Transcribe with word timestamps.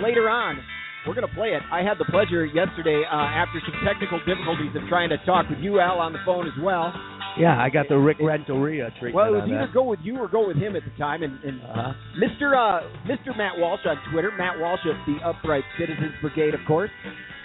later 0.00 0.28
on, 0.30 0.58
we're 1.06 1.14
going 1.14 1.28
to 1.28 1.34
play 1.34 1.48
it. 1.52 1.60
I 1.70 1.82
had 1.82 1.98
the 1.98 2.06
pleasure 2.08 2.46
yesterday, 2.46 3.02
uh, 3.04 3.14
after 3.14 3.60
some 3.60 3.76
technical 3.84 4.18
difficulties, 4.24 4.72
of 4.74 4.88
trying 4.88 5.10
to 5.10 5.18
talk 5.26 5.48
with 5.50 5.58
you, 5.60 5.78
Al, 5.80 5.98
on 6.00 6.12
the 6.12 6.20
phone 6.24 6.46
as 6.46 6.56
well. 6.62 6.92
Yeah, 7.38 7.60
I 7.60 7.68
got 7.68 7.88
the 7.88 7.98
Rick 7.98 8.18
Renteria 8.20 8.88
treatment. 9.00 9.14
Well, 9.14 9.34
it 9.34 9.42
was 9.44 9.50
either 9.50 9.66
that. 9.66 9.74
go 9.74 9.82
with 9.84 10.00
you 10.02 10.16
or 10.16 10.28
go 10.28 10.46
with 10.46 10.56
him 10.56 10.76
at 10.76 10.82
the 10.84 10.94
time. 10.96 11.22
And, 11.22 11.36
and 11.44 11.60
Uh-huh. 11.60 11.92
Mr. 12.16 12.54
Uh, 12.56 12.86
Mr. 13.04 13.36
Matt 13.36 13.58
Walsh 13.58 13.80
on 13.84 13.96
Twitter, 14.12 14.30
Matt 14.38 14.56
Walsh 14.58 14.80
of 14.88 14.96
the 15.04 15.20
Upright 15.26 15.64
Citizens 15.78 16.14
Brigade, 16.22 16.54
of 16.54 16.60
course. 16.66 16.90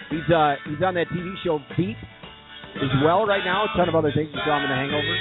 He's 0.10 0.26
uh, 0.34 0.56
he's 0.66 0.82
on 0.86 0.94
that 0.96 1.08
TV 1.10 1.34
show 1.44 1.60
Veep 1.78 1.98
as 2.78 2.94
well 3.04 3.26
right 3.26 3.44
now. 3.44 3.66
A 3.66 3.78
ton 3.78 3.90
of 3.90 3.96
other 3.96 4.12
things. 4.14 4.30
You 4.34 4.40
saw 4.46 4.58
him 4.58 4.66
in 4.66 4.70
The 4.70 4.78
Hangover. 4.78 5.16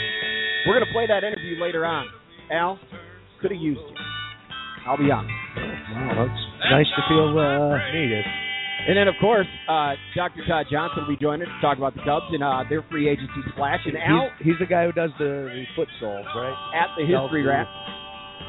We're 0.66 0.76
gonna 0.80 0.92
play 0.92 1.06
that 1.06 1.24
interview 1.24 1.60
later 1.62 1.84
on. 1.84 2.06
Al 2.50 2.78
could 3.40 3.50
have 3.52 3.60
used 3.60 3.80
you. 3.80 3.96
I'll 4.86 4.96
be 4.98 5.10
honest. 5.10 5.32
Wow, 5.92 6.26
that's 6.26 6.40
nice 6.72 6.88
to 6.96 7.02
feel 7.08 7.36
uh, 7.38 7.76
needed. 7.92 8.24
And 8.88 8.96
then, 8.96 9.08
of 9.08 9.16
course, 9.20 9.46
uh, 9.68 10.00
Dr. 10.16 10.46
Todd 10.48 10.66
Johnson 10.70 11.04
will 11.04 11.12
be 11.12 11.20
joining 11.20 11.42
us 11.44 11.52
to 11.52 11.60
talk 11.60 11.76
about 11.76 11.94
the 11.94 12.00
Cubs 12.06 12.30
and 12.32 12.42
uh, 12.42 12.64
their 12.70 12.80
free 12.88 13.08
agency 13.10 13.42
splash. 13.52 13.80
And 13.84 13.98
Al 13.98 14.30
He's, 14.38 14.54
he's 14.54 14.58
the 14.60 14.70
guy 14.70 14.86
who 14.86 14.92
does 14.92 15.10
the, 15.18 15.50
the 15.50 15.64
foot 15.76 15.88
soles, 16.00 16.24
right? 16.34 16.56
at 16.72 16.88
the 16.96 17.04
history 17.04 17.44
wrap. 17.44 17.68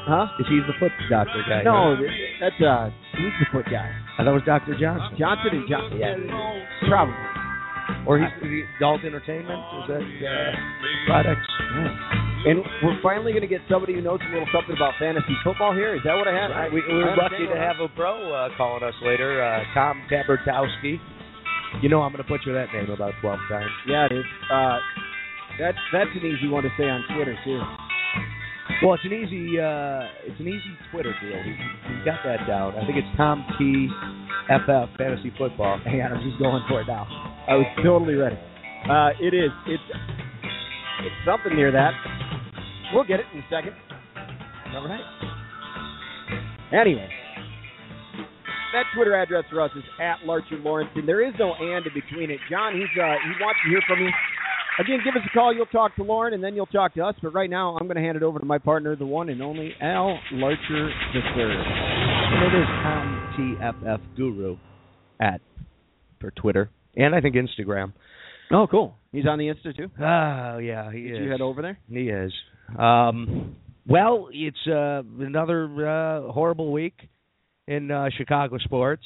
Huh? 0.08 0.32
Is 0.40 0.46
he 0.48 0.64
the 0.64 0.72
foot 0.80 0.92
doctor 1.10 1.44
guy? 1.44 1.60
No, 1.62 1.92
right? 1.92 2.40
that's 2.40 2.56
uh, 2.62 2.88
he's 3.20 3.36
the 3.36 3.46
foot 3.52 3.66
guy. 3.68 3.92
I 4.16 4.24
thought 4.24 4.32
it 4.32 4.40
was 4.40 4.48
Dr. 4.48 4.78
Johnson. 4.80 5.18
Johnson 5.18 5.60
and 5.60 5.68
Johnson. 5.68 5.98
Yeah, 6.00 6.88
probably. 6.88 7.39
Or 8.06 8.18
he's 8.18 8.28
he, 8.42 8.64
Adult 8.78 9.04
Entertainment? 9.04 9.60
Is 9.82 9.84
that 9.88 10.02
uh, 10.02 10.52
products? 11.06 11.48
And 12.46 12.64
we're 12.82 12.96
finally 13.02 13.32
going 13.32 13.44
to 13.44 13.50
get 13.52 13.60
somebody 13.68 13.94
who 13.94 14.00
knows 14.00 14.20
a 14.24 14.32
little 14.32 14.48
something 14.52 14.74
about 14.74 14.94
fantasy 14.98 15.36
football 15.44 15.74
here. 15.74 15.94
Is 15.94 16.00
that 16.04 16.14
what 16.16 16.26
I 16.26 16.34
have? 16.34 16.50
I- 16.50 16.68
we, 16.72 16.80
we're 16.88 17.10
understand 17.12 17.20
lucky 17.20 17.46
to 17.52 17.58
have 17.60 17.76
a 17.80 17.88
pro 17.94 18.32
uh, 18.32 18.48
calling 18.56 18.82
us 18.82 18.94
later, 19.02 19.42
uh, 19.42 19.62
Tom 19.74 20.02
Tabertowski. 20.10 20.96
You 21.82 21.88
know 21.88 22.02
I'm 22.02 22.12
going 22.12 22.22
to 22.24 22.28
butcher 22.28 22.52
that 22.54 22.72
name 22.74 22.90
about 22.90 23.12
12 23.20 23.38
times. 23.48 23.70
Yeah, 23.86 24.06
it 24.06 24.12
is. 24.12 24.24
Uh, 24.50 24.78
that's 25.58 25.78
that's 25.92 26.10
an 26.14 26.24
easy 26.26 26.48
one 26.48 26.62
to 26.64 26.70
say 26.78 26.84
on 26.88 27.04
Twitter 27.14 27.36
too. 27.44 27.60
Well, 28.82 28.94
it's 28.94 29.04
an 29.04 29.12
easy 29.12 29.60
uh, 29.60 30.02
it's 30.24 30.40
an 30.40 30.48
easy 30.48 30.72
Twitter 30.90 31.14
deal. 31.20 31.36
He, 31.44 31.52
he's 31.52 32.04
got 32.04 32.24
that 32.24 32.46
down. 32.48 32.74
I 32.74 32.86
think 32.86 32.96
it's 32.98 33.12
Tom 33.16 33.44
T. 33.58 33.88
FF 34.48 34.96
Fantasy 34.98 35.30
Football. 35.38 35.78
Hang 35.84 36.02
on, 36.02 36.12
I'm 36.16 36.22
just 36.26 36.38
going 36.40 36.62
for 36.68 36.80
it 36.80 36.86
now. 36.88 37.06
I 37.50 37.54
was 37.58 37.66
totally 37.82 38.14
ready. 38.14 38.38
Uh, 38.86 39.10
it 39.18 39.34
is. 39.34 39.50
It's 39.66 39.82
it's 41.02 41.18
something 41.26 41.50
near 41.56 41.72
that. 41.72 41.90
We'll 42.94 43.02
get 43.02 43.18
it 43.18 43.26
in 43.34 43.40
a 43.40 43.46
second. 43.50 43.74
All 44.72 44.86
right. 44.86 45.02
Anyway, 46.70 47.08
that 48.72 48.84
Twitter 48.94 49.20
address 49.20 49.42
for 49.50 49.60
us 49.60 49.72
is 49.74 49.82
at 50.00 50.24
Larcher 50.24 50.62
Lawrence, 50.62 50.90
and 50.94 51.08
there 51.08 51.26
is 51.26 51.34
no 51.40 51.54
and 51.58 51.84
in 51.84 51.92
between 51.92 52.30
it. 52.30 52.38
John, 52.48 52.74
he's 52.74 52.84
uh, 52.94 53.18
he 53.18 53.42
wants 53.42 53.58
to 53.64 53.68
hear 53.68 53.82
from 53.88 53.98
you. 53.98 54.10
Again, 54.78 55.00
give 55.04 55.16
us 55.20 55.26
a 55.26 55.34
call. 55.34 55.52
You'll 55.52 55.66
talk 55.66 55.96
to 55.96 56.04
Lauren, 56.04 56.34
and 56.34 56.44
then 56.44 56.54
you'll 56.54 56.66
talk 56.66 56.94
to 56.94 57.02
us. 57.02 57.16
But 57.20 57.34
right 57.34 57.50
now, 57.50 57.76
I'm 57.80 57.88
going 57.88 57.96
to 57.96 58.02
hand 58.02 58.16
it 58.16 58.22
over 58.22 58.38
to 58.38 58.46
my 58.46 58.58
partner, 58.58 58.94
the 58.94 59.06
one 59.06 59.28
and 59.28 59.42
only 59.42 59.74
Al 59.80 60.16
Larcher 60.34 60.88
third. 61.34 61.58
And 61.58 62.44
it 62.44 62.58
is 62.60 62.66
Tom 62.78 63.34
TFF 63.36 64.16
Guru 64.16 64.56
at 65.18 65.40
for 66.20 66.30
Twitter 66.30 66.70
and 66.96 67.14
I 67.14 67.20
think 67.20 67.36
Instagram. 67.36 67.92
Oh, 68.52 68.66
cool. 68.70 68.96
He's 69.12 69.26
on 69.26 69.38
the 69.38 69.46
Insta 69.46 69.76
too. 69.76 69.90
Oh 70.00 70.58
yeah, 70.58 70.92
he 70.92 71.02
Did 71.02 71.16
is. 71.16 71.24
you 71.24 71.30
head 71.30 71.40
over 71.40 71.62
there? 71.62 71.78
He 71.88 72.08
is. 72.08 72.32
Um, 72.78 73.56
well, 73.86 74.28
it's 74.32 74.66
uh, 74.68 75.02
another 75.18 75.64
uh, 75.88 76.32
horrible 76.32 76.70
week 76.72 76.94
in 77.66 77.90
uh, 77.90 78.10
Chicago 78.16 78.58
sports. 78.58 79.04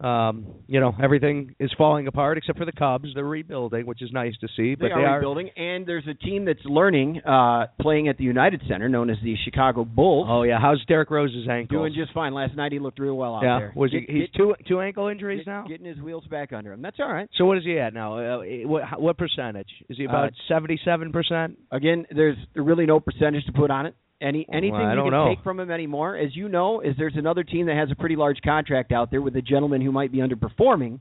Um, 0.00 0.46
you 0.66 0.80
know, 0.80 0.94
everything 1.02 1.54
is 1.58 1.70
falling 1.76 2.06
apart 2.06 2.38
except 2.38 2.58
for 2.58 2.64
the 2.64 2.72
Cubs. 2.72 3.08
They're 3.14 3.24
rebuilding, 3.24 3.86
which 3.86 4.00
is 4.02 4.10
nice 4.12 4.34
to 4.40 4.48
see. 4.56 4.74
They 4.74 4.86
But 4.88 4.92
are 4.92 5.00
they 5.00 5.06
are 5.06 5.16
rebuilding, 5.16 5.50
and 5.56 5.86
there's 5.86 6.06
a 6.08 6.14
team 6.14 6.46
that's 6.46 6.64
learning, 6.64 7.20
uh, 7.26 7.66
playing 7.80 8.08
at 8.08 8.16
the 8.16 8.24
United 8.24 8.62
Center, 8.66 8.88
known 8.88 9.10
as 9.10 9.18
the 9.22 9.34
Chicago 9.44 9.84
Bulls. 9.84 10.26
Oh 10.30 10.42
yeah, 10.42 10.58
how's 10.58 10.82
Derrick 10.86 11.10
Rose's 11.10 11.46
ankle? 11.48 11.78
Doing 11.78 11.92
just 11.94 12.12
fine. 12.12 12.32
Last 12.32 12.56
night 12.56 12.72
he 12.72 12.78
looked 12.78 12.98
real 12.98 13.16
well 13.16 13.34
out 13.36 13.42
yeah. 13.42 13.58
there. 13.58 13.72
Was 13.76 13.90
he? 13.92 14.00
He's 14.08 14.22
get- 14.22 14.34
two 14.34 14.54
two 14.66 14.80
ankle 14.80 15.08
injuries 15.08 15.40
get- 15.44 15.50
now. 15.50 15.66
Getting 15.66 15.86
his 15.86 15.98
wheels 15.98 16.24
back 16.30 16.52
under 16.52 16.72
him. 16.72 16.80
That's 16.82 16.98
all 16.98 17.12
right. 17.12 17.28
So 17.36 17.44
what 17.44 17.58
is 17.58 17.64
he 17.64 17.78
at 17.78 17.92
now? 17.92 18.18
Uh, 18.18 18.38
what 18.64 19.00
what 19.00 19.18
percentage? 19.18 19.68
Is 19.88 19.98
he 19.98 20.04
about 20.04 20.28
Uh, 20.28 20.30
seventy 20.48 20.80
seven 20.84 21.12
percent? 21.12 21.58
Again, 21.70 22.06
there's 22.10 22.38
really 22.54 22.86
no 22.86 23.00
percentage 23.00 23.44
to 23.46 23.52
put 23.52 23.70
on 23.70 23.86
it. 23.86 23.94
Any 24.20 24.46
anything 24.52 24.72
Well, 24.72 24.94
you 24.96 25.02
can 25.04 25.10
know. 25.10 25.28
take 25.34 25.42
from 25.42 25.58
him 25.60 25.70
anymore, 25.70 26.16
as 26.16 26.36
you 26.36 26.48
know, 26.48 26.80
is 26.80 26.94
there's 26.98 27.16
another 27.16 27.42
team 27.42 27.66
that 27.66 27.76
has 27.76 27.90
a 27.90 27.94
pretty 27.94 28.16
large 28.16 28.38
contract 28.44 28.92
out 28.92 29.10
there 29.10 29.22
with 29.22 29.34
a 29.36 29.42
gentleman 29.42 29.80
who 29.80 29.92
might 29.92 30.12
be 30.12 30.18
underperforming. 30.18 31.00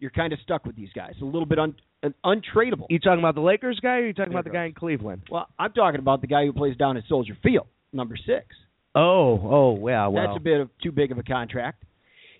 You're 0.00 0.10
kind 0.10 0.32
of 0.32 0.38
stuck 0.40 0.64
with 0.66 0.76
these 0.76 0.90
guys. 0.94 1.14
A 1.22 1.24
little 1.24 1.46
bit 1.46 1.58
un, 1.58 1.74
un, 2.02 2.14
untradeable. 2.24 2.86
You 2.90 2.98
talking 2.98 3.18
about 3.20 3.34
the 3.34 3.40
Lakers 3.40 3.80
guy, 3.80 3.96
or 3.96 4.06
you 4.06 4.12
talking 4.12 4.32
about 4.32 4.44
the 4.44 4.50
guy 4.50 4.66
in 4.66 4.74
Cleveland? 4.74 5.22
Well, 5.30 5.48
I'm 5.58 5.72
talking 5.72 5.98
about 5.98 6.20
the 6.20 6.26
guy 6.26 6.44
who 6.44 6.52
plays 6.52 6.76
down 6.76 6.96
at 6.96 7.04
Soldier 7.08 7.36
Field, 7.42 7.66
number 7.92 8.16
six. 8.16 8.46
Oh, 8.94 9.40
oh, 9.80 9.88
yeah. 9.88 10.06
Well, 10.06 10.26
That's 10.26 10.36
a 10.36 10.40
bit 10.40 10.60
of 10.60 10.70
too 10.82 10.92
big 10.92 11.10
of 11.10 11.18
a 11.18 11.22
contract. 11.22 11.82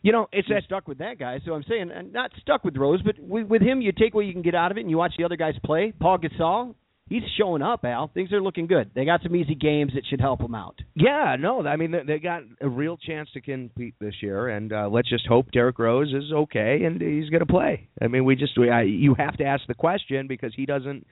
you 0.02 0.12
know, 0.12 0.28
it's 0.32 0.48
that 0.48 0.62
stuck 0.64 0.86
with 0.86 0.98
that 0.98 1.18
guy. 1.18 1.40
So 1.44 1.52
I'm 1.54 1.64
saying, 1.68 1.90
uh, 1.90 2.02
not 2.12 2.30
stuck 2.40 2.64
with 2.64 2.76
Rose, 2.76 3.00
but 3.02 3.18
with, 3.18 3.46
with 3.48 3.62
him, 3.62 3.80
you 3.80 3.90
take 3.92 4.14
what 4.14 4.26
you 4.26 4.32
can 4.32 4.42
get 4.42 4.54
out 4.54 4.70
of 4.70 4.76
it, 4.78 4.82
and 4.82 4.90
you 4.90 4.96
watch 4.98 5.14
the 5.18 5.24
other 5.24 5.36
guys 5.36 5.54
play. 5.64 5.92
Paul 5.98 6.18
Gasol, 6.18 6.74
he's 7.08 7.22
showing 7.38 7.62
up. 7.62 7.84
Al, 7.84 8.10
things 8.12 8.32
are 8.32 8.40
looking 8.40 8.66
good. 8.66 8.90
They 8.94 9.04
got 9.04 9.22
some 9.22 9.34
easy 9.34 9.54
games 9.54 9.92
that 9.94 10.04
should 10.08 10.20
help 10.20 10.40
him 10.40 10.54
out. 10.54 10.76
Yeah, 10.94 11.36
no, 11.38 11.66
I 11.66 11.76
mean 11.76 11.90
they, 11.90 12.02
they 12.06 12.18
got 12.18 12.42
a 12.60 12.68
real 12.68 12.96
chance 12.96 13.28
to 13.34 13.40
compete 13.40 13.94
this 14.00 14.14
year, 14.22 14.48
and 14.48 14.72
uh, 14.72 14.88
let's 14.90 15.08
just 15.08 15.26
hope 15.26 15.50
Derrick 15.52 15.78
Rose 15.78 16.12
is 16.12 16.32
okay 16.32 16.82
and 16.84 17.00
he's 17.00 17.30
going 17.30 17.40
to 17.40 17.46
play. 17.46 17.88
I 18.00 18.08
mean, 18.08 18.24
we 18.24 18.36
just 18.36 18.58
we, 18.58 18.70
I, 18.70 18.82
you 18.82 19.14
have 19.18 19.36
to 19.38 19.44
ask 19.44 19.62
the 19.66 19.74
question 19.74 20.26
because 20.26 20.52
he 20.54 20.66
doesn't. 20.66 21.06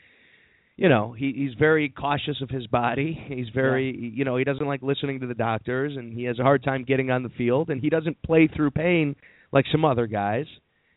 You 0.79 0.91
know, 0.91 1.15
he 1.17 1.33
he's 1.35 1.55
very 1.59 1.89
cautious 1.89 2.43
of 2.43 2.51
his 2.51 2.67
body. 2.67 3.19
He's 3.29 3.49
very, 3.55 3.97
you 3.97 4.27
know, 4.27 4.37
he 4.37 4.45
doesn't 4.45 4.67
like 4.67 4.83
listening 4.83 5.21
to 5.21 5.27
the 5.27 5.35
doctors, 5.35 5.97
and 5.97 6.13
he 6.13 6.25
has 6.25 6.39
a 6.39 6.43
hard 6.43 6.63
time 6.63 6.85
getting 6.85 7.11
on 7.11 7.23
the 7.23 7.31
field, 7.31 7.71
and 7.71 7.81
he 7.81 7.89
doesn't 7.89 8.23
play 8.23 8.47
through 8.55 8.73
pain 8.73 9.17
like 9.53 9.65
some 9.73 9.87
other 9.87 10.07
guys. 10.07 10.45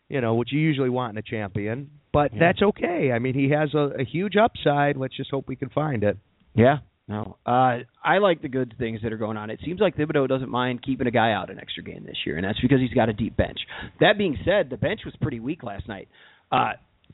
You 0.10 0.22
know, 0.22 0.36
which 0.36 0.52
you 0.52 0.60
usually 0.60 0.90
want 0.90 1.14
in 1.14 1.18
a 1.18 1.22
champion. 1.22 1.92
But 2.12 2.34
Yeah. 2.34 2.40
that's 2.40 2.62
okay. 2.62 3.12
I 3.14 3.20
mean, 3.20 3.36
he 3.36 3.50
has 3.52 3.74
a, 3.74 3.92
a 4.00 4.04
huge 4.04 4.36
upside. 4.36 4.98
Let's 4.98 5.16
just 5.16 5.30
hope 5.32 5.48
we 5.48 5.56
can 5.56 5.70
find 5.70 6.04
it. 6.04 6.18
Yeah. 6.56 6.80
No. 7.08 7.38
Uh, 7.46 7.80
I 8.04 8.18
like 8.20 8.42
the 8.42 8.50
good 8.50 8.76
things 8.78 9.02
that 9.04 9.12
are 9.14 9.18
going 9.18 9.38
on. 9.38 9.50
It 9.50 9.60
seems 9.66 9.80
like 9.80 9.96
Thibodeau 9.96 10.28
doesn't 10.28 10.50
mind 10.50 10.84
keeping 10.84 11.08
a 11.08 11.12
guy 11.12 11.32
out 11.32 11.50
an 11.50 11.60
extra 11.60 11.84
game 11.84 12.04
this 12.06 12.18
year, 12.26 12.36
and 12.38 12.44
that's 12.46 12.60
because 12.60 12.80
he's 12.80 12.94
got 12.94 13.10
a 13.10 13.14
deep 13.14 13.36
bench. 13.38 13.60
That 14.00 14.18
being 14.18 14.38
said, 14.46 14.70
the 14.70 14.78
bench 14.78 15.02
was 15.06 15.16
pretty 15.22 15.40
weak 15.40 15.64
last 15.64 15.88
night. 15.88 16.08
Uh, 16.52 16.74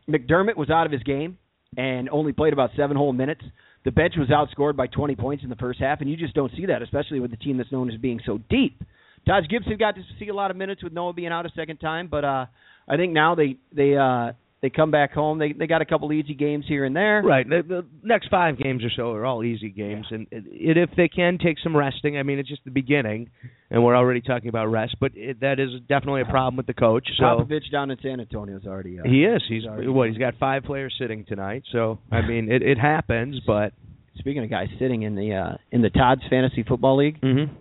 McDermott 0.09 0.57
was 0.57 0.69
out 0.69 0.85
of 0.85 0.91
his 0.91 1.03
game 1.03 1.37
and 1.77 2.09
only 2.09 2.33
played 2.33 2.53
about 2.53 2.71
seven 2.77 2.97
whole 2.97 3.13
minutes. 3.13 3.41
The 3.85 3.91
bench 3.91 4.15
was 4.17 4.29
outscored 4.29 4.75
by 4.75 4.87
20 4.87 5.15
points 5.15 5.43
in 5.43 5.49
the 5.49 5.55
first 5.55 5.79
half, 5.79 6.01
and 6.01 6.09
you 6.09 6.17
just 6.17 6.33
don't 6.33 6.51
see 6.57 6.65
that, 6.67 6.81
especially 6.81 7.19
with 7.19 7.31
the 7.31 7.37
team 7.37 7.57
that's 7.57 7.71
known 7.71 7.89
as 7.89 7.97
being 7.99 8.19
so 8.25 8.39
deep. 8.49 8.81
Taj 9.27 9.47
Gibson 9.47 9.77
got 9.77 9.95
to 9.95 10.01
see 10.19 10.27
a 10.27 10.33
lot 10.33 10.51
of 10.51 10.57
minutes 10.57 10.83
with 10.83 10.91
Noah 10.93 11.13
being 11.13 11.31
out 11.31 11.45
a 11.45 11.51
second 11.55 11.77
time, 11.77 12.07
but 12.09 12.23
uh, 12.25 12.45
I 12.87 12.97
think 12.97 13.13
now 13.13 13.35
they 13.35 13.57
they 13.73 13.95
uh, 13.95 14.33
they 14.61 14.69
come 14.69 14.91
back 14.91 15.13
home. 15.13 15.39
They 15.39 15.53
they 15.53 15.67
got 15.67 15.81
a 15.81 15.85
couple 15.85 16.11
easy 16.13 16.33
games 16.33 16.65
here 16.67 16.85
and 16.85 16.95
there. 16.95 17.21
Right. 17.23 17.47
The, 17.47 17.61
the 17.67 17.85
next 18.03 18.29
five 18.29 18.57
games 18.57 18.83
or 18.83 18.89
so 18.95 19.11
are 19.11 19.25
all 19.25 19.43
easy 19.43 19.69
games, 19.69 20.07
and 20.11 20.27
it, 20.31 20.43
it, 20.47 20.77
if 20.77 20.89
they 20.95 21.07
can 21.07 21.37
take 21.37 21.57
some 21.63 21.75
resting, 21.75 22.17
I 22.17 22.23
mean, 22.23 22.39
it's 22.39 22.49
just 22.49 22.63
the 22.63 22.71
beginning, 22.71 23.29
and 23.69 23.83
we're 23.83 23.95
already 23.95 24.21
talking 24.21 24.49
about 24.49 24.67
rest. 24.67 24.95
But 24.99 25.11
it, 25.15 25.41
that 25.41 25.59
is 25.59 25.69
definitely 25.87 26.21
a 26.21 26.25
problem 26.25 26.57
with 26.57 26.67
the 26.67 26.73
coach. 26.73 27.07
So 27.17 27.23
Popovich 27.23 27.71
down 27.71 27.91
in 27.91 27.97
San 28.01 28.19
Antonio 28.19 28.57
is 28.57 28.65
already. 28.65 28.99
Uh, 28.99 29.03
he 29.03 29.23
is. 29.23 29.41
He's 29.47 29.65
already- 29.65 29.87
what? 29.87 30.09
He's 30.09 30.17
got 30.17 30.35
five 30.39 30.63
players 30.63 30.95
sitting 30.99 31.25
tonight. 31.25 31.63
So 31.71 31.99
I 32.11 32.21
mean, 32.27 32.51
it 32.51 32.61
it 32.61 32.77
happens, 32.77 33.39
but 33.45 33.73
Speaking 34.19 34.43
of 34.43 34.49
guys 34.49 34.67
sitting 34.79 35.03
in 35.03 35.15
the 35.15 35.33
uh, 35.33 35.57
in 35.71 35.81
the 35.81 35.89
Todd's 35.89 36.21
Fantasy 36.29 36.63
Football 36.63 36.97
League, 36.97 37.19
mm-hmm. 37.19 37.53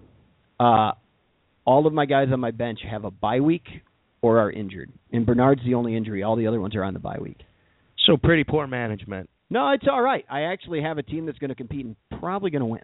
uh, 0.60 0.92
all 1.64 1.86
of 1.86 1.92
my 1.92 2.06
guys 2.06 2.28
on 2.32 2.38
my 2.38 2.52
bench 2.52 2.78
have 2.88 3.04
a 3.04 3.10
bye 3.10 3.40
week 3.40 3.64
or 4.24 4.38
are 4.38 4.50
injured. 4.50 4.90
And 5.12 5.26
Bernard's 5.26 5.62
the 5.64 5.74
only 5.74 5.96
injury. 5.96 6.22
All 6.22 6.34
the 6.36 6.46
other 6.46 6.60
ones 6.60 6.74
are 6.74 6.82
on 6.82 6.94
the 6.94 7.00
bye 7.00 7.18
week. 7.20 7.40
so 8.06 8.16
pretty 8.16 8.44
poor 8.44 8.66
management. 8.66 9.28
No, 9.50 9.70
it's 9.72 9.84
all 9.90 10.00
right. 10.00 10.24
I 10.30 10.42
actually 10.42 10.80
have 10.82 10.96
a 10.98 11.02
team 11.02 11.26
that's 11.26 11.38
going 11.38 11.50
to 11.50 11.54
compete 11.54 11.84
and 11.84 11.96
probably 12.18 12.50
going 12.50 12.60
to 12.60 12.66
win. 12.66 12.82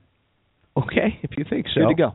Okay, 0.77 1.19
if 1.23 1.31
you 1.39 1.45
think 1.49 1.67
so. 1.75 1.81
Good 1.81 1.89
to 1.89 1.95
go. 1.95 2.13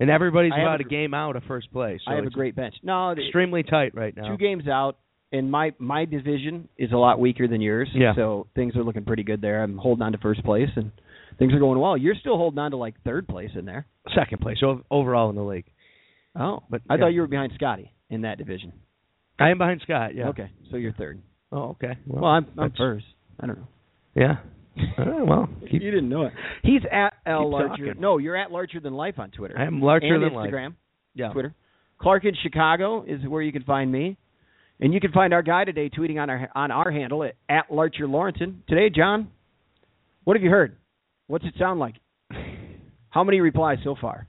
And 0.00 0.10
everybody's 0.10 0.52
I 0.54 0.62
about 0.62 0.80
a 0.80 0.84
a 0.84 0.88
game 0.88 1.14
out 1.14 1.36
of 1.36 1.44
first 1.44 1.72
place. 1.72 2.00
So 2.04 2.10
I 2.12 2.16
have 2.16 2.24
a 2.24 2.30
great 2.30 2.56
bench. 2.56 2.74
No, 2.82 3.12
extremely 3.12 3.62
tight 3.62 3.94
right 3.94 4.16
now. 4.16 4.30
two 4.30 4.36
games 4.38 4.66
out, 4.66 4.96
and 5.30 5.50
my 5.50 5.72
my 5.78 6.06
division 6.06 6.68
is 6.78 6.90
a 6.92 6.96
lot 6.96 7.20
weaker 7.20 7.46
than 7.46 7.60
yours. 7.60 7.88
Yeah. 7.94 8.14
So 8.16 8.46
things 8.54 8.74
are 8.76 8.82
looking 8.82 9.04
pretty 9.04 9.22
good 9.22 9.40
there. 9.42 9.62
I'm 9.62 9.76
holding 9.76 10.02
on 10.02 10.12
to 10.12 10.18
first 10.18 10.42
place, 10.42 10.70
and 10.74 10.90
things 11.38 11.52
are 11.52 11.58
going 11.58 11.78
well. 11.78 11.96
You're 11.98 12.14
still 12.18 12.36
holding 12.38 12.58
on 12.58 12.70
to 12.72 12.76
like 12.78 12.94
third 13.04 13.28
place 13.28 13.50
in 13.54 13.64
there. 13.66 13.86
Second 14.14 14.40
place 14.40 14.58
overall 14.90 15.28
in 15.30 15.36
the 15.36 15.42
league. 15.42 15.66
Oh, 16.34 16.62
But 16.70 16.80
I 16.88 16.94
yeah. 16.94 17.00
thought 17.00 17.08
you 17.08 17.20
were 17.20 17.26
behind 17.26 17.52
Scotty 17.54 17.92
in 18.10 18.22
that 18.22 18.38
division. 18.38 18.72
I 19.38 19.50
am 19.50 19.58
behind 19.58 19.80
Scott. 19.82 20.14
Yeah. 20.14 20.28
Okay, 20.28 20.50
so 20.70 20.76
you're 20.76 20.92
third. 20.92 21.22
Oh, 21.52 21.70
okay. 21.70 21.96
Well, 22.06 22.24
I'm, 22.24 22.46
I'm 22.58 22.72
first. 22.76 23.06
I 23.40 23.46
don't 23.46 23.58
know. 23.58 23.68
Yeah. 24.14 24.36
Right, 24.98 25.26
well, 25.26 25.48
keep, 25.70 25.82
you 25.82 25.90
didn't 25.90 26.08
know 26.08 26.26
it. 26.26 26.32
He's 26.62 26.82
at 26.92 27.14
L 27.26 27.50
larger. 27.50 27.86
talking. 27.86 28.00
No, 28.00 28.18
you're 28.18 28.36
at 28.36 28.50
larger 28.52 28.80
than 28.80 28.94
life 28.94 29.18
on 29.18 29.30
Twitter. 29.30 29.58
I 29.58 29.64
am 29.64 29.80
larger 29.80 30.14
and 30.14 30.22
than 30.22 30.32
life. 30.34 30.50
Instagram, 30.50 30.74
Yeah. 31.14 31.32
Twitter. 31.32 31.54
Clark 32.00 32.24
in 32.24 32.34
Chicago 32.42 33.04
is 33.06 33.20
where 33.26 33.42
you 33.42 33.52
can 33.52 33.62
find 33.64 33.90
me, 33.92 34.16
and 34.80 34.94
you 34.94 35.00
can 35.00 35.12
find 35.12 35.34
our 35.34 35.42
guy 35.42 35.64
today 35.64 35.90
tweeting 35.90 36.18
on 36.20 36.30
our 36.30 36.48
on 36.54 36.70
our 36.70 36.90
handle 36.90 37.24
at, 37.24 37.34
at 37.48 37.70
Larcher 37.70 38.06
Lorensen. 38.06 38.64
Today, 38.68 38.88
John, 38.94 39.28
what 40.24 40.36
have 40.36 40.42
you 40.42 40.50
heard? 40.50 40.76
What's 41.26 41.44
it 41.44 41.54
sound 41.58 41.78
like? 41.80 41.96
How 43.10 43.24
many 43.24 43.40
replies 43.40 43.78
so 43.84 43.96
far? 44.00 44.28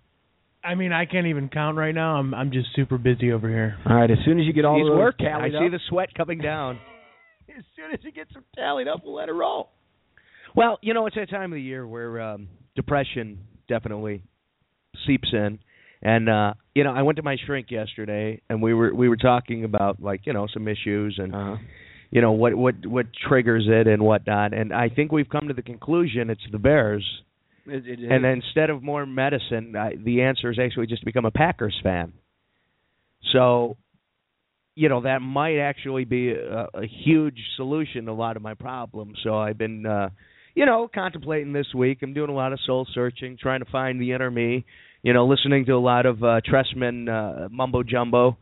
I 0.63 0.75
mean, 0.75 0.91
I 0.93 1.05
can't 1.05 1.27
even 1.27 1.49
count 1.49 1.77
right 1.77 1.93
now. 1.95 2.15
I'm 2.17 2.33
I'm 2.33 2.51
just 2.51 2.67
super 2.75 2.97
busy 2.97 3.31
over 3.31 3.49
here. 3.49 3.77
All 3.85 3.95
right, 3.95 4.09
as 4.11 4.17
soon 4.25 4.39
as 4.39 4.45
you 4.45 4.53
get 4.53 4.65
all 4.65 4.77
He's 4.77 4.85
of 4.87 4.91
those 4.93 4.99
working. 4.99 5.27
I 5.27 5.49
tallied 5.49 5.53
see 5.53 5.69
the 5.69 5.79
sweat 5.89 6.13
coming 6.13 6.39
down. 6.39 6.79
as 7.57 7.63
soon 7.75 7.91
as 7.93 7.99
you 8.03 8.11
get 8.11 8.27
some 8.33 8.43
tallied 8.55 8.87
up, 8.87 9.01
we'll 9.03 9.15
let 9.15 9.29
it 9.29 9.33
roll. 9.33 9.69
Well, 10.55 10.77
you 10.81 10.93
know, 10.93 11.05
it's 11.07 11.15
that 11.15 11.29
time 11.29 11.51
of 11.51 11.55
the 11.55 11.61
year 11.61 11.85
where 11.87 12.21
um 12.21 12.47
depression 12.75 13.39
definitely 13.67 14.23
seeps 15.07 15.29
in. 15.33 15.59
And 16.01 16.29
uh 16.29 16.53
you 16.75 16.83
know, 16.83 16.91
I 16.93 17.01
went 17.01 17.15
to 17.17 17.23
my 17.23 17.37
shrink 17.45 17.71
yesterday 17.71 18.41
and 18.49 18.61
we 18.61 18.73
were 18.73 18.93
we 18.93 19.09
were 19.09 19.17
talking 19.17 19.63
about 19.63 20.01
like, 20.01 20.21
you 20.25 20.33
know, 20.33 20.47
some 20.53 20.67
issues 20.67 21.17
and 21.17 21.33
Uh-huh. 21.33 21.55
you 22.11 22.21
know, 22.21 22.33
what 22.33 22.53
what 22.55 22.85
what 22.85 23.07
triggers 23.27 23.65
it 23.67 23.87
and 23.87 24.03
whatnot. 24.03 24.53
And 24.53 24.73
I 24.73 24.89
think 24.89 25.11
we've 25.11 25.29
come 25.29 25.47
to 25.47 25.53
the 25.53 25.61
conclusion 25.63 26.29
it's 26.29 26.41
the 26.51 26.59
Bears. 26.59 27.05
It, 27.65 27.87
it, 27.87 28.11
And 28.11 28.25
instead 28.25 28.69
of 28.69 28.81
more 28.81 29.05
medicine, 29.05 29.75
I, 29.75 29.95
the 29.95 30.23
answer 30.23 30.51
is 30.51 30.59
actually 30.59 30.87
just 30.87 31.01
to 31.01 31.05
become 31.05 31.25
a 31.25 31.31
Packers 31.31 31.79
fan. 31.83 32.13
So, 33.33 33.77
you 34.75 34.89
know, 34.89 35.01
that 35.01 35.21
might 35.21 35.59
actually 35.59 36.05
be 36.05 36.31
a, 36.31 36.67
a 36.73 36.87
huge 37.03 37.37
solution 37.55 38.05
to 38.05 38.11
a 38.11 38.13
lot 38.13 38.35
of 38.35 38.41
my 38.41 38.55
problems. 38.55 39.19
So 39.23 39.37
I've 39.37 39.57
been, 39.57 39.85
uh, 39.85 40.09
you 40.55 40.65
know, 40.65 40.89
contemplating 40.93 41.53
this 41.53 41.67
week. 41.75 41.99
I'm 42.01 42.13
doing 42.13 42.29
a 42.29 42.35
lot 42.35 42.51
of 42.51 42.59
soul 42.65 42.87
searching, 42.93 43.37
trying 43.39 43.59
to 43.63 43.71
find 43.71 44.01
the 44.01 44.11
inner 44.11 44.31
me. 44.31 44.65
You 45.03 45.13
know, 45.13 45.25
listening 45.25 45.65
to 45.65 45.73
a 45.73 45.79
lot 45.79 46.05
of 46.05 46.23
uh, 46.23 46.41
Trestman 46.47 47.09
uh, 47.09 47.49
mumbo 47.49 47.83
jumbo, 47.83 48.37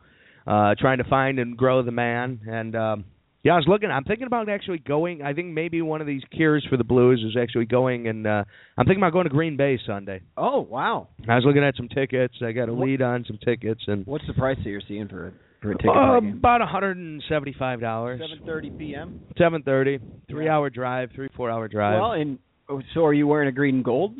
uh, 0.47 0.75
trying 0.79 0.97
to 0.97 1.03
find 1.05 1.39
and 1.39 1.55
grow 1.55 1.83
the 1.83 1.91
man. 1.91 2.41
And 2.47 2.75
um, 2.75 3.05
yeah, 3.43 3.53
I 3.53 3.55
was 3.55 3.65
looking. 3.67 3.89
I'm 3.89 4.03
thinking 4.03 4.27
about 4.27 4.49
actually 4.49 4.79
going. 4.79 5.21
I 5.21 5.33
think 5.33 5.47
maybe 5.53 5.81
one 5.81 6.01
of 6.01 6.07
these 6.07 6.21
cures 6.35 6.65
for 6.69 6.77
the 6.77 6.83
Blues 6.83 7.23
is 7.25 7.37
actually 7.41 7.65
going, 7.65 8.07
and 8.07 8.27
uh, 8.27 8.43
I'm 8.77 8.85
thinking 8.85 9.01
about 9.01 9.13
going 9.13 9.23
to 9.25 9.29
Green 9.29 9.55
Bay 9.57 9.79
Sunday. 9.85 10.21
oh 10.37 10.61
wow, 10.61 11.07
I 11.27 11.35
was 11.35 11.45
looking 11.45 11.63
at 11.63 11.75
some 11.77 11.87
tickets. 11.89 12.35
I 12.43 12.51
got 12.51 12.69
a 12.69 12.73
What- 12.73 12.87
lead 12.87 13.01
on 13.01 13.23
some 13.25 13.37
tickets, 13.43 13.81
and 13.87 14.05
what's 14.05 14.27
the 14.27 14.33
price 14.33 14.57
that 14.63 14.69
you're 14.69 14.81
seeing 14.87 15.07
for 15.07 15.27
a 15.27 15.31
for 15.61 15.71
a 15.71 15.75
ticket? 15.77 15.89
uh, 15.95 16.17
about 16.17 16.59
175 16.61 17.79
dollars. 17.81 18.21
7:30 18.21 18.77
p.m. 18.77 19.19
7:30, 19.39 19.99
three 20.29 20.45
Yeah. 20.45 20.55
hour 20.57 20.69
drive, 20.69 21.11
three 21.15 21.29
four 21.35 21.49
hour 21.49 21.67
drive. 21.67 21.99
Well, 21.99 22.11
and 22.13 22.39
oh, 22.69 22.81
so 22.93 23.05
are 23.05 23.13
you 23.13 23.27
wearing 23.27 23.47
a 23.47 23.51
green 23.51 23.75
and 23.75 23.83
gold? 23.85 24.15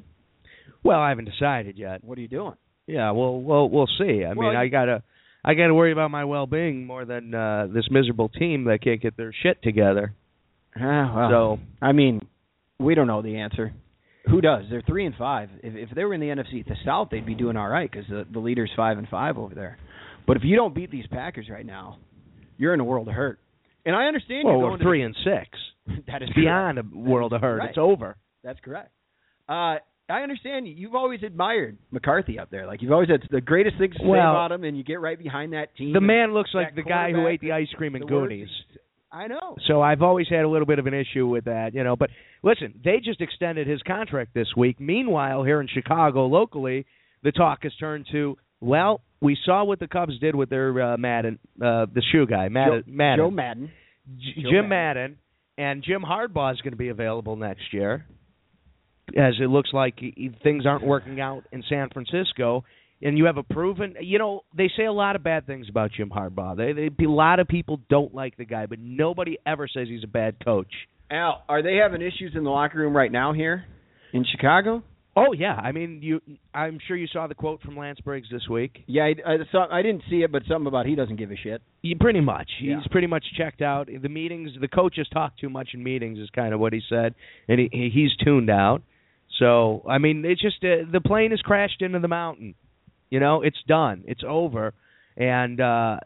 well, 0.84 1.00
I 1.00 1.10
haven't 1.10 1.26
decided 1.26 1.78
yet. 1.78 2.04
What 2.04 2.18
are 2.18 2.22
you 2.22 2.28
doing? 2.30 2.54
Yeah, 2.88 3.12
well, 3.12 3.40
we'll 3.42 3.70
we'll 3.70 3.90
see. 4.00 4.24
I 4.26 4.34
Well, 4.34 4.50
mean, 4.50 4.56
I 4.58 4.68
gotta 4.68 5.04
I 5.44 5.54
gotta 5.54 5.74
worry 5.74 5.92
about 5.92 6.12
my 6.12 6.26
well 6.26 6.48
being 6.48 6.86
more 6.86 7.06
than 7.06 7.34
uh 7.34 7.68
this 7.74 7.88
miserable 7.90 8.30
team 8.30 8.66
that 8.66 8.82
can't 8.82 9.02
get 9.02 9.16
their 9.18 9.34
shit 9.34 9.62
together. 9.64 10.14
Ah, 10.76 11.16
well, 11.16 11.30
So 11.30 11.60
I 11.82 11.92
mean, 11.94 12.22
we 12.80 12.96
don't 12.96 13.08
know 13.08 13.22
the 13.22 13.38
answer. 13.38 13.74
Who 14.30 14.42
does? 14.42 14.66
They're 14.70 14.84
three 14.86 15.06
and 15.06 15.16
five. 15.16 15.50
If 15.64 15.90
if 15.90 15.96
they 15.96 16.04
were 16.04 16.14
in 16.14 16.20
the 16.22 16.28
NFC 16.28 16.66
the 16.66 16.76
South, 16.86 17.10
they'd 17.12 17.26
be 17.26 17.36
doing 17.36 17.58
all 17.58 17.68
right 17.70 17.90
because 17.90 18.08
the 18.10 18.26
the 18.32 18.40
leader's 18.40 18.72
five 18.76 18.98
and 18.98 19.08
five 19.08 19.38
over 19.38 19.56
there. 19.56 19.78
But 20.28 20.38
if 20.38 20.44
you 20.44 20.56
don't 20.56 20.76
beat 20.76 20.92
these 20.92 21.08
Packers 21.08 21.48
right 21.50 21.66
now, 21.66 21.98
you're 22.58 22.74
in 22.74 22.80
a 22.80 22.84
world 22.84 23.08
of 23.08 23.14
hurt. 23.16 23.40
And 23.86 23.96
I 23.96 24.04
understand 24.06 24.44
well, 24.46 24.58
you're 24.60 24.70
going 24.70 24.82
three 24.82 25.02
and 25.02 25.16
six. 25.24 26.04
that 26.08 26.22
is 26.22 26.30
Beyond 26.36 26.78
a 26.78 26.84
world 26.94 27.34
of 27.34 27.42
hurt. 27.42 27.60
right. 27.60 27.70
It's 27.70 27.78
over. 27.78 28.18
That's 28.44 28.60
correct. 28.60 28.92
Uh, 29.48 29.78
I 30.10 30.24
understand 30.24 30.68
you- 30.68 30.74
you've 30.76 30.96
always 30.96 31.22
admired 31.24 31.78
McCarthy 31.92 32.40
up 32.40 32.50
there. 32.50 32.66
Like 32.66 32.82
you've 32.82 32.92
always 32.92 33.10
had 33.10 33.22
the 33.30 33.42
greatest 33.42 33.78
things 33.78 33.96
to 33.98 34.04
say 34.04 34.08
about 34.32 34.52
him, 34.52 34.64
and 34.64 34.76
you 34.78 34.84
get 34.84 35.00
right 35.00 35.18
behind 35.18 35.54
that 35.54 35.76
team. 35.76 35.94
The 35.94 36.02
man 36.02 36.34
looks 36.34 36.54
like 36.54 36.76
the 36.76 36.82
guy 36.84 37.12
who 37.12 37.28
ate 37.28 37.42
the 37.42 37.52
ice 37.52 37.70
cream 37.74 37.96
in 37.96 38.02
the 38.02 38.08
worst- 38.08 38.30
Goonies. 38.30 38.50
I 39.12 39.28
know. 39.28 39.56
So 39.66 39.82
I've 39.82 40.04
always 40.04 40.28
had 40.28 40.46
a 40.46 40.48
little 40.48 40.68
bit 40.68 40.78
of 40.78 40.86
an 40.86 40.94
issue 40.94 41.26
with 41.28 41.46
that, 41.46 41.74
you 41.74 41.84
know. 41.84 41.96
But 41.96 42.12
listen, 42.44 42.74
they 42.84 43.00
just 43.00 43.22
extended 43.22 43.66
his 43.66 43.82
contract 43.82 44.34
this 44.36 44.56
week. 44.56 44.80
Meanwhile, 44.80 45.44
here 45.44 45.60
in 45.62 45.68
Chicago, 45.68 46.28
locally, 46.28 46.86
the 47.24 47.32
talk 47.32 47.64
has 47.64 47.76
turned 47.78 48.06
to, 48.12 48.38
well, 48.62 49.02
we 49.20 49.36
saw 49.46 49.64
what 49.64 49.80
the 49.80 49.88
Cubs 49.88 50.20
did 50.20 50.36
with 50.36 50.50
their 50.50 50.80
uh, 50.80 50.98
Maddon, 50.98 51.40
uh, 51.60 51.88
the 51.92 52.04
shoe 52.12 52.28
guy, 52.28 52.50
Maddon, 52.50 52.84
Joe, 52.86 52.92
Maddon. 52.92 53.26
Joe 53.26 53.32
Maddon. 53.32 53.72
J- 54.20 54.42
Joe 54.44 54.50
Jim 54.52 54.70
Maddon. 54.70 54.70
Maddon 54.70 55.18
and 55.58 55.84
Jim 55.84 56.02
Harbaugh 56.04 56.54
is 56.54 56.62
going 56.62 56.72
to 56.74 56.78
be 56.78 56.90
available 56.90 57.36
next 57.36 57.74
year, 57.74 58.06
as 59.18 59.36
it 59.40 59.50
looks 59.50 59.72
like 59.74 60.00
things 60.44 60.66
aren't 60.66 60.86
working 60.86 61.20
out 61.22 61.44
in 61.52 61.64
San 61.70 61.90
Francisco. 61.90 62.64
And 63.02 63.18
you 63.18 63.26
have 63.26 63.38
a 63.38 63.44
proven, 63.44 63.96
you 64.02 64.20
know, 64.20 64.42
they 64.58 64.70
say 64.76 64.84
a 64.84 64.92
lot 64.92 65.16
of 65.16 65.24
bad 65.24 65.48
things 65.48 65.68
about 65.70 65.92
Jim 65.96 66.10
Harbaugh. 66.10 66.58
They, 66.58 66.74
they, 66.74 67.06
a 67.06 67.10
lot 67.10 67.40
of 67.40 67.48
people 67.48 67.80
don't 67.90 68.14
like 68.14 68.36
the 68.36 68.44
guy, 68.44 68.66
but 68.66 68.78
nobody 68.78 69.38
ever 69.46 69.70
says 69.70 69.88
he's 69.88 70.04
a 70.04 70.08
bad 70.08 70.36
coach. 70.44 70.68
Al, 71.10 71.44
are 71.48 71.64
they 71.64 71.76
having 71.78 72.02
issues 72.02 72.34
in 72.36 72.44
the 72.44 72.50
locker 72.50 72.78
room 72.78 72.94
right 72.94 73.12
now 73.12 73.32
here 73.32 73.64
in 74.12 74.26
Chicago? 74.30 74.84
Oh 75.16 75.34
yeah, 75.34 75.54
I 75.56 75.72
mean 75.72 76.00
you. 76.04 76.22
I'm 76.54 76.78
sure 76.88 76.96
you 76.96 77.08
saw 77.08 77.28
the 77.28 77.36
quote 77.36 77.62
from 77.62 77.76
Lance 77.76 78.00
Briggs 78.00 78.28
this 78.32 78.48
week. 78.48 78.84
Yeah, 78.86 79.04
I, 79.04 79.32
I, 79.32 79.38
saw, 79.52 79.68
I 79.70 79.82
didn't 79.82 80.04
see 80.10 80.18
it, 80.18 80.32
but 80.32 80.44
something 80.48 80.68
about 80.68 80.86
he 80.86 80.96
doesn't 80.96 81.16
give 81.18 81.32
a 81.32 81.36
shit. 81.36 81.62
He, 81.82 81.96
pretty 81.96 82.22
much, 82.22 82.50
he's 82.60 82.70
Yeah. 82.70 82.80
pretty 82.92 83.08
much 83.08 83.26
checked 83.36 83.62
out. 83.62 83.88
The 83.88 84.08
meetings, 84.08 84.52
the 84.62 84.68
coaches 84.68 85.08
talk 85.12 85.36
too 85.38 85.50
much 85.50 85.70
in 85.74 85.84
meetings, 85.84 86.20
is 86.20 86.30
kind 86.30 86.54
of 86.54 86.60
what 86.60 86.74
he 86.74 86.82
said, 86.88 87.16
and 87.48 87.60
he 87.60 87.90
he's 87.94 88.12
tuned 88.24 88.50
out. 88.50 88.82
So 89.40 89.84
I 89.90 89.98
mean, 89.98 90.24
it's 90.26 90.42
just 90.42 90.58
uh, 90.64 90.86
the 90.92 91.02
plane 91.02 91.32
has 91.32 91.42
crashed 91.42 91.82
into 91.82 92.00
the 92.00 92.08
mountain. 92.08 92.56
You 93.10 93.20
know, 93.20 93.42
it's 93.42 93.58
done. 93.68 94.04
It's 94.06 94.22
over, 94.28 94.74
and 95.18 95.60
uh 95.60 95.98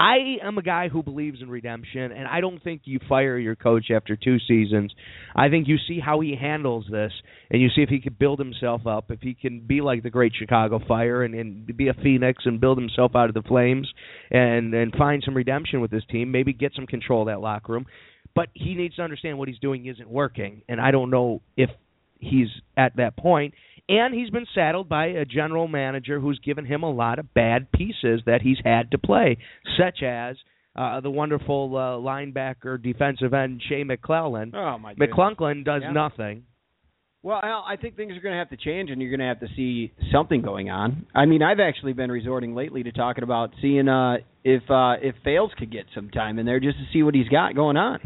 I 0.00 0.38
am 0.42 0.56
a 0.56 0.62
guy 0.62 0.88
who 0.88 1.02
believes 1.02 1.42
in 1.42 1.50
redemption, 1.50 2.10
and 2.10 2.26
I 2.26 2.40
don't 2.40 2.62
think 2.64 2.82
you 2.86 3.00
fire 3.06 3.36
your 3.36 3.54
coach 3.54 3.90
after 3.94 4.16
two 4.16 4.38
seasons. 4.48 4.94
I 5.36 5.50
think 5.50 5.68
you 5.68 5.76
see 5.86 6.00
how 6.00 6.20
he 6.20 6.34
handles 6.34 6.86
this, 6.90 7.12
and 7.50 7.60
you 7.60 7.68
see 7.68 7.82
if 7.82 7.90
he 7.90 8.00
can 8.00 8.16
build 8.18 8.38
himself 8.38 8.86
up, 8.86 9.10
if 9.10 9.20
he 9.20 9.34
can 9.34 9.60
be 9.60 9.82
like 9.82 10.02
the 10.02 10.08
great 10.08 10.32
Chicago 10.34 10.80
Fire 10.88 11.22
and, 11.22 11.34
and 11.34 11.76
be 11.76 11.88
a 11.88 11.92
phoenix 11.92 12.44
and 12.46 12.62
build 12.62 12.78
himself 12.78 13.14
out 13.14 13.28
of 13.28 13.34
the 13.34 13.42
flames, 13.42 13.92
and 14.30 14.72
and 14.72 14.94
find 14.94 15.22
some 15.22 15.36
redemption 15.36 15.82
with 15.82 15.90
this 15.90 16.04
team. 16.10 16.30
Maybe 16.30 16.54
get 16.54 16.72
some 16.74 16.86
control 16.86 17.20
of 17.20 17.26
that 17.26 17.42
locker 17.42 17.72
room, 17.72 17.84
but 18.34 18.48
he 18.54 18.74
needs 18.74 18.96
to 18.96 19.02
understand 19.02 19.36
what 19.36 19.48
he's 19.48 19.58
doing 19.58 19.84
isn't 19.84 20.08
working, 20.08 20.62
and 20.66 20.80
I 20.80 20.92
don't 20.92 21.10
know 21.10 21.42
if 21.58 21.68
he's 22.20 22.48
at 22.76 22.96
that. 22.96 23.14
And 23.88 24.14
he's 24.14 24.30
been 24.30 24.46
saddled 24.54 24.88
by 24.88 25.06
a 25.06 25.24
general 25.24 25.66
manager 25.66 26.20
who's 26.20 26.38
given 26.44 26.64
him 26.64 26.84
a 26.84 26.90
lot 26.90 27.18
of 27.18 27.34
bad 27.34 27.72
pieces 27.72 28.22
that 28.26 28.40
he's 28.42 28.58
had 28.64 28.92
to 28.92 28.98
play, 28.98 29.38
such 29.76 30.02
as 30.04 30.36
uh, 30.76 31.00
the 31.00 31.10
wonderful 31.10 31.76
uh, 31.76 32.00
linebacker 32.00 32.80
defensive 32.80 33.34
end 33.34 33.60
Shea 33.68 33.84
McClellin. 33.84 34.54
Oh 34.54 34.78
my 34.78 34.94
goodness. 34.94 35.10
McClunklin 35.16 35.64
does 35.64 35.82
Yeah. 35.82 35.92
nothing. 35.92 36.44
Well, 37.22 37.40
Al, 37.42 37.64
I 37.68 37.76
think 37.76 37.96
things 37.96 38.12
are 38.16 38.20
going 38.20 38.32
to 38.32 38.38
have 38.38 38.48
to 38.48 38.56
change, 38.56 38.90
and 38.90 39.02
you're 39.02 39.10
going 39.10 39.20
to 39.20 39.26
have 39.26 39.40
to 39.40 39.48
see 39.54 39.92
something 40.10 40.40
going 40.40 40.70
on. 40.70 41.04
I 41.14 41.26
mean, 41.26 41.42
I've 41.42 41.60
actually 41.60 41.92
been 41.92 42.10
resorting 42.10 42.54
lately 42.54 42.82
to 42.84 42.92
talking 42.92 43.24
about 43.24 43.50
seeing 43.60 43.88
uh, 43.88 44.18
if 44.42 44.62
uh, 44.70 44.94
if 45.02 45.16
Fales 45.22 45.50
could 45.58 45.70
get 45.70 45.84
some 45.94 46.08
time 46.08 46.38
in 46.38 46.46
there 46.46 46.60
just 46.60 46.78
to 46.78 46.84
see 46.94 47.02
what 47.02 47.14
he's 47.14 47.28
got 47.28 47.54
going 47.54 47.76
on. 47.76 47.98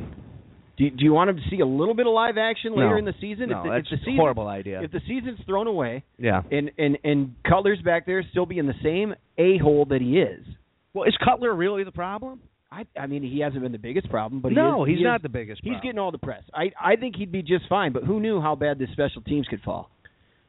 Do, 0.77 0.91
do 0.91 1.05
you 1.05 1.13
want 1.13 1.31
him 1.31 1.37
to 1.37 1.43
see 1.51 1.61
a 1.61 1.67
little 1.67 1.95
bit 1.95 2.07
of 2.07 2.13
live 2.13 2.37
action 2.37 2.73
later 2.73 2.91
No. 2.91 2.97
in 2.97 3.05
the 3.05 3.15
season? 3.21 3.51
No, 3.51 3.59
if 3.59 3.65
the, 3.65 3.71
that's 3.71 3.87
if 3.87 3.91
the 3.91 3.97
a 3.97 3.99
season, 4.01 4.17
horrible 4.17 4.49
idea. 4.49 4.83
If 4.83 4.91
the 4.91 5.01
season's 5.07 5.39
thrown 5.47 5.67
away, 5.69 6.03
Yeah. 6.19 6.43
and 6.51 6.71
and 6.79 6.99
and 7.05 7.35
Cutler's 7.49 7.81
back 7.83 8.07
there 8.07 8.25
still 8.31 8.47
being 8.47 8.67
the 8.67 8.75
same 8.83 9.15
a 9.39 9.59
hole 9.59 9.85
that 9.91 10.01
he 10.01 10.19
is. 10.19 10.45
Well, 10.93 11.05
is 11.05 11.17
Cutler 11.25 11.55
really 11.55 11.85
the 11.85 11.93
problem? 11.93 12.41
I 12.73 12.87
I 12.99 13.07
mean, 13.07 13.23
he 13.23 13.39
hasn't 13.41 13.63
been 13.63 13.71
the 13.73 13.79
biggest 13.79 14.11
problem, 14.11 14.41
but 14.41 14.49
he 14.51 14.57
no, 14.57 14.85
is, 14.85 14.89
he's 14.91 14.99
he 14.99 15.05
not 15.05 15.17
is- 15.21 15.23
the 15.23 15.29
biggest. 15.29 15.61
He's 15.63 15.79
getting 15.83 15.99
all 15.99 16.11
the 16.11 16.19
press. 16.19 16.43
I 16.53 16.73
I 16.81 16.97
think 16.97 17.15
he'd 17.17 17.31
be 17.31 17.43
just 17.43 17.69
fine, 17.69 17.93
but 17.93 18.03
who 18.03 18.19
knew 18.19 18.41
how 18.41 18.57
bad 18.57 18.79
the 18.81 18.87
special 18.93 19.23
teams 19.23 19.47
could 19.49 19.61
fall? 19.63 19.91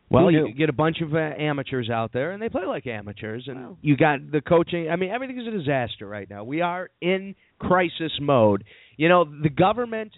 Well, 0.09 0.29
you 0.31 0.53
get 0.53 0.69
a 0.69 0.73
bunch 0.73 1.01
of 1.01 1.13
uh, 1.15 1.17
amateurs 1.17 1.89
out 1.89 2.13
there, 2.13 2.31
and 2.31 2.39
they 2.41 2.47
play 2.47 2.65
like 2.65 2.85
amateurs. 2.87 3.45
And 3.47 3.57
Wow. 3.59 3.77
you 3.81 3.97
got 3.97 4.19
the 4.31 4.39
coaching. 4.39 4.87
I 4.89 4.95
mean, 4.97 5.09
everything 5.09 5.39
is 5.39 5.47
a 5.47 5.51
disaster 5.51 6.07
right 6.07 6.29
now. 6.29 6.43
We 6.43 6.61
are 6.61 6.89
in 7.01 7.35
crisis 7.59 8.11
mode. 8.21 8.63
You 8.97 9.09
know, 9.09 9.25
the 9.25 9.49
government, 9.49 10.11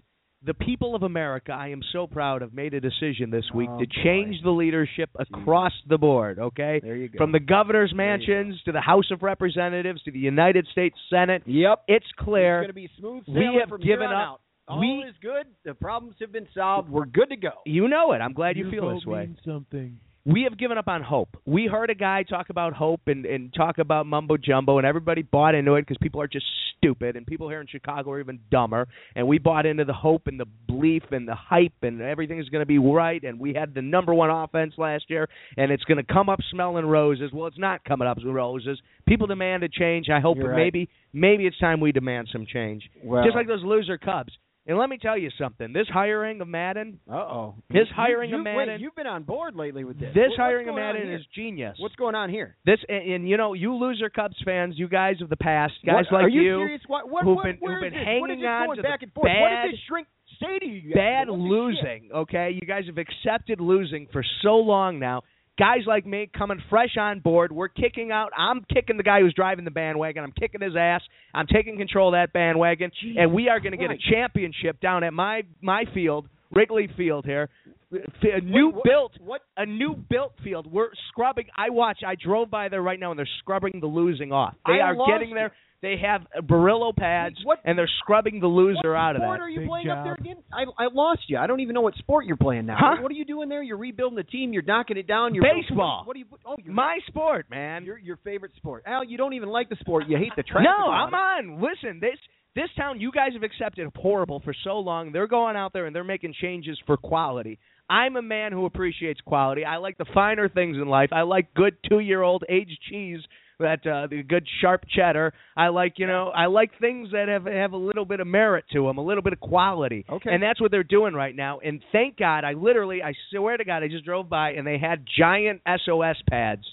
the 0.43 0.53
people 0.53 0.96
of 0.96 1.03
America, 1.03 1.51
I 1.51 1.69
am 1.69 1.81
so 1.91 2.05
proud 2.07 2.41
have 2.41 2.53
made 2.53 2.74
a 2.74 2.79
decision 2.79 3.31
this 3.31 3.46
week 3.53 3.69
Oh, 3.72 3.79
to 3.79 3.86
boy. 3.88 4.03
change 4.03 4.41
the 4.43 4.51
leadership 4.51 5.10
across 5.17 5.74
the 5.88 5.98
board. 5.98 6.38
Okay, 6.39 6.79
There 6.84 6.96
you 6.96 7.10
go. 7.10 7.17
from 7.17 7.31
the 7.31 7.39
governor's 7.39 7.91
There 7.96 8.05
you 8.05 8.17
go. 8.17 8.25
mansions 8.25 8.62
to 8.65 8.72
the 8.72 8.81
House 8.81 9.10
of 9.12 9.24
Representatives 9.24 10.01
to 10.03 10.12
the 10.12 10.19
United 10.19 10.67
States 10.72 10.96
Senate. 11.10 11.43
Yep. 11.46 11.84
It's 11.88 12.05
clear. 12.17 12.17
It's 12.17 12.24
clear. 12.24 12.57
going 12.60 12.67
to 12.67 12.74
be 12.74 12.89
smooth 13.00 13.24
We 13.27 13.34
sailing 13.34 13.60
have 13.62 13.69
from 13.69 13.81
given 13.81 14.07
here 14.07 14.15
on 14.15 14.22
up. 14.22 14.27
out. 14.34 14.41
All 14.69 14.79
We- 14.79 15.03
is 15.07 15.15
good. 15.22 15.48
The 15.63 15.74
problems 15.74 16.15
have 16.19 16.31
been 16.31 16.48
solved. 16.53 16.89
We're 16.89 17.05
good 17.05 17.29
to 17.29 17.38
go. 17.38 17.51
You 17.65 17.88
know 17.88 18.12
it. 18.12 18.17
I'm 18.19 18.34
glad 18.34 18.57
you, 18.57 18.63
Your 18.63 18.72
feel 18.72 18.81
vote 18.89 18.96
this 18.96 19.05
way. 19.05 19.29
something. 19.46 19.98
We 20.27 20.43
have 20.43 20.57
given 20.57 20.77
up 20.77 20.89
on 20.89 21.01
hope. 21.01 21.38
We 21.46 21.67
heard 21.67 21.89
a 21.89 21.96
guy 21.96 22.24
talk 22.24 22.50
about 22.50 22.74
hope 22.74 23.00
and 23.07 23.25
and 23.25 23.53
talk 23.53 23.77
about 23.77 24.05
mumbo 24.05 24.36
jumbo, 24.36 24.77
and 24.77 24.86
everybody 24.86 25.22
bought 25.22 25.55
into 25.55 25.75
it 25.75 25.84
because 25.84 25.98
people 26.01 26.22
are 26.22 26.27
just 26.27 26.46
stupid, 26.77 27.15
and 27.15 27.25
people 27.25 27.48
here 27.48 27.62
in 27.62 27.67
Chicago 27.67 28.12
are 28.12 28.19
even 28.19 28.39
dumber. 28.51 28.88
And 29.15 29.25
we 29.25 29.38
bought 29.38 29.65
into 29.65 29.86
the 29.86 29.93
hope 29.93 30.27
and 30.27 30.38
the 30.38 30.46
belief 30.67 31.03
and 31.12 31.25
the 31.25 31.34
hype, 31.34 31.81
and 31.81 32.01
everything 32.01 32.39
is 32.39 32.50
going 32.50 32.62
to 32.62 32.65
be 32.65 32.77
right. 32.77 33.24
And 33.24 33.39
we 33.39 33.53
had 33.53 33.74
the 33.74 33.81
number 33.81 34.13
one 34.13 34.29
offense 34.29 34.74
last 34.77 35.05
year, 35.07 35.29
and 35.55 35.72
it's 35.72 35.86
going 35.86 36.03
to 36.03 36.13
come 36.13 36.27
up 36.27 36.39
smelling 36.51 36.86
roses. 36.86 37.31
Well, 37.34 37.48
it's 37.48 37.57
not 37.57 37.86
coming 37.86 38.07
up 38.07 38.17
with 38.17 38.25
roses. 38.25 38.81
People 39.07 39.27
demand 39.27 39.63
a 39.63 39.69
change. 39.69 40.07
I 40.10 40.19
hope 40.19 40.38
right. 40.39 40.57
maybe 40.57 40.89
maybe 41.13 41.46
it's 41.46 41.57
time 41.57 41.79
we 41.79 41.93
demand 41.93 42.27
some 42.34 42.46
change, 42.46 42.84
Well- 43.01 43.24
just 43.24 43.36
like 43.36 43.48
those 43.48 43.63
loser 43.63 43.98
Cubs. 43.98 44.34
And 44.68 44.78
let 44.78 44.90
me 44.90 44.98
tell 44.98 45.18
you 45.18 45.30
something. 45.40 45.72
This 45.72 45.88
hiring 45.88 46.42
of 46.42 46.48
Maddon, 46.50 47.00
Uh 47.10 47.16
oh. 47.16 47.56
His 47.70 47.88
hiring 47.96 48.32
you, 48.32 48.40
of 48.40 48.46
Wait, 48.46 48.54
Maddon- 48.56 48.82
you've 48.82 48.96
been 48.96 49.08
on 49.08 49.24
board 49.24 49.56
lately 49.56 49.86
with 49.86 49.98
this. 50.00 50.14
this 50.14 50.30
What- 50.32 50.40
hiring 50.40 50.68
of 50.68 50.76
Maddon 50.76 51.10
is 51.10 51.26
genius. 51.34 51.78
What's 51.80 51.96
going 51.96 52.16
on 52.16 52.30
here? 52.30 52.58
This 52.66 52.80
and, 52.90 53.12
and 53.14 53.30
you 53.30 53.38
know 53.38 53.54
you 53.54 53.74
loser 53.76 54.10
Cubs 54.10 54.36
fans, 54.44 54.76
you 54.78 54.90
guys 54.90 55.22
of 55.22 55.30
the 55.30 55.38
past, 55.38 55.74
guys 55.86 56.06
What- 56.12 56.24
like 56.24 56.34
you, 56.34 56.58
serious? 56.60 56.82
What, 56.88 57.10
what, 57.10 57.24
who've 57.24 57.42
been- 57.42 57.58
who've 57.66 57.80
been 57.82 57.94
this? 57.94 58.04
Hanging 58.06 58.40
this 58.42 58.48
on 58.48 58.66
going 58.66 58.76
to 58.76 58.82
the 58.82 58.88
back 58.88 59.04
and 59.04 59.14
forth? 59.14 59.30
what 59.40 59.50
bad- 59.50 59.72
this 59.72 59.80
shrink 59.88 60.08
say 60.42 60.60
to 60.60 60.66
you? 60.66 60.82
guys? 60.94 60.96
bad 60.96 61.30
losing. 61.30 62.10
Okay, 62.14 62.52
you 62.52 62.68
guys 62.68 62.84
have 62.88 62.98
accepted 62.98 63.62
losing 63.62 64.08
for 64.12 64.22
so 64.42 64.58
long 64.58 65.00
now. 65.00 65.24
Guys 65.58 65.80
like 65.88 66.06
me 66.06 66.30
coming 66.38 66.62
fresh 66.70 66.98
on 67.00 67.20
board, 67.20 67.52
we're 67.52 67.68
kicking 67.68 68.12
out. 68.12 68.32
I'm 68.38 68.64
kicking 68.72 68.98
the 68.98 69.04
guy 69.04 69.22
who's 69.22 69.34
driving 69.34 69.66
the 69.66 69.72
bandwagon. 69.72 70.24
I'm 70.24 70.32
kicking 70.32 70.62
his 70.62 70.76
ass. 70.78 71.02
I'm 71.34 71.48
taking 71.48 71.78
control 71.78 72.10
of 72.10 72.14
that 72.14 72.32
bandwagon, 72.32 72.92
and 73.18 73.34
we 73.34 73.50
are 73.50 73.60
going 73.60 73.72
to 73.72 73.78
get 73.78 73.90
a 73.90 73.98
championship 74.12 74.80
down 74.80 75.04
at 75.04 75.14
my 75.14 75.42
my 75.62 75.86
field, 75.96 76.28
Wrigley 76.52 76.90
Field 76.96 77.26
here. 77.26 77.50
A 77.92 78.42
new 78.42 78.70
what- 78.70 78.84
built 78.84 79.12
What? 79.20 79.42
a 79.56 79.66
new 79.66 79.96
built 79.96 80.34
field. 80.44 80.72
We're 80.72 80.90
scrubbing. 81.10 81.46
I 81.56 81.70
watch. 81.70 82.00
I 82.06 82.16
drove 82.16 82.52
by 82.52 82.68
there 82.70 82.82
right 82.82 83.00
now, 83.00 83.12
and 83.12 83.18
they're 83.18 83.30
scrubbing 83.40 83.80
the 83.80 83.88
losing 83.88 84.32
off. 84.32 84.54
They 84.66 84.74
I 84.74 84.92
are 84.92 84.96
getting 85.08 85.34
there. 85.34 85.54
They 85.81 85.98
have 86.01 86.22
uh, 86.36 86.41
Brillo 86.41 86.96
pads, 86.96 87.36
What- 87.43 87.60
and 87.63 87.77
they're 87.77 87.89
scrubbing 88.00 88.39
the 88.39 88.48
loser 88.48 88.96
out 88.96 89.15
of 89.15 89.22
sport 89.22 89.38
that. 89.39 89.43
are 89.43 89.50
you 89.50 89.60
Big 89.60 89.67
playing 89.69 89.89
up 89.89 90.03
there 90.03 90.15
again? 90.15 90.38
I, 90.51 90.63
I 90.77 90.88
lost 90.91 91.22
you. 91.27 91.38
I 91.38 91.46
don't 91.46 91.60
even 91.60 91.75
know 91.75 91.81
what 91.81 91.93
sport 91.96 92.25
you're 92.25 92.36
playing 92.38 92.65
now. 92.65 92.77
Huh? 92.79 92.96
What 93.01 93.12
are 93.12 93.15
you 93.15 93.25
doing 93.25 93.48
there? 93.48 93.62
You're 93.62 93.77
rebuilding 93.77 94.15
the 94.17 94.24
team. 94.24 94.53
You're 94.53 94.63
knocking 94.63 94.98
it 94.98 95.07
down. 95.07 95.36
You're 95.36 95.43
Baseball. 95.43 96.03
What, 96.05 96.15
are 96.15 96.19
you? 96.19 96.25
Oh, 96.46 96.55
you're, 96.63 96.74
My 96.74 96.98
sport, 97.07 97.46
man. 97.51 97.86
your 97.86 98.00
your 98.00 98.17
favorite 98.24 98.53
sport. 98.55 98.84
Al, 98.88 99.03
you 99.03 99.17
don't 99.17 99.34
even 99.34 99.50
like 99.50 99.69
the 99.69 99.75
sport. 99.79 100.05
You 100.07 100.17
hate 100.17 100.34
the 100.36 100.43
track. 100.43 100.63
No, 100.63 100.89
I'm 100.91 101.13
it. 101.13 101.15
on. 101.15 101.62
Listen, 101.62 102.00
this 102.00 102.17
this 102.55 102.69
town 102.75 103.00
you 103.00 103.12
guys 103.12 103.34
have 103.34 103.43
accepted 103.43 103.88
horrible 103.96 104.39
for 104.43 104.55
so 104.63 104.79
long. 104.79 105.12
They're 105.12 105.27
going 105.27 105.55
out 105.55 105.74
there 105.74 105.86
and 105.86 105.96
they're 105.96 106.03
making 106.03 106.34
changes 106.41 106.79
for 106.88 106.98
quality. 106.98 107.60
I'm 107.88 108.15
a 108.15 108.22
man 108.24 108.51
who 108.51 108.65
appreciates 108.65 109.22
quality. 109.22 109.63
I 109.63 109.77
like 109.77 109.98
the 110.00 110.05
finer 110.13 110.50
things 110.50 110.75
in 110.75 110.88
life. 110.88 111.10
I 111.13 111.22
like 111.22 111.53
good 111.53 111.77
two 111.88 112.00
year 112.00 112.24
old 112.24 112.43
aged 112.50 112.79
cheese 112.89 113.19
that 113.60 113.86
uh 113.88 114.08
the 114.08 114.24
good 114.24 114.48
sharp 114.62 114.84
cheddar. 114.96 115.34
I 115.56 115.70
like, 115.70 115.94
you 115.98 116.08
know, 116.08 116.28
I 116.28 116.46
like 116.46 116.72
things 116.80 117.10
that 117.12 117.28
have 117.28 117.46
have 117.46 117.74
a 117.74 117.78
little 117.78 118.06
bit 118.06 118.20
of 118.20 118.28
merit 118.28 118.66
to 118.74 118.84
them, 118.84 118.98
a 118.98 119.04
little 119.04 119.24
bit 119.24 119.34
of 119.34 119.40
quality. 119.40 120.06
Okay. 120.10 120.32
And 120.32 120.42
that's 120.42 120.62
what 120.62 120.72
they're 120.72 120.84
doing 120.84 121.14
right 121.14 121.36
now. 121.36 121.60
And 121.60 121.82
thank 121.92 122.18
God, 122.18 122.44
I 122.44 122.54
literally 122.54 123.02
I 123.02 123.14
swear 123.32 123.58
to 123.58 123.66
God, 123.66 123.84
I 123.84 123.88
just 123.88 124.06
drove 124.06 124.30
by 124.30 124.52
and 124.52 124.66
they 124.66 124.78
had 124.78 125.06
giant 125.18 125.62
SOS 125.86 126.18
pads. 126.30 126.64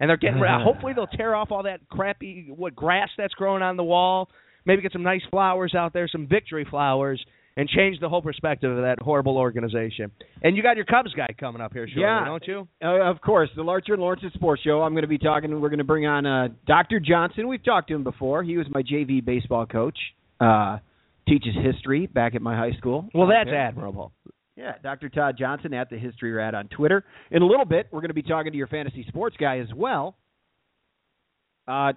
And 0.00 0.08
they're 0.08 0.16
getting 0.16 0.40
rid 0.40 0.50
hopefully 0.64 0.94
they'll 0.94 1.06
tear 1.06 1.34
off 1.34 1.52
all 1.52 1.62
that 1.62 1.88
crappy 1.88 2.48
what 2.48 2.74
grass 2.74 3.08
that's 3.16 3.34
growing 3.34 3.62
on 3.62 3.76
the 3.76 3.84
wall. 3.84 4.28
Maybe 4.64 4.82
get 4.82 4.92
some 4.92 5.04
nice 5.04 5.22
flowers 5.30 5.74
out 5.76 5.92
there, 5.92 6.08
some 6.08 6.26
victory 6.26 6.66
flowers, 6.68 7.24
and 7.56 7.68
change 7.68 8.00
the 8.00 8.08
whole 8.08 8.22
perspective 8.22 8.70
of 8.70 8.82
that 8.82 8.96
horrible 9.00 9.36
organization. 9.36 10.10
And 10.42 10.56
you 10.56 10.62
got 10.62 10.76
your 10.76 10.86
Cubs 10.86 11.12
guy 11.14 11.28
coming 11.38 11.60
up 11.60 11.72
here 11.72 11.86
shortly, 11.86 12.02
Yeah. 12.02 12.24
don't 12.24 12.46
you? 12.46 12.68
Uh, 12.82 13.02
of 13.10 13.20
course, 13.20 13.50
the 13.54 13.62
Larcher 13.62 13.92
and 13.92 14.00
Lawrence 14.02 14.22
Sports 14.34 14.62
Show. 14.62 14.82
I'm 14.82 14.92
going 14.92 15.02
to 15.02 15.08
be 15.08 15.18
talking. 15.18 15.50
We're 15.60 15.68
going 15.68 15.78
to 15.78 15.84
bring 15.84 16.06
on 16.06 16.24
uh, 16.26 16.48
Dr. 16.66 16.98
Johnson. 16.98 17.48
We've 17.48 17.62
talked 17.64 17.88
to 17.88 17.94
him 17.94 18.04
before. 18.04 18.42
He 18.42 18.56
was 18.56 18.66
my 18.70 18.82
JV 18.82 19.24
baseball 19.24 19.66
coach. 19.66 19.98
Uh, 20.40 20.78
teaches 21.28 21.54
history 21.62 22.06
back 22.06 22.34
at 22.34 22.42
my 22.42 22.56
high 22.56 22.72
school. 22.78 23.08
Well, 23.14 23.28
that's 23.28 23.48
Okay. 23.48 23.56
admirable. 23.56 24.12
Yeah, 24.56 24.72
Dr. 24.82 25.08
Todd 25.08 25.36
Johnson 25.38 25.72
at 25.72 25.88
the 25.88 25.96
History 25.98 26.32
Rat 26.32 26.54
on 26.54 26.68
Twitter. 26.68 27.04
In 27.30 27.42
a 27.42 27.46
little 27.46 27.64
bit, 27.64 27.86
we're 27.90 28.00
going 28.00 28.10
to 28.10 28.14
be 28.14 28.22
talking 28.22 28.52
to 28.52 28.58
your 28.58 28.66
fantasy 28.66 29.04
sports 29.08 29.36
guy 29.38 29.58
as 29.60 29.68
well. 29.74 30.16
Uh, 31.68 31.92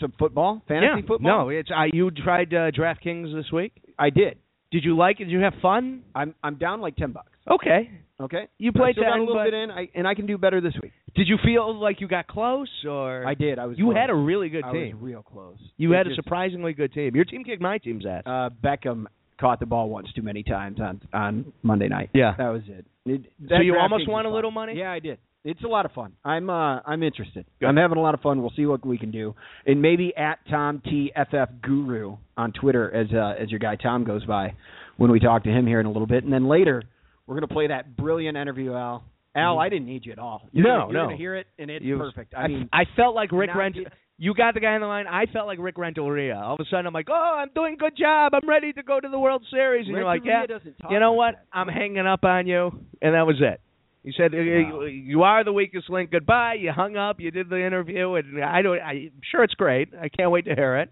some 0.00 0.12
football, 0.18 0.62
fantasy 0.68 1.00
yeah. 1.02 1.06
football. 1.08 1.46
No, 1.46 1.48
it's 1.48 1.70
I. 1.74 1.88
You 1.92 2.10
tried 2.10 2.52
uh, 2.54 2.70
DraftKings 2.70 3.34
this 3.34 3.50
week. 3.52 3.72
I 3.98 4.10
did. 4.10 4.38
Did 4.70 4.84
you 4.84 4.96
like 4.96 5.20
it? 5.20 5.24
Did 5.24 5.30
you 5.32 5.40
have 5.40 5.54
fun? 5.62 6.02
I'm 6.14 6.34
I'm 6.42 6.56
down 6.56 6.80
like 6.80 6.96
ten 6.96 7.12
bucks. 7.12 7.32
Okay. 7.50 7.90
Okay, 8.20 8.48
You 8.58 8.72
I 8.74 8.78
played 8.78 8.96
got 8.96 9.16
a 9.16 9.22
little 9.22 9.44
bit 9.44 9.54
in, 9.54 9.70
I, 9.70 9.88
and 9.94 10.04
I 10.04 10.14
can 10.14 10.26
do 10.26 10.36
better 10.38 10.60
this 10.60 10.74
week. 10.82 10.90
Did 11.14 11.28
you 11.28 11.36
feel 11.44 11.72
like 11.80 12.00
you 12.00 12.08
got 12.08 12.26
close, 12.26 12.68
or 12.84 13.24
I 13.24 13.34
did. 13.34 13.60
I 13.60 13.66
was. 13.66 13.78
you 13.78 13.84
close. 13.84 13.96
had 13.96 14.10
a 14.10 14.14
really 14.14 14.48
good 14.48 14.64
team. 14.72 14.90
I 14.90 14.94
was 14.94 14.94
real 15.00 15.22
close. 15.22 15.56
You 15.76 15.92
It 15.92 15.98
had 15.98 16.06
a 16.08 16.14
surprisingly 16.16 16.72
good 16.72 16.92
team. 16.92 17.14
Your 17.14 17.24
team 17.24 17.44
kicked 17.44 17.62
my 17.62 17.78
team's 17.78 18.04
ass. 18.04 18.24
uh, 18.26 18.50
Beckham 18.60 19.04
caught 19.40 19.60
the 19.60 19.66
ball 19.66 19.88
once 19.88 20.08
too 20.16 20.22
many 20.22 20.42
times 20.42 20.80
on 20.80 21.00
on 21.12 21.52
Monday 21.62 21.86
night. 21.86 22.10
Yeah. 22.12 22.34
that 22.38 22.48
was 22.48 22.62
it. 22.66 22.84
It- 23.06 23.32
So 23.48 23.60
you 23.60 23.76
almost 23.78 24.08
won 24.08 24.26
a 24.26 24.34
little 24.34 24.50
money? 24.50 24.74
Yeah, 24.76 24.90
I 24.90 24.98
did. 24.98 25.18
It's 25.44 25.62
a 25.64 25.68
lot 25.68 25.86
of 25.86 25.92
fun. 25.92 26.12
I'm 26.24 26.50
uh 26.50 26.80
I'm 26.84 27.02
interested. 27.02 27.46
Good. 27.60 27.66
I'm 27.66 27.76
having 27.76 27.96
a 27.96 28.00
lot 28.02 28.14
of 28.14 28.20
fun. 28.20 28.40
We'll 28.40 28.52
see 28.56 28.66
what 28.66 28.84
we 28.84 28.98
can 28.98 29.10
do. 29.10 29.34
And 29.66 29.80
maybe 29.80 30.14
at 30.16 30.38
Tom 30.50 30.82
T 30.84 31.12
FF 31.16 31.62
Guru 31.62 32.16
on 32.36 32.52
Twitter 32.52 32.92
as 32.94 33.06
uh, 33.14 33.40
as 33.42 33.50
your 33.50 33.60
guy 33.60 33.76
Tom 33.76 34.04
goes 34.04 34.24
by 34.24 34.54
when 34.96 35.10
we 35.10 35.20
talk 35.20 35.44
to 35.44 35.50
him 35.50 35.66
here 35.66 35.80
in 35.80 35.86
a 35.86 35.90
little 35.92 36.06
bit. 36.08 36.24
And 36.24 36.32
then 36.32 36.48
later 36.48 36.82
we're 37.26 37.36
gonna 37.36 37.46
play 37.46 37.68
that 37.68 37.96
brilliant 37.96 38.36
interview 38.36 38.74
Al 38.74 39.04
Al, 39.36 39.58
I 39.60 39.68
didn't 39.68 39.86
need 39.86 40.04
you 40.04 40.12
at 40.12 40.18
all. 40.18 40.48
No, 40.52 40.60
You're 40.60 40.64
gonna, 40.64 40.84
you're 40.92 40.92
no. 41.02 41.04
gonna 41.06 41.16
hear 41.16 41.36
it, 41.36 41.46
and 41.58 41.70
it's 41.70 41.84
You- 41.84 41.98
perfect. 41.98 42.34
I, 42.34 42.40
I, 42.42 42.48
mean, 42.48 42.68
I 42.72 42.84
felt 42.96 43.14
like 43.14 43.30
Rick 43.30 43.54
Rental. 43.54 43.84
you- 44.18 44.34
got 44.34 44.54
the 44.54 44.60
guy 44.60 44.72
on 44.74 44.80
the 44.80 44.86
line. 44.88 45.06
I 45.06 45.26
felt 45.26 45.46
like 45.46 45.60
Rick 45.60 45.78
Renteria. 45.78 46.34
All 46.36 46.54
of 46.54 46.60
a 46.60 46.64
sudden, 46.64 46.86
I'm 46.86 46.92
like, 46.92 47.06
"Oh, 47.08 47.36
I'm 47.38 47.50
doing 47.54 47.74
a 47.74 47.76
good 47.76 47.96
job. 47.96 48.32
I'm 48.34 48.48
ready 48.48 48.72
to 48.72 48.82
go 48.82 48.98
to 48.98 49.08
the 49.08 49.18
World 49.18 49.44
Series." 49.50 49.86
And 49.86 49.94
you're 49.94 50.04
like, 50.04 50.22
"Yeah, 50.24 50.44
you 50.90 50.98
know 50.98 51.12
what? 51.12 51.34
that. 51.36 51.44
I'm 51.52 51.68
hanging 51.68 52.04
up 52.06 52.24
on 52.24 52.48
you," 52.48 52.72
and 53.00 53.14
that 53.14 53.26
was 53.28 53.36
it. 53.40 53.60
You 54.04 54.12
said 54.16 54.32
"Uh, 54.34 54.38
Wow. 54.38 54.82
you 54.84 55.22
are 55.24 55.44
the 55.44 55.52
weakest 55.52 55.90
link. 55.90 56.10
Goodbye. 56.10 56.54
You 56.54 56.72
hung 56.72 56.96
up. 56.96 57.20
You 57.20 57.30
did 57.30 57.48
the 57.50 57.64
interview, 57.64 58.14
and 58.14 58.42
I 58.42 58.62
don't. 58.62 58.80
I'm 58.80 59.10
sure 59.30 59.42
it's 59.44 59.54
great. 59.54 59.88
I 60.00 60.08
can't 60.08 60.30
wait 60.30 60.44
to 60.46 60.54
hear 60.54 60.76
it. 60.78 60.90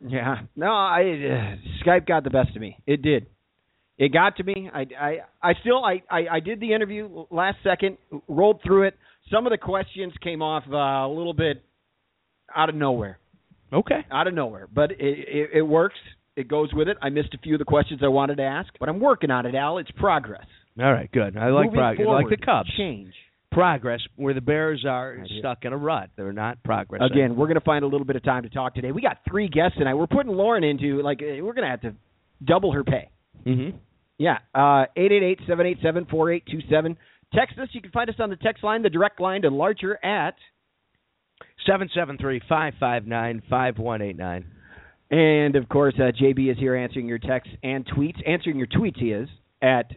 Yeah. 0.00 0.40
No, 0.54 0.66
I 0.72 1.00
uh, 1.02 1.56
Skype 1.84 2.06
got 2.06 2.22
the 2.24 2.30
best 2.30 2.54
of 2.54 2.60
me. 2.60 2.78
It 2.86 3.02
did. 3.02 3.26
It 3.98 4.12
got 4.12 4.36
to 4.36 4.44
me. 4.44 4.70
I 4.72 4.86
I 4.98 5.16
I 5.42 5.54
still 5.60 5.84
I 5.84 6.02
I, 6.10 6.26
I 6.32 6.40
did 6.40 6.60
the 6.60 6.72
interview 6.74 7.26
last 7.30 7.58
second, 7.64 7.96
rolled 8.28 8.60
through 8.62 8.84
it. 8.84 8.94
Some 9.32 9.46
of 9.46 9.50
the 9.50 9.58
questions 9.58 10.12
came 10.22 10.42
off 10.42 10.64
uh, 10.70 10.76
a 10.76 11.08
little 11.08 11.34
bit 11.34 11.62
out 12.54 12.68
of 12.68 12.74
nowhere. 12.74 13.18
Okay. 13.72 14.06
Out 14.12 14.28
of 14.28 14.34
nowhere, 14.34 14.68
but 14.72 14.92
it, 14.92 14.98
it 15.00 15.50
it 15.54 15.62
works. 15.62 15.96
It 16.36 16.46
goes 16.46 16.72
with 16.74 16.88
it. 16.88 16.98
I 17.02 17.08
missed 17.08 17.32
a 17.34 17.38
few 17.38 17.54
of 17.54 17.58
the 17.58 17.64
questions 17.64 18.00
I 18.04 18.08
wanted 18.08 18.36
to 18.36 18.42
ask, 18.44 18.68
but 18.78 18.88
I'm 18.90 19.00
working 19.00 19.30
on 19.30 19.46
it, 19.46 19.54
Al. 19.54 19.78
It's 19.78 19.90
progress. 19.92 20.44
All 20.78 20.92
right. 20.92 21.10
Good. 21.10 21.36
I 21.36 21.48
like 21.50 21.66
Moving 21.66 21.78
progress. 21.78 22.08
I 22.08 22.12
like 22.12 22.28
the 22.28 22.36
Cubs. 22.36 22.70
Change. 22.76 23.12
Progress 23.50 24.00
where 24.16 24.34
the 24.34 24.40
Bears 24.40 24.84
are 24.86 25.16
Right 25.18 25.30
stuck 25.38 25.64
in 25.64 25.72
a 25.72 25.76
rut. 25.76 26.10
They're 26.16 26.32
not 26.32 26.62
progress. 26.62 27.00
Again, 27.10 27.36
we're 27.36 27.46
going 27.46 27.58
to 27.58 27.64
find 27.64 27.84
a 27.84 27.86
little 27.86 28.04
bit 28.04 28.16
of 28.16 28.22
time 28.22 28.42
to 28.42 28.50
talk 28.50 28.74
today. 28.74 28.92
We 28.92 29.00
got 29.00 29.18
three 29.28 29.48
guests 29.48 29.78
tonight. 29.78 29.94
We're 29.94 30.06
putting 30.06 30.32
Lauren 30.32 30.62
into 30.62 31.00
like 31.02 31.22
uh, 31.22 31.42
we're 31.42 31.54
going 31.54 31.64
to 31.64 31.70
have 31.70 31.80
to 31.82 31.94
double 32.44 32.72
her 32.72 32.84
pay. 32.84 33.08
Mm-hmm. 33.46 33.78
Yeah, 34.18 34.38
uh, 34.54 34.86
eight 34.96 35.12
eight 35.12 35.22
eight 35.22 35.40
seven 35.46 35.66
eight 35.66 35.78
seven 35.82 36.06
four 36.10 36.30
eight 36.30 36.44
two 36.50 36.60
seven. 36.70 36.98
Text 37.34 37.58
us. 37.58 37.68
You 37.72 37.80
can 37.80 37.92
find 37.92 38.10
us 38.10 38.16
on 38.18 38.30
the 38.30 38.36
text 38.36 38.62
line, 38.62 38.82
the 38.82 38.90
direct 38.90 39.20
line 39.20 39.42
to 39.42 39.50
Larcher 39.50 40.04
at. 40.04 40.34
Seven 41.66 41.88
seven 41.94 42.18
three 42.18 42.40
five 42.48 42.74
five 42.78 43.06
nine 43.06 43.42
five 43.48 43.78
one 43.78 44.02
eight 44.02 44.16
nine. 44.16 44.46
And 45.10 45.56
of 45.56 45.68
course, 45.68 45.94
uh, 45.98 46.12
JB 46.20 46.50
is 46.50 46.58
here 46.58 46.74
answering 46.74 47.06
your 47.08 47.18
texts 47.18 47.54
and 47.62 47.86
tweets. 47.86 48.16
Answering 48.26 48.58
your 48.58 48.66
tweets, 48.66 48.98
he 48.98 49.12
is 49.12 49.28
at 49.62 49.92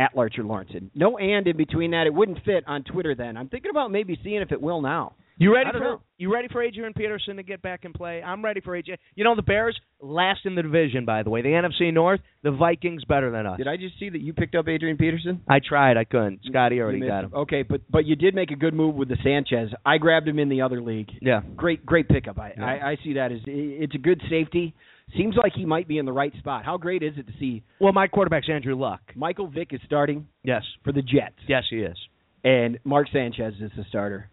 at 0.00 0.16
Larcher 0.16 0.42
Lorensen. 0.42 0.90
No 0.94 1.18
and 1.18 1.46
in 1.46 1.56
between 1.56 1.90
that. 1.90 2.06
It 2.06 2.14
wouldn't 2.14 2.42
fit 2.44 2.64
on 2.66 2.82
Twitter. 2.84 3.14
Then 3.14 3.36
I'm 3.36 3.48
thinking 3.48 3.70
about 3.70 3.90
maybe 3.90 4.18
seeing 4.24 4.40
if 4.40 4.50
it 4.50 4.60
will 4.60 4.80
now. 4.80 5.14
You 5.36 5.54
ready 5.54 5.70
for 5.72 5.78
know. 5.80 6.00
you 6.18 6.30
ready 6.30 6.48
for 6.48 6.62
Adrian 6.62 6.92
Peterson 6.92 7.36
to 7.36 7.42
get 7.42 7.62
back 7.62 7.86
and 7.86 7.94
play? 7.94 8.22
I'm 8.22 8.44
ready 8.44 8.60
for 8.60 8.76
Adrian. 8.76 8.98
You 9.14 9.24
know 9.24 9.34
the 9.34 9.40
Bears 9.42 9.78
last 9.98 10.40
in 10.44 10.54
the 10.54 10.62
division, 10.62 11.06
by 11.06 11.22
the 11.22 11.30
way. 11.30 11.40
The 11.40 11.48
NFC 11.48 11.94
North, 11.94 12.20
the 12.42 12.50
Vikings 12.50 13.04
better 13.04 13.30
than 13.30 13.46
us. 13.46 13.56
Did 13.56 13.66
I 13.66 13.78
just 13.78 13.98
see 13.98 14.10
that 14.10 14.20
you 14.20 14.34
picked 14.34 14.54
up 14.54 14.68
Adrian 14.68 14.98
Peterson? 14.98 15.40
I 15.48 15.60
tried, 15.66 15.96
I 15.96 16.04
couldn't. 16.04 16.40
Scotty 16.44 16.78
already 16.80 17.00
got 17.00 17.24
him. 17.24 17.32
Okay, 17.34 17.62
but 17.62 17.80
but 17.88 18.04
you 18.04 18.16
did 18.16 18.34
make 18.34 18.50
a 18.50 18.56
good 18.56 18.74
move 18.74 18.94
with 18.96 19.08
the 19.08 19.16
Sanchez. 19.24 19.70
I 19.86 19.96
grabbed 19.96 20.28
him 20.28 20.38
in 20.38 20.50
the 20.50 20.60
other 20.60 20.82
league. 20.82 21.08
Yeah. 21.22 21.40
Great 21.56 21.86
great 21.86 22.08
pickup. 22.08 22.38
I, 22.38 22.52
Yeah. 22.54 22.64
I 22.66 22.90
I 22.90 22.96
see 23.02 23.14
that 23.14 23.32
as 23.32 23.40
it's 23.46 23.94
a 23.94 23.98
good 23.98 24.20
safety. 24.28 24.74
Seems 25.16 25.34
like 25.36 25.52
he 25.54 25.64
might 25.64 25.88
be 25.88 25.98
in 25.98 26.04
the 26.06 26.12
right 26.12 26.32
spot. 26.38 26.64
How 26.64 26.76
great 26.76 27.02
is 27.02 27.14
it 27.16 27.26
to 27.26 27.32
see 27.38 27.62
Well, 27.80 27.92
my 27.92 28.06
quarterback's 28.06 28.48
Andrew 28.48 28.76
Luck. 28.76 29.00
Michael 29.16 29.48
Vick 29.48 29.72
is 29.72 29.80
starting 29.84 30.26
Yes. 30.44 30.62
for 30.84 30.92
the 30.92 31.02
Jets, 31.02 31.34
Yes, 31.48 31.64
he 31.68 31.78
is. 31.78 31.96
and 32.44 32.78
Mark 32.84 33.08
Sanchez 33.12 33.54
is 33.60 33.70
the 33.76 33.84
starter. 33.88 34.30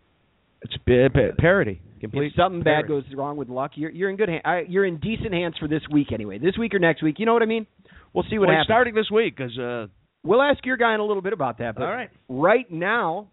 It's 0.61 0.75
a 0.75 1.09
pa- 1.09 1.35
parody. 1.37 1.81
Complete 1.99 2.27
If 2.27 2.33
something 2.35 2.61
bad 2.63 2.87
goes 2.87 3.03
wrong 3.15 3.37
with 3.37 3.49
Luck, 3.49 3.71
you're 3.75 3.89
you're 3.91 4.09
in 4.09 4.17
good 4.17 4.29
hand. 4.29 4.41
I, 4.45 4.61
you're 4.67 4.85
in 4.85 4.97
decent 4.97 5.33
hands 5.33 5.55
for 5.59 5.67
this 5.67 5.81
week 5.91 6.11
anyway. 6.11 6.37
This 6.39 6.57
week 6.57 6.73
or 6.73 6.79
next 6.79 7.01
week, 7.03 7.15
you 7.19 7.25
know 7.25 7.33
what 7.33 7.41
I 7.43 7.47
mean? 7.47 7.65
We'll 8.13 8.25
see 8.29 8.37
what 8.39 8.47
well, 8.47 8.55
happens. 8.57 8.67
starting 8.67 8.93
this 8.95 9.09
week 9.11 9.35
because 9.37 9.57
uh, 9.57 9.87
We'll 10.23 10.41
ask 10.41 10.65
your 10.65 10.77
guy 10.77 10.93
in 10.93 10.99
a 10.99 11.05
little 11.05 11.21
bit 11.21 11.33
about 11.33 11.59
that. 11.59 11.75
But 11.75 11.83
All 11.83 11.91
right. 11.93 12.09
Right 12.27 12.69
now, 12.71 13.29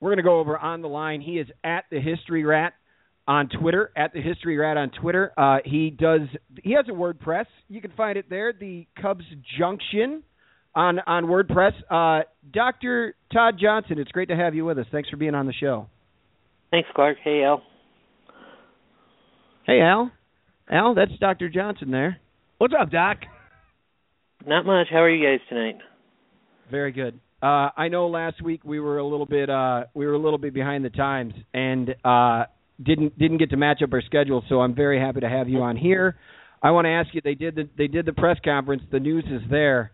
we're 0.00 0.10
going 0.10 0.18
to 0.18 0.22
go 0.22 0.38
over 0.40 0.58
on 0.58 0.82
the 0.82 0.88
line. 0.88 1.20
He 1.20 1.38
is 1.38 1.46
at 1.64 1.84
the 1.90 2.00
History 2.00 2.44
Rat 2.44 2.74
on 3.28 3.48
Twitter. 3.48 3.92
At 3.96 4.12
the 4.12 4.20
History 4.20 4.56
Rat 4.56 4.76
on 4.76 4.90
Twitter. 4.90 5.32
Uh, 5.36 5.58
he 5.64 5.90
does. 5.90 6.22
He 6.64 6.72
has 6.72 6.86
a 6.88 6.92
WordPress. 6.92 7.44
You 7.68 7.80
can 7.80 7.92
find 7.96 8.18
it 8.18 8.28
there. 8.28 8.52
The 8.52 8.86
Cubs 9.00 9.24
Junction 9.58 10.24
on 10.74 10.98
on 11.06 11.26
WordPress. 11.26 11.72
Uh, 11.88 12.24
Doctor 12.52 13.14
Todd 13.32 13.56
Johnson. 13.60 13.98
It's 14.00 14.10
great 14.10 14.28
to 14.30 14.36
have 14.36 14.56
you 14.56 14.64
with 14.64 14.78
us. 14.78 14.86
Thanks 14.90 15.08
for 15.10 15.16
being 15.16 15.34
on 15.36 15.46
the 15.46 15.52
show. 15.52 15.86
Thanks, 16.72 16.88
Clark. 16.94 17.18
Hey, 17.22 17.44
Al. 17.44 17.62
Hey 19.64 19.80
Al. 19.80 20.10
Al, 20.70 20.94
that's 20.94 21.12
Doctor 21.20 21.48
Johnson 21.48 21.90
there. 21.90 22.18
what's 22.58 22.74
up, 22.78 22.90
Doc? 22.90 23.18
Not 24.46 24.64
much. 24.66 24.86
How 24.90 24.98
are 25.02 25.10
you 25.10 25.24
guys 25.24 25.40
tonight? 25.48 25.76
Very 26.70 26.92
good. 26.92 27.20
Uh, 27.42 27.68
I 27.76 27.88
know 27.88 28.08
last 28.08 28.42
week 28.42 28.62
we 28.64 28.80
were 28.80 28.98
a 28.98 29.04
little 29.06 29.26
bit 29.26 29.48
uh, 29.50 29.84
we 29.94 30.06
were 30.06 30.14
a 30.14 30.18
little 30.18 30.38
bit 30.38 30.54
behind 30.54 30.84
the 30.84 30.90
times 30.90 31.34
and 31.54 31.94
uh, 32.04 32.44
didn't 32.82 33.18
didn't 33.18 33.38
get 33.38 33.50
to 33.50 33.56
match 33.56 33.82
up 33.82 33.92
our 33.92 34.02
schedule. 34.02 34.44
So 34.48 34.60
I'm 34.60 34.74
very 34.74 35.00
happy 35.00 35.20
to 35.20 35.28
have 35.28 35.48
you 35.48 35.62
on 35.62 35.76
here. 35.76 36.16
I 36.62 36.70
want 36.70 36.86
to 36.86 36.90
ask 36.90 37.14
you. 37.14 37.20
They 37.22 37.34
did 37.34 37.54
the 37.54 37.68
they 37.76 37.86
did 37.86 38.06
the 38.06 38.12
press 38.12 38.38
conference. 38.44 38.82
The 38.90 39.00
news 39.00 39.24
is 39.30 39.42
there. 39.50 39.92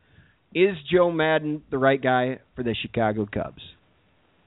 Is 0.55 0.77
Joe 0.91 1.11
Maddon 1.11 1.63
the 1.71 1.79
right 1.79 2.01
guy 2.01 2.39
for 2.55 2.63
the 2.63 2.75
Chicago 2.81 3.27
Cubs? 3.33 3.63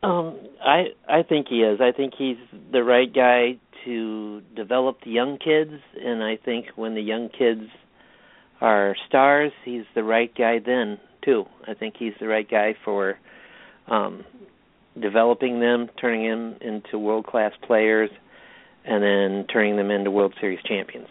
Um, 0.03 0.39
I 0.63 0.85
I 1.07 1.23
think 1.23 1.47
he 1.49 1.57
is. 1.57 1.79
I 1.81 1.91
think 1.91 2.13
he's 2.17 2.37
the 2.71 2.83
right 2.83 3.13
guy 3.13 3.59
to 3.85 4.41
develop 4.55 4.97
the 5.03 5.11
young 5.11 5.37
kids, 5.37 5.81
and 6.01 6.23
I 6.23 6.37
think 6.43 6.67
when 6.75 6.95
the 6.95 7.01
young 7.01 7.29
kids 7.29 7.69
are 8.61 8.95
stars, 9.07 9.51
he's 9.65 9.83
the 9.95 10.03
right 10.03 10.33
guy 10.35 10.59
then 10.65 10.99
too. 11.23 11.45
I 11.67 11.73
think 11.73 11.95
he's 11.97 12.13
the 12.19 12.27
right 12.27 12.49
guy 12.49 12.75
for 12.85 13.17
um 13.87 14.23
developing 14.99 15.59
them, 15.59 15.89
turning 15.99 16.27
them 16.29 16.55
into 16.61 16.97
world 16.97 17.25
class 17.25 17.51
players, 17.65 18.09
and 18.87 19.03
then 19.03 19.45
turning 19.51 19.75
them 19.75 19.91
into 19.91 20.09
World 20.09 20.33
Series 20.39 20.59
champions. 20.67 21.07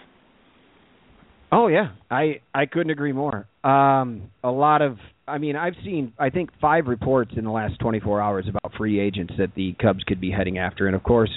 Oh 1.52 1.68
yeah, 1.68 1.90
I 2.10 2.40
I 2.54 2.66
couldn't 2.66 2.90
agree 2.90 3.12
more. 3.12 3.46
Um, 3.62 4.30
a 4.42 4.50
lot 4.50 4.82
of, 4.82 4.98
I 5.28 5.38
mean, 5.38 5.54
I've 5.56 5.74
seen 5.84 6.12
I 6.18 6.30
think 6.30 6.50
five 6.60 6.86
reports 6.86 7.32
in 7.36 7.44
the 7.44 7.50
last 7.50 7.78
24 7.78 8.20
hours 8.20 8.46
about 8.48 8.72
free 8.76 8.98
agents 8.98 9.34
that 9.38 9.54
the 9.54 9.74
Cubs 9.80 10.02
could 10.04 10.20
be 10.20 10.30
heading 10.30 10.58
after, 10.58 10.86
and 10.86 10.96
of 10.96 11.02
course, 11.02 11.30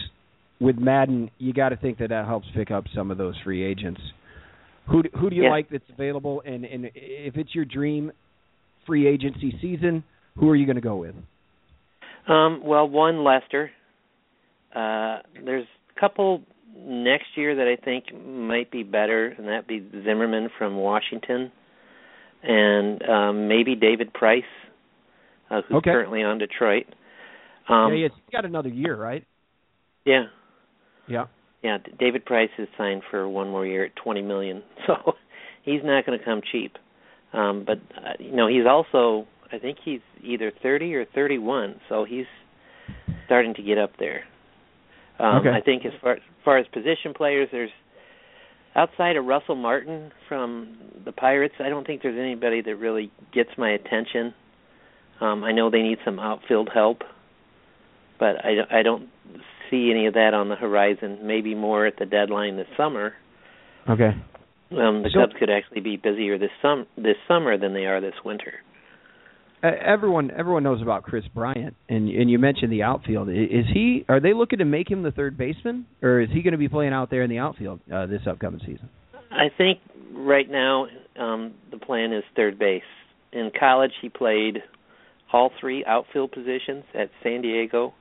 with 0.59 0.77
Maddon, 0.77 1.29
you 1.37 1.53
got 1.53 1.69
to 1.69 1.77
think 1.77 1.99
that 1.99 2.09
that 2.09 2.25
helps 2.25 2.47
pick 2.55 2.71
up 2.71 2.85
some 2.95 3.11
of 3.11 3.17
those 3.17 3.35
free 3.43 3.63
agents. 3.63 4.01
Who 4.89 5.03
do- 5.03 5.09
who 5.19 5.29
do 5.29 5.35
you 5.35 5.43
Yeah. 5.43 5.51
like 5.51 5.69
that's 5.69 5.89
available, 5.89 6.41
and 6.45 6.65
and 6.65 6.89
if 6.95 7.37
it's 7.37 7.53
your 7.53 7.65
dream 7.65 8.11
free 8.87 9.05
agency 9.07 9.55
season, 9.61 10.03
who 10.37 10.49
are 10.49 10.55
you 10.55 10.65
going 10.65 10.75
to 10.75 10.81
go 10.81 10.95
with? 10.95 11.15
Um, 12.27 12.61
well, 12.63 12.87
one 12.89 13.23
Lester. 13.23 13.69
Uh, 14.75 15.19
there's 15.45 15.67
couple 15.99 16.41
next 16.77 17.25
year 17.35 17.55
that 17.55 17.67
I 17.67 17.75
think 17.83 18.05
might 18.25 18.71
be 18.71 18.83
better, 18.83 19.27
and 19.37 19.47
that'd 19.47 19.67
be 19.67 19.85
Zimmerman 20.03 20.49
from 20.57 20.75
Washington, 20.77 21.51
and 22.43 23.01
um, 23.03 23.47
maybe 23.47 23.75
David 23.75 24.13
Price, 24.13 24.43
uh, 25.49 25.61
who's 25.67 25.77
Okay. 25.77 25.91
currently 25.91 26.23
on 26.23 26.37
Detroit. 26.37 26.85
Um, 27.67 27.93
yeah, 27.93 28.07
he's 28.07 28.31
got 28.31 28.45
another 28.45 28.69
year, 28.69 28.95
right? 28.95 29.23
yeah, 30.05 30.25
Yeah. 31.07 31.25
yeah. 31.61 31.77
David 31.99 32.25
Price 32.25 32.49
is 32.57 32.67
signed 32.77 33.03
for 33.11 33.27
one 33.27 33.49
more 33.49 33.65
year 33.65 33.85
at 33.85 33.95
twenty 33.95 34.21
million, 34.21 34.63
so 34.87 35.13
he's 35.63 35.81
not 35.83 36.05
going 36.05 36.17
to 36.17 36.23
come 36.25 36.41
cheap. 36.51 36.77
Um, 37.33 37.63
but 37.67 37.77
uh, 37.95 38.13
you 38.19 38.35
know, 38.35 38.47
he's 38.47 38.65
also 38.67 39.27
I 39.51 39.59
think 39.59 39.77
he's 39.83 39.99
either 40.23 40.51
thirty 40.63 40.95
or 40.95 41.05
thirty-one, 41.05 41.79
so 41.89 42.05
he's 42.05 42.25
starting 43.25 43.53
to 43.55 43.61
get 43.61 43.77
up 43.77 43.91
there. 43.99 44.23
Um, 45.19 45.37
Okay. 45.37 45.49
I 45.49 45.61
think 45.61 45.85
as 45.85 45.93
far 46.01 46.13
as 46.13 46.21
far 46.45 46.57
as 46.57 46.65
position 46.67 47.13
players, 47.13 47.49
there's 47.51 47.71
outside 48.75 49.17
of 49.17 49.25
Russell 49.25 49.55
Martin 49.55 50.11
from 50.27 50.77
the 51.03 51.11
Pirates. 51.11 51.55
I 51.59 51.69
don't 51.69 51.85
think 51.85 52.01
there's 52.01 52.17
anybody 52.19 52.61
that 52.61 52.75
really 52.75 53.11
gets 53.33 53.49
my 53.57 53.71
attention. 53.71 54.33
Um, 55.19 55.43
I 55.43 55.51
know 55.51 55.69
they 55.69 55.81
need 55.81 55.97
some 56.05 56.19
outfield 56.19 56.69
help, 56.73 57.01
but 58.19 58.43
I, 58.45 58.55
don't- 58.55 58.71
I 58.71 58.83
don't 58.83 59.09
see 59.69 59.91
any 59.91 60.05
of 60.07 60.13
that 60.13 60.33
on 60.33 60.47
the 60.49 60.55
horizon. 60.55 61.19
Maybe 61.23 61.53
more 61.55 61.85
at 61.85 61.97
the 61.97 62.05
deadline 62.05 62.55
this 62.55 62.67
summer. 62.77 63.13
Okay. 63.89 64.15
Um, 64.71 65.03
the 65.03 65.09
So- 65.13 65.21
Cubs 65.21 65.33
could 65.37 65.49
actually 65.49 65.81
be 65.81 65.97
busier 65.97 66.37
this 66.37 66.51
sum 66.61 66.85
this 66.95 67.17
summer 67.27 67.57
than 67.57 67.73
they 67.73 67.85
are 67.85 67.99
this 67.99 68.23
winter. 68.23 68.61
Everyone 69.61 70.31
everyone 70.31 70.63
knows 70.63 70.81
about 70.81 71.03
Kris 71.03 71.25
Bryant, 71.33 71.75
and 71.89 72.07
and 72.09 72.29
you 72.29 72.39
mentioned 72.39 72.71
the 72.71 72.83
outfield. 72.83 73.29
Is 73.29 73.65
he? 73.73 74.05
Are 74.07 74.21
they 74.21 74.33
looking 74.33 74.59
to 74.59 74.65
make 74.65 74.89
him 74.89 75.03
the 75.03 75.11
third 75.11 75.37
baseman, 75.37 75.85
or 76.01 76.21
is 76.21 76.29
he 76.31 76.41
going 76.41 76.53
to 76.53 76.57
be 76.57 76.69
playing 76.69 76.93
out 76.93 77.09
there 77.09 77.23
in 77.23 77.29
the 77.29 77.39
outfield 77.39 77.81
uh, 77.93 78.05
this 78.05 78.21
upcoming 78.25 78.61
season? 78.61 78.89
I 79.31 79.49
think 79.57 79.79
right 80.13 80.49
now 80.49 80.87
um, 81.19 81.53
the 81.71 81.77
plan 81.77 82.13
is 82.13 82.23
third 82.35 82.57
base. 82.57 82.83
In 83.33 83.51
college, 83.57 83.91
he 84.01 84.07
played 84.07 84.59
all 85.31 85.51
three 85.59 85.83
outfield 85.85 86.31
positions 86.31 86.85
at 86.95 87.09
San 87.21 87.41
Diego, 87.41 87.93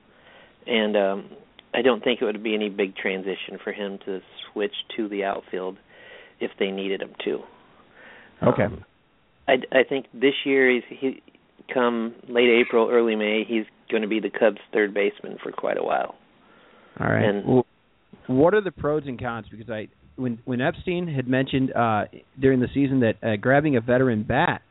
and 0.65 0.95
um, 0.95 1.29
I 1.73 1.81
don't 1.81 2.03
think 2.03 2.21
it 2.21 2.25
would 2.25 2.41
be 2.41 2.55
any 2.55 2.69
big 2.69 2.95
transition 2.95 3.59
for 3.63 3.73
him 3.73 3.99
to 4.05 4.21
switch 4.51 4.73
to 4.95 5.09
the 5.09 5.25
outfield 5.25 5.77
if 6.39 6.51
they 6.57 6.71
needed 6.71 7.01
him 7.01 7.13
to. 7.25 7.39
Okay. 8.47 8.63
Um, 8.63 8.85
I, 9.47 9.53
I 9.71 9.83
think 9.87 10.05
this 10.13 10.33
year 10.45 10.71
he's 10.71 10.83
he 10.99 11.21
come 11.73 12.15
late 12.27 12.49
April, 12.49 12.89
early 12.91 13.15
May, 13.15 13.43
he's 13.47 13.65
going 13.89 14.03
to 14.03 14.07
be 14.07 14.19
the 14.19 14.29
Cubs' 14.29 14.59
third 14.73 14.93
baseman 14.93 15.37
for 15.41 15.51
quite 15.51 15.77
a 15.77 15.83
while. 15.83 16.15
All 16.99 17.07
right. 17.07 17.23
And- 17.23 17.45
well, 17.45 17.65
what 18.27 18.53
are 18.53 18.61
the 18.61 18.71
pros 18.71 19.03
and 19.07 19.19
cons? 19.19 19.47
Because 19.49 19.69
I 19.69 19.87
when 20.15 20.39
when 20.45 20.61
Epstein 20.61 21.07
had 21.07 21.27
mentioned 21.27 21.73
uh, 21.73 22.05
during 22.39 22.59
the 22.59 22.67
season 22.73 22.99
that 22.99 23.15
uh, 23.23 23.35
grabbing 23.37 23.75
a 23.75 23.81
veteran 23.81 24.23
bat 24.23 24.61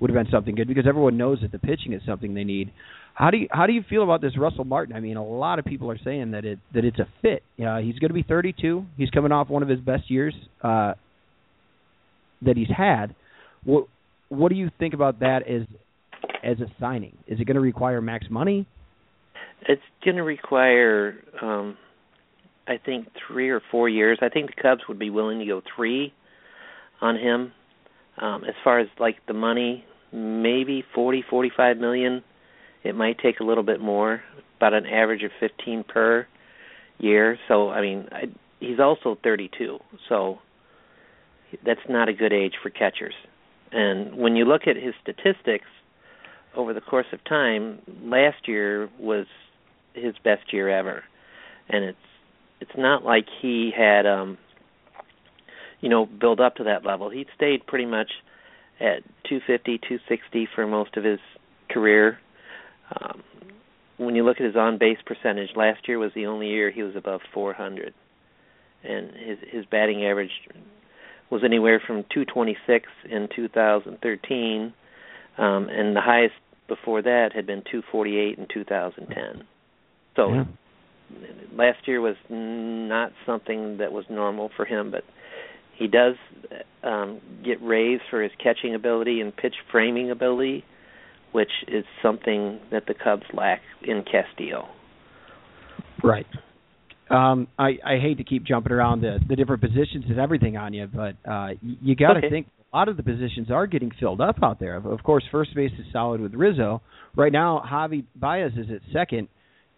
would 0.00 0.10
have 0.10 0.14
been 0.14 0.30
something 0.30 0.54
good 0.54 0.68
because 0.68 0.86
everyone 0.86 1.16
knows 1.16 1.38
that 1.42 1.50
the 1.50 1.58
pitching 1.58 1.92
is 1.92 2.02
something 2.06 2.34
they 2.34 2.44
need. 2.44 2.72
How 3.14 3.30
do 3.30 3.38
you 3.38 3.48
how 3.50 3.66
do 3.66 3.72
you 3.72 3.82
feel 3.88 4.04
about 4.04 4.20
this 4.20 4.38
Russell 4.38 4.64
Martin? 4.64 4.94
I 4.94 5.00
mean, 5.00 5.16
a 5.16 5.24
lot 5.24 5.58
of 5.58 5.64
people 5.64 5.90
are 5.90 5.98
saying 6.04 6.32
that 6.32 6.44
it 6.44 6.58
that 6.74 6.84
it's 6.84 6.98
a 6.98 7.08
fit. 7.22 7.42
Uh, 7.60 7.78
he's 7.78 7.98
going 7.98 8.10
to 8.10 8.14
be 8.14 8.22
32. 8.22 8.84
He's 8.96 9.10
coming 9.10 9.32
off 9.32 9.48
one 9.48 9.62
of 9.62 9.68
his 9.68 9.80
best 9.80 10.10
years 10.10 10.34
uh, 10.62 10.94
that 12.42 12.56
he's 12.56 12.70
had. 12.74 13.16
What 13.64 13.86
what 14.28 14.50
do 14.50 14.54
you 14.54 14.70
think 14.78 14.94
about 14.94 15.20
that 15.20 15.48
as 15.48 15.62
as 16.42 16.60
a 16.60 16.66
signing? 16.80 17.16
Is 17.26 17.40
it 17.40 17.44
going 17.44 17.56
to 17.56 17.60
require 17.60 18.00
max 18.00 18.26
money? 18.30 18.66
It's 19.68 19.82
going 20.04 20.16
to 20.16 20.22
require, 20.22 21.14
um, 21.42 21.76
I 22.66 22.78
think, 22.78 23.08
three 23.26 23.50
or 23.50 23.60
four 23.70 23.88
years. 23.88 24.18
I 24.22 24.28
think 24.28 24.54
the 24.54 24.62
Cubs 24.62 24.82
would 24.88 24.98
be 24.98 25.10
willing 25.10 25.40
to 25.40 25.46
go 25.46 25.62
three 25.74 26.12
on 27.00 27.16
him. 27.16 27.52
Um, 28.20 28.44
as 28.44 28.54
far 28.64 28.80
as 28.80 28.88
like 28.98 29.16
the 29.26 29.34
money, 29.34 29.84
maybe 30.12 30.84
forty, 30.94 31.22
forty-five 31.28 31.76
million. 31.76 32.22
It 32.84 32.94
might 32.94 33.18
take 33.18 33.40
a 33.40 33.44
little 33.44 33.64
bit 33.64 33.80
more, 33.80 34.22
about 34.56 34.74
an 34.74 34.86
average 34.86 35.22
of 35.22 35.30
fifteen 35.38 35.84
per 35.84 36.26
year. 36.98 37.38
So, 37.48 37.70
I 37.70 37.80
mean, 37.80 38.08
I, 38.10 38.24
he's 38.60 38.80
also 38.80 39.18
thirty-two. 39.22 39.78
So 40.08 40.38
that's 41.64 41.80
not 41.88 42.08
a 42.08 42.12
good 42.12 42.32
age 42.32 42.54
for 42.62 42.70
catchers. 42.70 43.14
And 43.70 44.16
when 44.16 44.36
you 44.36 44.44
look 44.44 44.62
at 44.66 44.76
his 44.76 44.94
statistics 45.02 45.66
over 46.58 46.74
the 46.74 46.80
course 46.80 47.06
of 47.12 47.24
time, 47.24 47.78
last 48.02 48.48
year 48.48 48.90
was 48.98 49.26
his 49.94 50.14
best 50.24 50.52
year 50.52 50.68
ever. 50.68 51.04
And 51.68 51.84
it's 51.84 51.98
it's 52.60 52.76
not 52.76 53.04
like 53.04 53.26
he 53.40 53.70
had 53.74 54.04
um 54.04 54.36
you 55.80 55.88
know 55.88 56.04
built 56.04 56.40
up 56.40 56.56
to 56.56 56.64
that 56.64 56.84
level. 56.84 57.08
He 57.08 57.26
stayed 57.36 57.66
pretty 57.66 57.86
much 57.86 58.10
at 58.80 59.02
250, 59.28 59.78
260 59.78 60.48
for 60.54 60.66
most 60.66 60.96
of 60.96 61.04
his 61.04 61.20
career. 61.70 62.18
Um 63.00 63.22
when 63.96 64.14
you 64.14 64.24
look 64.24 64.38
at 64.38 64.46
his 64.46 64.56
on 64.56 64.78
base 64.78 64.98
percentage, 65.06 65.50
last 65.56 65.88
year 65.88 65.98
was 65.98 66.12
the 66.14 66.26
only 66.26 66.48
year 66.48 66.70
he 66.70 66.82
was 66.82 66.94
above 66.96 67.20
400. 67.32 67.94
And 68.82 69.10
his 69.14 69.38
his 69.50 69.64
batting 69.66 70.04
average 70.04 70.30
was 71.30 71.42
anywhere 71.44 71.80
from 71.86 72.04
226 72.14 72.88
in 73.10 73.28
2013, 73.36 74.72
um, 75.36 75.68
and 75.68 75.94
the 75.94 76.00
highest 76.00 76.34
before 76.68 77.02
that 77.02 77.32
had 77.34 77.46
been 77.46 77.62
248 77.70 78.38
in 78.38 78.46
2010. 78.52 79.44
So 80.16 80.34
Yeah. 80.34 80.44
last 81.56 81.88
year 81.88 82.00
was 82.00 82.16
not 82.28 83.12
something 83.24 83.78
that 83.78 83.92
was 83.92 84.04
normal 84.10 84.50
for 84.56 84.64
him, 84.64 84.90
but 84.90 85.04
he 85.74 85.86
does 85.86 86.16
um, 86.82 87.20
get 87.44 87.62
raised 87.62 88.02
for 88.10 88.22
his 88.22 88.32
catching 88.42 88.74
ability 88.74 89.20
and 89.20 89.34
pitch 89.34 89.54
framing 89.70 90.10
ability, 90.10 90.64
which 91.32 91.50
is 91.66 91.84
something 92.02 92.60
that 92.70 92.86
the 92.86 92.94
Cubs 92.94 93.24
lack 93.32 93.60
in 93.82 94.02
Castillo. 94.02 94.68
Right. 96.02 96.26
Um, 97.10 97.48
I 97.58 97.78
I 97.84 97.98
hate 97.98 98.18
to 98.18 98.24
keep 98.24 98.44
jumping 98.44 98.72
around 98.72 99.00
the 99.00 99.18
the 99.28 99.34
different 99.36 99.62
positions 99.62 100.04
and 100.08 100.18
everything 100.18 100.56
on 100.58 100.74
you, 100.74 100.86
but 100.86 101.12
uh, 101.24 101.54
y- 101.62 101.78
you 101.80 101.96
got 101.96 102.12
to 102.14 102.18
Okay. 102.18 102.28
think 102.28 102.46
a 102.72 102.76
lot 102.76 102.88
of 102.88 102.96
the 102.96 103.02
positions 103.02 103.50
are 103.50 103.66
getting 103.66 103.90
filled 103.98 104.20
up 104.20 104.36
out 104.42 104.60
there. 104.60 104.76
Of, 104.76 104.86
of 104.86 105.02
course, 105.02 105.24
first 105.30 105.54
base 105.54 105.72
is 105.78 105.86
solid 105.92 106.20
with 106.20 106.34
Rizzo. 106.34 106.82
Right 107.16 107.32
now, 107.32 107.62
Javi 107.66 108.04
Baez 108.14 108.52
is 108.56 108.66
at 108.70 108.80
second. 108.92 109.28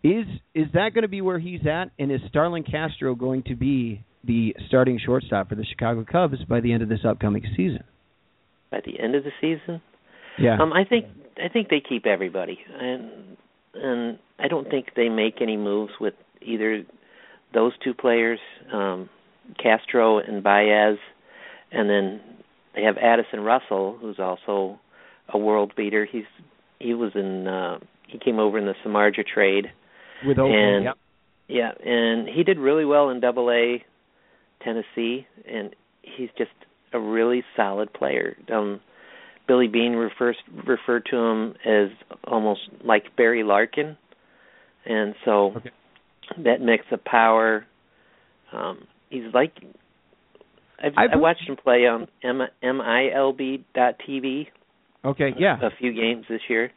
Is 0.03 0.24
is 0.55 0.66
that 0.74 0.94
going 0.94 1.03
to 1.03 1.09
be 1.09 1.20
where 1.20 1.38
he's 1.38 1.61
at? 1.66 1.90
And 1.98 2.11
is 2.11 2.20
Starlin 2.29 2.64
Castro 2.64 3.14
going 3.14 3.42
to 3.44 3.55
be 3.55 4.05
the 4.24 4.55
starting 4.66 4.98
shortstop 5.05 5.48
for 5.48 5.55
the 5.55 5.64
Chicago 5.64 6.05
Cubs 6.11 6.42
by 6.48 6.61
the 6.61 6.72
end 6.72 6.83
of 6.83 6.88
this 6.88 7.00
upcoming 7.07 7.44
season? 7.57 7.85
By 8.70 8.81
the 8.85 8.98
end 8.98 9.14
of 9.14 9.24
the 9.24 9.31
season, 9.40 9.81
Yeah. 10.38 10.59
Um, 10.61 10.72
I 10.72 10.85
think 10.85 11.07
I 11.42 11.48
think 11.48 11.68
they 11.68 11.83
keep 11.87 12.07
everybody, 12.07 12.59
and 12.79 13.37
and 13.74 14.18
I 14.38 14.48
don't 14.48 14.68
think 14.68 14.88
they 14.96 15.09
make 15.09 15.40
any 15.40 15.57
moves 15.57 15.92
with 16.00 16.14
either 16.42 16.85
those 17.53 17.72
two 17.85 17.94
players, 17.94 18.38
um, 18.72 19.09
Castro 19.62 20.18
and 20.18 20.42
Baez, 20.42 20.98
and 21.72 21.88
then 21.90 22.20
they 22.75 22.83
have 22.83 22.97
Addison 22.97 23.41
Russell, 23.41 23.99
who's 24.01 24.19
also 24.19 24.79
a 25.29 25.39
world 25.39 25.73
beater. 25.77 26.07
He's 26.11 26.25
he 26.79 26.95
was 26.95 27.13
in 27.15 27.47
uh, 27.47 27.79
he 28.07 28.19
came 28.19 28.39
over 28.39 28.59
in 28.59 28.67
the 28.67 28.75
Samardzija 28.85 29.27
trade, 29.27 29.67
with 30.27 30.39
Oakland. 30.39 30.55
and 30.57 30.85
yep. 30.85 30.99
yeah, 31.49 31.73
and 31.85 32.29
he 32.29 32.43
did 32.45 32.59
really 32.59 32.85
well 32.85 33.11
in 33.11 33.21
Double 33.21 33.51
A, 33.51 33.85
Tennessee, 34.63 35.27
and 35.49 35.75
he's 36.03 36.31
just 36.37 36.51
a 36.93 36.99
really 37.01 37.45
solid 37.57 37.93
player. 37.93 38.37
Um, 38.53 38.81
Billy 39.47 39.69
Beane 39.69 39.93
refers 39.93 40.37
referred 40.67 41.07
to 41.11 41.17
him 41.17 41.55
as 41.67 41.89
almost 42.25 42.61
like 42.85 43.17
Barry 43.17 43.43
Larkin, 43.43 43.97
and 44.87 45.15
so 45.25 45.55
Okay. 45.57 45.71
that 46.39 46.61
mix 46.61 46.85
of 46.93 47.05
power. 47.05 47.67
Um, 48.53 48.87
he's 49.11 49.33
like 49.35 49.53
I've, 50.83 50.93
I've 50.97 51.11
I 51.14 51.16
watched 51.16 51.49
him 51.49 51.57
play 51.57 51.87
on 51.87 52.07
M 52.23 52.40
MILB 52.62 53.64
dot 53.75 53.95
TV 54.09 54.47
Okay. 55.05 55.31
Yeah. 55.38 55.57
a 55.62 55.71
few 55.79 55.93
games 55.95 56.27
this 56.29 56.43
year, 56.49 56.71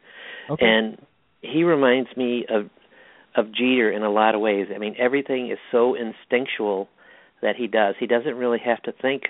Okay. 0.50 0.64
and 0.64 0.98
he 1.42 1.62
reminds 1.64 2.08
me 2.16 2.46
of 2.48 2.70
of 3.36 3.52
Jeter 3.52 3.90
in 3.90 4.02
a 4.02 4.10
lot 4.10 4.34
of 4.34 4.40
ways. 4.40 4.68
I 4.74 4.78
mean, 4.78 4.94
everything 4.98 5.50
is 5.50 5.58
so 5.72 5.94
instinctual 5.96 6.88
that 7.42 7.56
he 7.56 7.66
does. 7.66 7.96
He 7.98 8.06
doesn't 8.06 8.36
really 8.36 8.60
have 8.64 8.80
to 8.84 8.92
think 8.92 9.24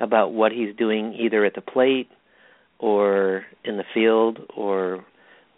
about 0.00 0.32
what 0.32 0.52
he's 0.52 0.74
doing 0.76 1.12
either 1.14 1.44
at 1.44 1.54
the 1.54 1.60
plate 1.60 2.08
or 2.78 3.44
in 3.64 3.76
the 3.76 3.84
field 3.94 4.38
or 4.56 5.04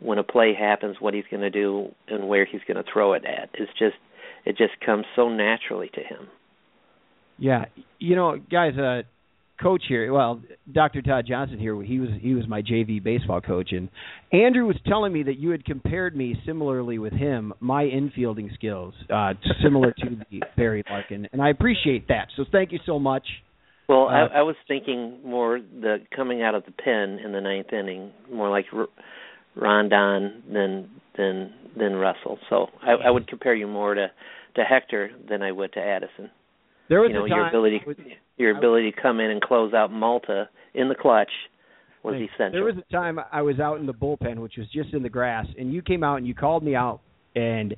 when 0.00 0.18
a 0.18 0.22
play 0.22 0.54
happens 0.54 0.96
what 1.00 1.14
he's 1.14 1.24
going 1.30 1.40
to 1.40 1.50
do 1.50 1.88
and 2.08 2.28
where 2.28 2.44
he's 2.44 2.60
going 2.66 2.82
to 2.82 2.90
throw 2.92 3.12
it 3.14 3.24
at. 3.24 3.50
It's 3.54 3.72
just 3.78 3.96
it 4.44 4.56
just 4.56 4.78
comes 4.84 5.04
so 5.16 5.28
naturally 5.28 5.88
to 5.94 6.00
him. 6.00 6.28
Yeah, 7.38 7.66
you 7.98 8.16
know, 8.16 8.38
guys, 8.50 8.76
uh 8.76 9.02
coach 9.60 9.82
here, 9.88 10.12
well, 10.12 10.40
Dr. 10.72 11.02
Todd 11.02 11.24
Johnson 11.28 11.58
here, 11.58 11.80
he 11.82 11.98
was 11.98 12.10
he 12.20 12.34
was 12.34 12.46
my 12.48 12.62
JV 12.62 13.02
baseball 13.02 13.40
coach 13.40 13.72
and 13.72 13.88
Andrew 14.32 14.66
was 14.66 14.76
telling 14.86 15.12
me 15.12 15.24
that 15.24 15.36
you 15.38 15.50
had 15.50 15.64
compared 15.64 16.16
me 16.16 16.36
similarly 16.46 16.98
with 16.98 17.12
him, 17.12 17.52
my 17.60 17.84
infielding 17.84 18.52
skills, 18.54 18.94
uh 19.12 19.34
similar 19.62 19.92
to 19.92 20.16
the 20.30 20.42
Barry 20.56 20.84
Larkin, 20.88 21.28
and 21.32 21.42
I 21.42 21.50
appreciate 21.50 22.08
that. 22.08 22.28
So 22.36 22.44
thank 22.52 22.72
you 22.72 22.78
so 22.86 22.98
much. 22.98 23.24
Well, 23.88 24.08
Uh, 24.08 24.28
I, 24.28 24.38
I 24.38 24.42
was 24.42 24.56
thinking 24.68 25.18
more 25.24 25.58
the 25.60 25.98
coming 26.14 26.42
out 26.42 26.54
of 26.54 26.64
the 26.66 26.72
pen 26.72 27.18
in 27.24 27.32
the 27.32 27.40
ninth 27.40 27.72
inning, 27.72 28.12
more 28.32 28.50
like 28.50 28.66
R- 28.72 28.86
Rondon 29.56 30.42
than 30.52 30.88
than 31.16 31.52
than 31.76 31.94
Russell. 31.96 32.38
So 32.50 32.66
I, 32.82 32.92
I 33.06 33.10
would 33.10 33.26
compare 33.26 33.54
you 33.54 33.66
more 33.66 33.94
to 33.94 34.08
to 34.56 34.62
Hector 34.62 35.10
than 35.28 35.42
I 35.42 35.52
would 35.52 35.72
to 35.72 35.80
Addison. 35.80 36.30
There 36.88 37.00
was 37.00 37.10
You 37.10 37.18
know, 37.18 37.24
a 37.24 37.28
your 37.28 37.38
time 37.38 37.48
ability 37.48 37.80
your 38.36 38.56
ability 38.56 38.92
to 38.92 39.00
come 39.00 39.20
in 39.20 39.30
and 39.30 39.42
close 39.42 39.74
out 39.74 39.92
Malta 39.92 40.48
in 40.74 40.88
the 40.88 40.94
clutch 40.94 41.30
was 42.02 42.14
Hey, 42.14 42.24
essential. 42.34 42.52
There 42.52 42.64
was 42.64 42.76
a 42.76 42.92
time 42.92 43.18
I 43.32 43.42
was 43.42 43.60
out 43.60 43.78
in 43.80 43.86
the 43.86 43.94
bullpen, 43.94 44.38
which 44.38 44.56
was 44.56 44.66
just 44.72 44.94
in 44.94 45.02
the 45.02 45.08
grass, 45.08 45.46
and 45.58 45.72
you 45.72 45.82
came 45.82 46.04
out 46.04 46.16
and 46.16 46.26
you 46.26 46.34
called 46.34 46.62
me 46.62 46.74
out, 46.74 47.00
and 47.34 47.74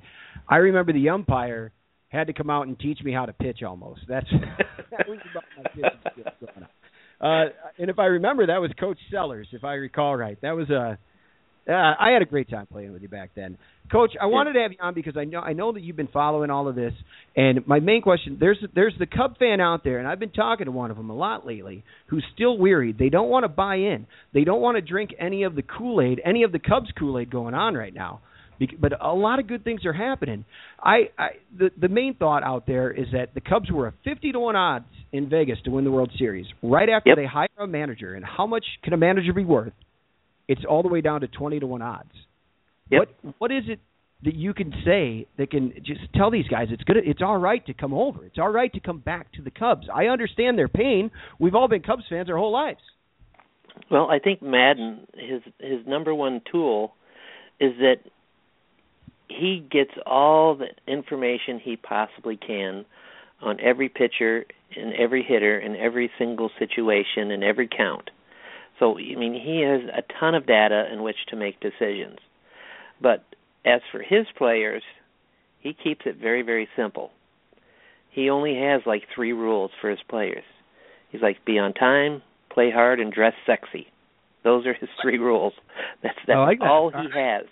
I 0.48 0.56
remember 0.56 0.92
the 0.92 1.08
umpire 1.08 1.72
had 2.08 2.26
to 2.26 2.32
come 2.32 2.50
out 2.50 2.66
and 2.66 2.78
teach 2.78 3.00
me 3.02 3.12
how 3.12 3.26
to 3.26 3.32
pitch. 3.32 3.62
Almost 3.62 4.00
that's 4.08 4.26
that 4.90 5.08
was 5.08 5.18
about 5.30 5.44
my 5.56 5.62
pitching 5.74 6.00
skills 6.12 6.34
going 6.40 6.66
on. 6.66 6.68
Uh, 7.20 7.50
and 7.78 7.90
if 7.90 7.98
I 7.98 8.06
remember, 8.06 8.46
that 8.46 8.58
was 8.58 8.70
Coach 8.80 8.98
Sellers, 9.10 9.46
if 9.52 9.62
I 9.64 9.74
recall 9.74 10.16
right. 10.16 10.38
That 10.42 10.52
was 10.52 10.70
a. 10.70 10.98
Uh, 11.70 11.94
I 12.00 12.10
had 12.10 12.22
a 12.22 12.24
great 12.24 12.50
time 12.50 12.66
playing 12.66 12.92
with 12.92 13.02
you 13.02 13.08
back 13.08 13.30
then, 13.36 13.56
Coach. 13.92 14.12
I 14.20 14.26
wanted 14.26 14.54
to 14.54 14.60
have 14.60 14.72
you 14.72 14.78
on 14.80 14.92
because 14.94 15.16
I 15.16 15.24
know 15.24 15.38
I 15.40 15.52
know 15.52 15.72
that 15.72 15.82
you've 15.82 15.96
been 15.96 16.08
following 16.08 16.50
all 16.50 16.66
of 16.68 16.74
this. 16.74 16.92
And 17.36 17.66
my 17.66 17.78
main 17.78 18.02
question 18.02 18.38
there's 18.40 18.58
there's 18.74 18.94
the 18.98 19.06
Cub 19.06 19.38
fan 19.38 19.60
out 19.60 19.84
there, 19.84 19.98
and 19.98 20.08
I've 20.08 20.18
been 20.18 20.30
talking 20.32 20.66
to 20.66 20.72
one 20.72 20.90
of 20.90 20.96
them 20.96 21.10
a 21.10 21.14
lot 21.16 21.46
lately, 21.46 21.84
who's 22.08 22.24
still 22.34 22.58
wearied. 22.58 22.98
They 22.98 23.08
don't 23.08 23.28
want 23.28 23.44
to 23.44 23.48
buy 23.48 23.76
in. 23.76 24.06
They 24.34 24.42
don't 24.44 24.60
want 24.60 24.76
to 24.76 24.82
drink 24.82 25.10
any 25.18 25.44
of 25.44 25.54
the 25.54 25.62
Kool 25.62 26.00
Aid, 26.00 26.20
any 26.24 26.42
of 26.42 26.52
the 26.52 26.58
Cubs 26.58 26.88
Kool 26.98 27.18
Aid 27.18 27.30
going 27.30 27.54
on 27.54 27.74
right 27.74 27.94
now. 27.94 28.20
But 28.78 28.92
a 29.00 29.14
lot 29.14 29.38
of 29.38 29.46
good 29.46 29.64
things 29.64 29.86
are 29.86 29.92
happening. 29.92 30.44
I, 30.82 31.10
I 31.18 31.28
the 31.56 31.70
the 31.80 31.88
main 31.88 32.14
thought 32.14 32.42
out 32.42 32.66
there 32.66 32.90
is 32.90 33.06
that 33.12 33.32
the 33.34 33.40
Cubs 33.40 33.70
were 33.70 33.86
a 33.86 33.94
fifty 34.04 34.32
to 34.32 34.40
one 34.40 34.56
odds 34.56 34.84
in 35.12 35.30
Vegas 35.30 35.58
to 35.64 35.70
win 35.70 35.84
the 35.84 35.90
World 35.90 36.10
Series 36.18 36.46
right 36.62 36.88
after 36.88 37.10
Yep. 37.10 37.16
they 37.16 37.26
hire 37.26 37.48
a 37.58 37.66
manager. 37.66 38.14
And 38.14 38.24
how 38.24 38.46
much 38.46 38.64
can 38.82 38.92
a 38.92 38.96
manager 38.98 39.32
be 39.32 39.44
worth? 39.44 39.72
It's 40.50 40.62
all 40.68 40.82
the 40.82 40.88
way 40.88 41.00
down 41.00 41.20
to 41.20 41.28
twenty 41.28 41.60
to 41.60 41.66
one 41.66 41.80
odds. 41.80 42.10
Yep. 42.90 43.08
What 43.22 43.34
what 43.38 43.52
is 43.52 43.62
it 43.68 43.78
that 44.24 44.34
you 44.34 44.52
can 44.52 44.72
say 44.84 45.28
that 45.38 45.50
can 45.50 45.72
just 45.84 46.00
tell 46.14 46.28
these 46.28 46.48
guys 46.48 46.66
it's 46.70 46.82
gonna 46.82 47.02
it's 47.04 47.22
all 47.22 47.38
right 47.38 47.64
to 47.66 47.72
come 47.72 47.94
over. 47.94 48.24
It's 48.24 48.38
all 48.38 48.50
right 48.50 48.72
to 48.72 48.80
come 48.80 48.98
back 48.98 49.32
to 49.34 49.42
the 49.42 49.52
Cubs. 49.52 49.86
I 49.94 50.06
understand 50.06 50.58
their 50.58 50.68
pain. 50.68 51.12
We've 51.38 51.54
all 51.54 51.68
been 51.68 51.82
Cubs 51.82 52.02
fans 52.10 52.28
our 52.28 52.36
whole 52.36 52.50
lives. 52.50 52.80
Well, 53.92 54.10
I 54.10 54.18
think 54.18 54.42
Maddon 54.42 55.06
his 55.14 55.42
his 55.60 55.86
number 55.86 56.12
one 56.12 56.42
tool 56.50 56.94
is 57.60 57.72
that 57.78 57.98
he 59.28 59.64
gets 59.70 59.92
all 60.04 60.56
the 60.56 60.92
information 60.92 61.60
he 61.62 61.76
possibly 61.76 62.36
can 62.36 62.84
on 63.40 63.60
every 63.60 63.88
pitcher 63.88 64.44
and 64.76 64.92
every 64.94 65.22
hitter 65.22 65.56
and 65.58 65.76
every 65.76 66.10
single 66.18 66.50
situation 66.58 67.30
and 67.30 67.44
every 67.44 67.68
count. 67.68 68.10
So 68.80 68.98
I 68.98 69.14
mean 69.14 69.34
he 69.34 69.60
has 69.60 69.82
a 69.96 70.02
ton 70.18 70.34
of 70.34 70.46
data 70.46 70.86
in 70.92 71.02
which 71.04 71.16
to 71.28 71.36
make 71.36 71.60
decisions. 71.60 72.18
But 73.00 73.24
as 73.64 73.80
for 73.92 74.02
his 74.02 74.26
players, 74.36 74.82
he 75.60 75.72
keeps 75.72 76.02
it 76.06 76.16
very 76.20 76.42
very 76.42 76.68
simple. 76.74 77.10
He 78.10 78.28
only 78.28 78.56
has 78.56 78.82
like 78.86 79.02
3 79.14 79.32
rules 79.32 79.70
for 79.80 79.88
his 79.88 80.00
players. 80.08 80.42
He's 81.12 81.22
like 81.22 81.44
be 81.44 81.60
on 81.60 81.74
time, 81.74 82.22
play 82.52 82.72
hard 82.72 82.98
and 82.98 83.12
dress 83.12 83.34
sexy. 83.46 83.86
Those 84.42 84.66
are 84.66 84.74
his 84.74 84.88
three 85.02 85.18
rules. 85.18 85.52
That's 86.02 86.18
that's 86.26 86.36
like 86.36 86.58
that. 86.58 86.68
all 86.68 86.90
he 86.90 87.08
has. 87.14 87.46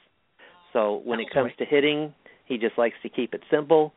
So 0.73 1.01
when 1.05 1.21
it 1.21 1.29
comes 1.33 1.53
to 1.59 1.65
hitting, 1.65 2.15
he 2.47 2.59
just 2.59 2.77
likes 2.79 2.97
to 3.03 3.09
keep 3.09 3.35
it 3.35 3.43
simple. 3.51 3.93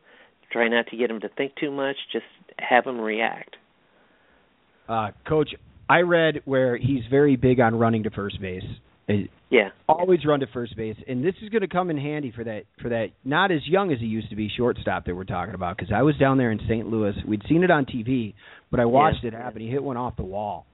Try 0.52 0.68
not 0.68 0.86
to 0.88 0.96
get 0.96 1.10
him 1.10 1.20
to 1.20 1.28
think 1.30 1.54
too 1.56 1.70
much. 1.70 1.96
Just 2.12 2.26
have 2.58 2.86
him 2.86 3.00
react. 3.00 3.56
Uh, 4.88 5.12
Coach, 5.26 5.54
I 5.92 6.00
read 6.00 6.40
where 6.44 6.76
he's 6.76 7.02
very 7.10 7.36
big 7.36 7.60
on 7.60 7.74
running 7.78 8.04
to 8.04 8.10
first 8.10 8.40
base. 8.40 8.64
Uh, 9.08 9.14
Yeah. 9.50 9.68
Always 9.88 10.24
run 10.24 10.40
to 10.40 10.46
first 10.46 10.74
base, 10.76 10.96
and 11.06 11.22
this 11.22 11.34
is 11.42 11.50
going 11.50 11.60
to 11.60 11.68
come 11.68 11.90
in 11.90 11.98
handy 11.98 12.30
for 12.34 12.44
that 12.44 12.62
for 12.80 12.88
that 12.88 13.08
not 13.24 13.50
as 13.50 13.60
young 13.66 13.92
as 13.92 13.98
he 14.00 14.06
used 14.06 14.30
to 14.30 14.36
be 14.36 14.48
shortstop 14.56 15.04
that 15.04 15.14
we're 15.14 15.24
talking 15.24 15.54
about. 15.54 15.76
Because 15.76 15.92
I 15.92 16.02
was 16.02 16.16
down 16.16 16.38
there 16.38 16.50
in 16.50 16.60
St. 16.60 16.86
Louis, 16.88 17.14
we'd 17.26 17.42
seen 17.48 17.62
it 17.62 17.70
on 17.70 17.84
TV, 17.84 18.32
but 18.70 18.80
I 18.80 18.86
watched 18.86 19.24
it 19.24 19.34
happen. 19.34 19.60
He 19.60 19.68
hit 19.68 19.82
one 19.82 19.98
off 19.98 20.16
the 20.16 20.22
wall, 20.24 20.64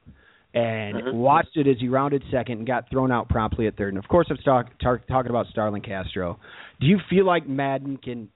and 0.54 0.96
Uh-huh. 0.96 1.10
watched 1.12 1.56
it 1.56 1.66
as 1.66 1.78
he 1.80 1.88
rounded 1.88 2.22
second 2.30 2.58
and 2.58 2.66
got 2.66 2.88
thrown 2.90 3.10
out 3.10 3.28
promptly 3.28 3.66
at 3.66 3.74
third. 3.76 3.92
And 3.94 3.98
of 3.98 4.06
course, 4.08 4.28
I'm 4.30 4.36
talk, 4.38 4.66
talk, 4.78 5.04
talking 5.08 5.30
about 5.30 5.46
Starlin 5.48 5.82
Castro. 5.82 6.38
Do 6.80 6.86
you 6.86 6.98
feel 7.10 7.24
like 7.24 7.48
Maddon 7.48 7.96
can 7.96 8.28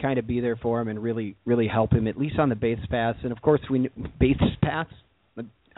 kind 0.00 0.18
of 0.18 0.26
be 0.26 0.40
there 0.40 0.56
for 0.56 0.80
him 0.80 0.88
and 0.88 1.02
really 1.02 1.34
really 1.44 1.66
help 1.68 1.92
him 1.92 2.06
at 2.06 2.16
least 2.16 2.38
on 2.38 2.48
the 2.48 2.56
base 2.56 2.84
paths? 2.88 3.18
And 3.24 3.32
of 3.32 3.42
course, 3.42 3.60
we 3.68 3.90
base 4.18 4.40
paths. 4.62 4.94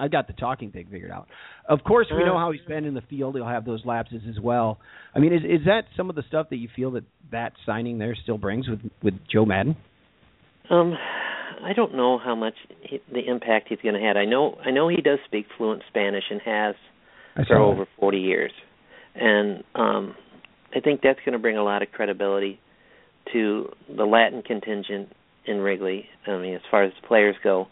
I 0.00 0.08
got 0.08 0.26
the 0.26 0.32
talking 0.32 0.70
thing 0.72 0.86
figured 0.90 1.10
out. 1.10 1.28
Of 1.68 1.84
course, 1.84 2.06
we 2.10 2.24
know 2.24 2.38
how 2.38 2.50
he's 2.52 2.62
been 2.66 2.84
in 2.84 2.94
the 2.94 3.02
field. 3.02 3.34
He'll 3.36 3.46
have 3.46 3.64
those 3.64 3.84
lapses 3.84 4.22
as 4.28 4.40
well. 4.40 4.78
I 5.14 5.18
mean, 5.18 5.32
is 5.32 5.42
is 5.42 5.66
that 5.66 5.82
some 5.96 6.08
of 6.10 6.16
the 6.16 6.22
stuff 6.28 6.48
that 6.50 6.56
you 6.56 6.68
feel 6.74 6.90
that 6.92 7.04
that 7.30 7.52
signing 7.66 7.98
there 7.98 8.16
still 8.22 8.38
brings 8.38 8.68
with 8.68 8.80
with 9.02 9.14
Joe 9.30 9.44
Maddon? 9.44 9.76
Um, 10.70 10.94
I 11.64 11.72
don't 11.74 11.94
know 11.96 12.18
how 12.18 12.34
much 12.34 12.54
he, 12.82 13.00
the 13.12 13.26
impact 13.28 13.66
he's 13.68 13.78
going 13.82 13.94
to 13.94 14.00
have. 14.00 14.16
I 14.16 14.24
know 14.24 14.56
I 14.64 14.70
know 14.70 14.88
he 14.88 15.02
does 15.02 15.18
speak 15.26 15.46
fluent 15.56 15.82
Spanish 15.88 16.24
and 16.30 16.40
has 16.44 16.74
for 17.36 17.44
saw 17.46 17.70
over 17.70 17.86
40 17.98 18.18
years, 18.18 18.52
and 19.14 19.62
um, 19.74 20.14
I 20.74 20.80
think 20.80 21.00
that's 21.02 21.18
going 21.24 21.32
to 21.32 21.38
bring 21.38 21.56
a 21.56 21.64
lot 21.64 21.82
of 21.82 21.90
credibility 21.92 22.60
to 23.32 23.68
the 23.94 24.04
Latin 24.04 24.42
contingent 24.42 25.10
in 25.46 25.58
Wrigley. 25.58 26.06
I 26.26 26.36
mean, 26.38 26.54
as 26.54 26.60
far 26.70 26.84
as 26.84 26.92
the 27.00 27.06
players 27.06 27.36
go, 27.42 27.66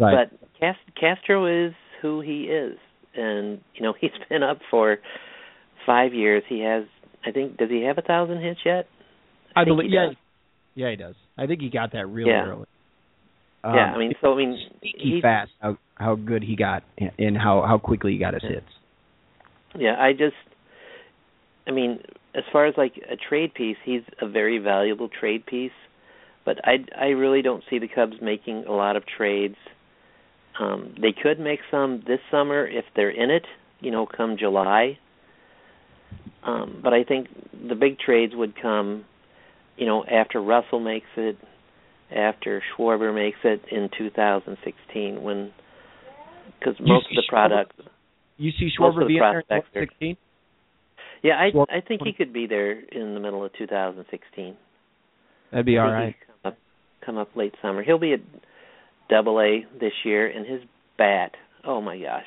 Right. 0.00 0.28
but 0.30 0.47
Cast- 0.60 0.78
Castro 0.98 1.46
is 1.66 1.72
who 2.02 2.20
he 2.20 2.44
is, 2.44 2.78
and 3.14 3.60
you 3.74 3.82
know 3.82 3.94
he's 4.00 4.10
been 4.28 4.42
up 4.42 4.58
for 4.70 4.98
five 5.86 6.14
years. 6.14 6.42
He 6.48 6.60
has, 6.60 6.84
I 7.24 7.30
think, 7.32 7.56
does 7.56 7.70
he 7.70 7.82
have 7.84 7.98
a 7.98 8.02
thousand 8.02 8.42
hits 8.42 8.60
yet? 8.64 8.86
I, 9.56 9.64
think 9.64 9.76
believe. 9.76 9.90
Yeah, 9.92 10.06
does. 10.08 10.16
yeah, 10.74 10.90
he 10.90 10.96
does. 10.96 11.14
I 11.36 11.46
think 11.46 11.60
he 11.60 11.70
got 11.70 11.92
that 11.92 12.06
really 12.06 12.30
Yeah. 12.30 12.46
early. 12.46 12.66
yeah, 13.64 13.88
Um, 13.88 13.94
I 13.94 13.98
mean, 13.98 14.12
so 14.20 14.32
I 14.34 14.36
mean, 14.36 14.58
he's 14.82 15.22
fast 15.22 15.50
how 15.60 15.78
how 15.96 16.14
good 16.14 16.42
he 16.42 16.54
got 16.56 16.82
and- 16.98 17.10
and 17.18 17.36
how 17.36 17.62
how 17.62 17.78
quickly 17.78 18.12
he 18.12 18.18
got 18.18 18.34
his 18.34 18.42
Yeah. 18.44 18.50
hits. 18.50 18.72
Yeah, 19.76 19.96
I 20.02 20.12
just 20.12 20.36
I 21.66 21.70
mean, 21.70 22.00
as 22.34 22.44
far 22.52 22.66
as 22.66 22.74
like 22.76 22.96
a 23.10 23.16
trade 23.16 23.52
piece, 23.54 23.76
he's 23.84 24.02
a 24.20 24.26
very 24.28 24.58
valuable 24.58 25.08
trade 25.08 25.44
piece, 25.46 25.72
but 26.44 26.58
I 26.64 26.84
I 26.96 27.08
really 27.08 27.42
don't 27.42 27.64
see 27.68 27.78
the 27.78 27.88
Cubs 27.88 28.20
making 28.20 28.64
a 28.66 28.72
lot 28.72 28.96
of 28.96 29.04
trades. 29.06 29.56
Um 30.58 30.94
they 31.00 31.12
could 31.12 31.38
make 31.38 31.60
some 31.70 32.02
this 32.06 32.20
summer 32.30 32.66
if 32.66 32.84
they're 32.96 33.10
in 33.10 33.30
it, 33.30 33.44
you 33.80 33.90
know, 33.90 34.06
come 34.06 34.36
July. 34.38 34.98
Um 36.44 36.80
but 36.82 36.92
I 36.92 37.04
think 37.04 37.28
the 37.68 37.74
big 37.74 37.98
trades 37.98 38.32
would 38.36 38.60
come, 38.60 39.04
you 39.76 39.86
know, 39.86 40.04
after 40.04 40.40
Russell 40.40 40.80
makes 40.80 41.06
it, 41.16 41.36
after 42.14 42.62
Schwarber 42.76 43.14
makes 43.14 43.38
it 43.44 43.60
in 43.70 43.88
2016 43.96 45.22
when 45.22 45.52
cuz 46.62 46.74
most 46.80 47.06
of 47.06 47.16
the 47.16 47.22
Schwarber- 47.22 47.28
product 47.28 47.80
You 48.38 48.50
see 48.52 48.70
Schwarber 48.78 49.02
of 49.02 49.08
the 49.08 49.18
being 49.18 49.20
there 49.20 49.40
in 49.40 49.44
2016? 49.44 50.16
Yeah, 51.22 51.34
I 51.34 51.50
I 51.76 51.80
think 51.80 52.02
he 52.04 52.12
could 52.12 52.32
be 52.32 52.46
there 52.46 52.72
in 52.92 53.14
the 53.14 53.20
middle 53.20 53.44
of 53.44 53.52
2016. 53.54 54.56
That'd 55.50 55.66
be 55.66 55.78
all 55.78 55.90
right. 55.90 56.14
Come 56.26 56.52
up, 56.52 56.58
come 57.04 57.18
up 57.18 57.34
late 57.34 57.54
summer. 57.60 57.82
He'll 57.82 57.98
be 57.98 58.12
at 58.12 58.20
Double 59.08 59.40
A 59.40 59.64
this 59.80 59.92
year, 60.04 60.26
and 60.28 60.46
his 60.46 60.60
bat. 60.96 61.32
Oh 61.64 61.80
my 61.80 61.98
gosh, 61.98 62.26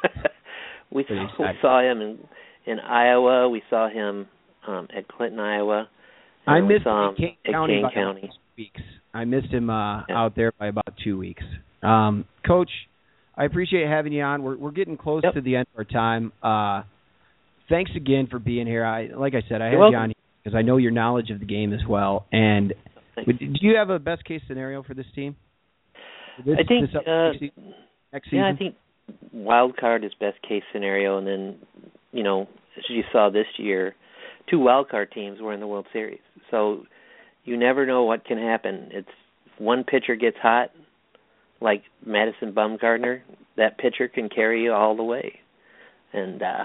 we 0.90 1.04
saw, 1.08 1.52
saw 1.60 1.80
him 1.80 2.00
in 2.00 2.18
in 2.66 2.78
Iowa. 2.80 3.48
We 3.48 3.62
saw 3.70 3.88
him 3.88 4.26
um 4.66 4.88
at 4.96 5.08
Clinton, 5.08 5.40
Iowa. 5.40 5.88
I 6.46 6.60
missed 6.60 6.86
him 6.86 6.92
him 6.92 7.08
in 7.10 7.14
Kane 7.16 7.36
at 7.46 7.52
County 7.52 7.82
Kane 7.82 7.90
County. 7.94 8.30
weeks. 8.56 8.80
I 9.14 9.24
missed 9.24 9.48
him 9.52 9.70
uh, 9.70 9.98
Yeah. 10.08 10.16
out 10.18 10.36
there 10.36 10.52
by 10.58 10.68
about 10.68 10.94
two 11.02 11.18
weeks. 11.18 11.42
Um, 11.82 12.24
Coach, 12.46 12.70
I 13.36 13.44
appreciate 13.44 13.86
having 13.88 14.12
you 14.12 14.22
on. 14.22 14.42
We're 14.42 14.56
we're 14.56 14.70
getting 14.70 14.96
close 14.96 15.22
Yep. 15.24 15.34
to 15.34 15.40
the 15.40 15.56
end 15.56 15.66
of 15.74 15.78
our 15.78 15.84
time. 15.84 16.32
Uh, 16.42 16.82
thanks 17.68 17.90
again 17.96 18.26
for 18.30 18.38
being 18.38 18.66
here. 18.66 18.84
I 18.84 19.08
like 19.16 19.34
I 19.34 19.42
said, 19.48 19.60
I 19.62 19.66
had 19.66 19.72
You're 19.72 19.86
you 19.88 19.92
welcome. 19.92 20.00
on 20.00 20.12
because 20.42 20.56
I 20.56 20.62
know 20.62 20.76
your 20.78 20.90
knowledge 20.92 21.30
of 21.30 21.40
the 21.40 21.46
game 21.46 21.72
as 21.72 21.80
well. 21.88 22.26
And 22.32 22.72
Thanks. 23.14 23.30
do 23.38 23.46
you 23.60 23.76
have 23.76 23.90
a 23.90 23.98
best 23.98 24.24
case 24.24 24.40
scenario 24.48 24.82
for 24.82 24.94
this 24.94 25.06
team? 25.14 25.36
This, 26.44 26.56
I 26.58 26.64
think 26.66 26.90
uh, 26.94 27.32
season? 27.32 27.74
Yeah, 28.32 28.50
I 28.52 28.56
think 28.56 28.74
wild 29.32 29.76
card 29.76 30.04
is 30.04 30.12
best 30.18 30.40
case 30.42 30.62
scenario, 30.72 31.18
and 31.18 31.26
then 31.26 31.56
you 32.12 32.22
know, 32.22 32.48
as 32.76 32.84
you 32.88 33.02
saw 33.12 33.30
this 33.30 33.46
year, 33.56 33.94
two 34.48 34.58
wild 34.58 34.88
card 34.88 35.12
teams 35.12 35.40
were 35.40 35.52
in 35.52 35.60
the 35.60 35.66
World 35.66 35.86
Series, 35.92 36.20
so 36.50 36.84
you 37.44 37.56
never 37.56 37.86
know 37.86 38.04
what 38.04 38.24
can 38.24 38.38
happen. 38.38 38.88
It's 38.92 39.08
one 39.58 39.84
pitcher 39.84 40.16
gets 40.16 40.36
hot, 40.42 40.70
like 41.60 41.82
Madison 42.04 42.52
Bumgarner, 42.52 43.20
that 43.56 43.78
pitcher 43.78 44.08
can 44.08 44.28
carry 44.28 44.62
you 44.64 44.72
all 44.72 44.96
the 44.96 45.04
way, 45.04 45.38
and 46.12 46.42
uh 46.42 46.64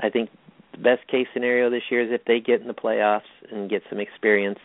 I 0.00 0.10
think 0.10 0.30
the 0.72 0.78
best 0.78 1.06
case 1.08 1.26
scenario 1.32 1.70
this 1.70 1.82
year 1.90 2.02
is 2.02 2.08
if 2.10 2.24
they 2.24 2.40
get 2.40 2.60
in 2.60 2.66
the 2.66 2.74
playoffs 2.74 3.20
and 3.50 3.70
get 3.70 3.82
some 3.88 4.00
experience 4.00 4.58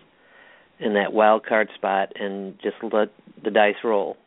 in 0.80 0.94
that 0.94 1.14
wild 1.14 1.46
card 1.46 1.70
spot 1.76 2.14
and 2.16 2.56
just 2.62 2.76
let 2.82 3.10
the 3.44 3.52
dice 3.52 3.76
roll. 3.84 4.18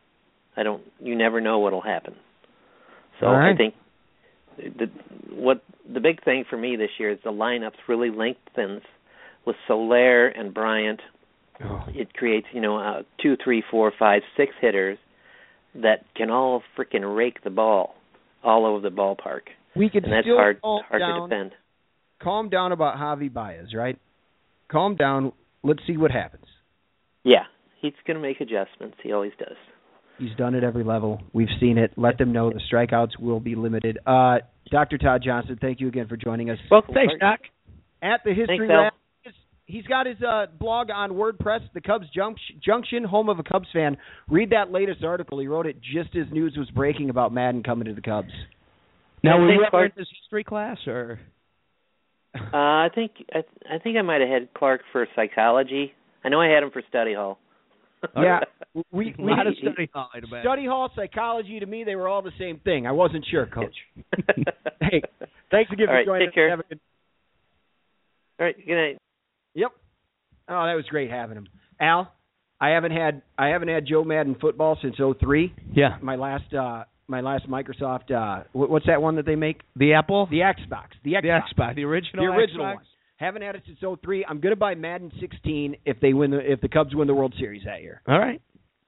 I 0.56 0.62
don't. 0.62 0.82
You 1.00 1.16
never 1.16 1.40
know 1.40 1.58
what'll 1.60 1.80
happen. 1.80 2.14
So 3.20 3.26
right. 3.26 3.52
I 3.52 3.56
think 3.56 3.74
the 4.56 4.86
what 5.30 5.62
the 5.92 6.00
big 6.00 6.22
thing 6.24 6.44
for 6.48 6.56
me 6.56 6.76
this 6.76 6.90
year 6.98 7.10
is 7.10 7.18
the 7.24 7.30
lineups 7.32 7.88
really 7.88 8.10
lengthens 8.10 8.82
with 9.46 9.56
Soler 9.66 10.28
and 10.28 10.52
Bryant. 10.52 11.00
Oh, 11.64 11.84
It 11.88 12.12
creates 12.14 12.46
you 12.52 12.60
know 12.60 12.76
uh, 12.76 13.02
two, 13.22 13.36
three, 13.42 13.62
four, 13.70 13.92
five, 13.98 14.22
six 14.36 14.52
hitters 14.60 14.98
that 15.74 16.04
can 16.14 16.30
all 16.30 16.62
freaking 16.76 17.16
rake 17.16 17.42
the 17.44 17.50
ball 17.50 17.94
all 18.44 18.66
over 18.66 18.80
the 18.80 18.94
ballpark, 18.94 19.42
we 19.76 19.88
could 19.88 20.04
and 20.04 20.12
that's 20.12 20.26
still 20.26 20.36
hard 20.36 20.60
calm 20.60 20.82
hard 20.88 21.00
down, 21.00 21.20
to 21.20 21.36
defend. 21.36 21.52
Calm 22.20 22.48
down 22.48 22.72
about 22.72 22.96
Javi 22.96 23.32
Baez, 23.32 23.74
right? 23.74 23.98
Calm 24.70 24.96
down. 24.96 25.32
Let's 25.62 25.80
see 25.86 25.96
what 25.96 26.10
happens. 26.10 26.44
Yeah, 27.24 27.44
he's 27.80 27.92
going 28.06 28.16
to 28.16 28.20
make 28.22 28.40
adjustments. 28.40 28.96
He 29.02 29.12
always 29.12 29.32
does. 29.38 29.56
He's 30.18 30.34
done 30.36 30.54
it 30.54 30.62
every 30.64 30.84
level. 30.84 31.22
We've 31.32 31.48
seen 31.60 31.78
it. 31.78 31.92
Let 31.96 32.18
them 32.18 32.32
know 32.32 32.50
the 32.50 32.60
strikeouts 32.72 33.18
will 33.18 33.40
be 33.40 33.54
limited. 33.54 33.98
Uh, 34.06 34.38
Dr. 34.70 34.98
Todd 34.98 35.22
Johnson, 35.24 35.58
thank 35.60 35.80
you 35.80 35.88
again 35.88 36.06
for 36.08 36.16
joining 36.16 36.50
us. 36.50 36.58
Well, 36.70 36.82
thanks, 36.92 37.14
Doc. 37.18 37.40
At 38.02 38.20
the 38.24 38.30
History 38.34 38.58
Thanks, 38.58 38.70
Lab, 38.72 38.92
he's- 39.22 39.34
he's 39.66 39.86
got 39.86 40.06
his 40.06 40.16
uh, 40.22 40.46
blog 40.58 40.90
on 40.90 41.10
WordPress, 41.12 41.60
the 41.72 41.80
Cubs 41.80 42.06
Junction, 42.10 43.04
home 43.04 43.28
of 43.28 43.38
a 43.38 43.42
Cubs 43.42 43.68
fan. 43.72 43.96
Read 44.28 44.50
that 44.50 44.70
latest 44.70 45.02
article. 45.04 45.38
He 45.38 45.46
wrote 45.46 45.66
it 45.66 45.76
just 45.80 46.14
as 46.16 46.26
news 46.32 46.54
was 46.58 46.68
breaking 46.70 47.10
about 47.10 47.32
Maddon 47.32 47.62
coming 47.62 47.86
to 47.86 47.94
the 47.94 48.02
Cubs. 48.02 48.32
Now, 49.24 49.36
I 49.36 49.40
were 49.40 49.52
you 49.52 49.60
ever 49.62 49.70
Clark- 49.70 49.92
in 49.96 50.00
this 50.02 50.08
history 50.20 50.44
class, 50.44 50.78
or 50.86 51.20
Uh, 52.34 52.56
I 52.56 52.88
think 52.94 53.12
I, 53.34 53.38
I 53.74 53.78
think 53.78 53.96
I 53.98 54.02
might 54.02 54.20
have 54.20 54.30
had 54.30 54.54
Clark 54.54 54.82
for 54.90 55.06
psychology. 55.14 55.92
I 56.24 56.28
know 56.28 56.40
I 56.40 56.48
had 56.48 56.62
him 56.62 56.70
for 56.70 56.82
study 56.88 57.14
hall. 57.14 57.38
Yeah, 58.16 58.40
we, 58.92 59.14
a 59.18 59.22
we 59.22 59.30
lot 59.30 59.46
of 59.46 59.54
study 59.60 59.88
hall, 59.92 60.08
I'd 60.14 60.24
imagine. 60.24 60.42
study 60.42 60.66
hall 60.66 60.90
psychology 60.96 61.60
to 61.60 61.66
me 61.66 61.84
they 61.84 61.94
were 61.94 62.08
all 62.08 62.22
the 62.22 62.32
same 62.38 62.58
thing. 62.60 62.86
I 62.86 62.92
wasn't 62.92 63.24
sure, 63.30 63.46
Coach. 63.46 63.74
hey, 64.80 65.02
thanks 65.50 65.70
again 65.70 65.86
for 65.86 65.90
All 65.90 65.96
right, 65.96 66.06
joining 66.06 66.20
take 66.26 66.28
us. 66.30 66.34
care. 66.34 66.50
Have 66.50 66.60
a 66.60 66.64
good 66.64 66.80
All 68.40 68.46
right, 68.46 68.56
good 68.66 68.74
night. 68.74 68.98
Yep. 69.54 69.70
Oh, 70.48 70.64
that 70.66 70.74
was 70.74 70.84
great 70.88 71.10
having 71.10 71.36
him. 71.36 71.48
Al, 71.80 72.12
I 72.60 72.70
haven't 72.70 72.92
had 72.92 73.22
I 73.38 73.48
haven't 73.48 73.68
had 73.68 73.86
Joe 73.86 74.04
Madden 74.04 74.36
football 74.40 74.78
since 74.82 74.96
'03. 74.96 75.52
Yeah. 75.72 75.96
My 76.02 76.16
last 76.16 76.52
uh 76.54 76.84
my 77.08 77.20
last 77.20 77.48
Microsoft. 77.48 78.10
Uh, 78.10 78.44
what, 78.52 78.70
what's 78.70 78.86
that 78.86 79.00
one 79.02 79.16
that 79.16 79.26
they 79.26 79.36
make? 79.36 79.60
The 79.76 79.94
Apple, 79.94 80.26
The 80.30 80.38
Xbox. 80.38 80.88
The 81.04 81.12
Xbox. 81.14 81.22
the 81.22 81.28
Xbox, 81.62 81.74
the 81.76 81.84
original, 81.84 82.24
the 82.26 82.32
original 82.32 82.64
Xbox? 82.66 82.74
one. 82.74 82.84
Haven't 83.16 83.42
had 83.42 83.54
it 83.54 83.62
since 83.66 83.78
'03. 84.02 84.24
I'm 84.28 84.40
gonna 84.40 84.56
buy 84.56 84.74
Madden 84.74 85.12
16 85.20 85.76
if 85.84 86.00
they 86.00 86.12
win 86.12 86.30
the 86.32 86.38
if 86.52 86.60
the 86.60 86.68
Cubs 86.68 86.94
win 86.94 87.06
the 87.06 87.14
World 87.14 87.34
Series 87.38 87.62
that 87.66 87.80
year. 87.82 88.02
All 88.08 88.18
right. 88.18 88.40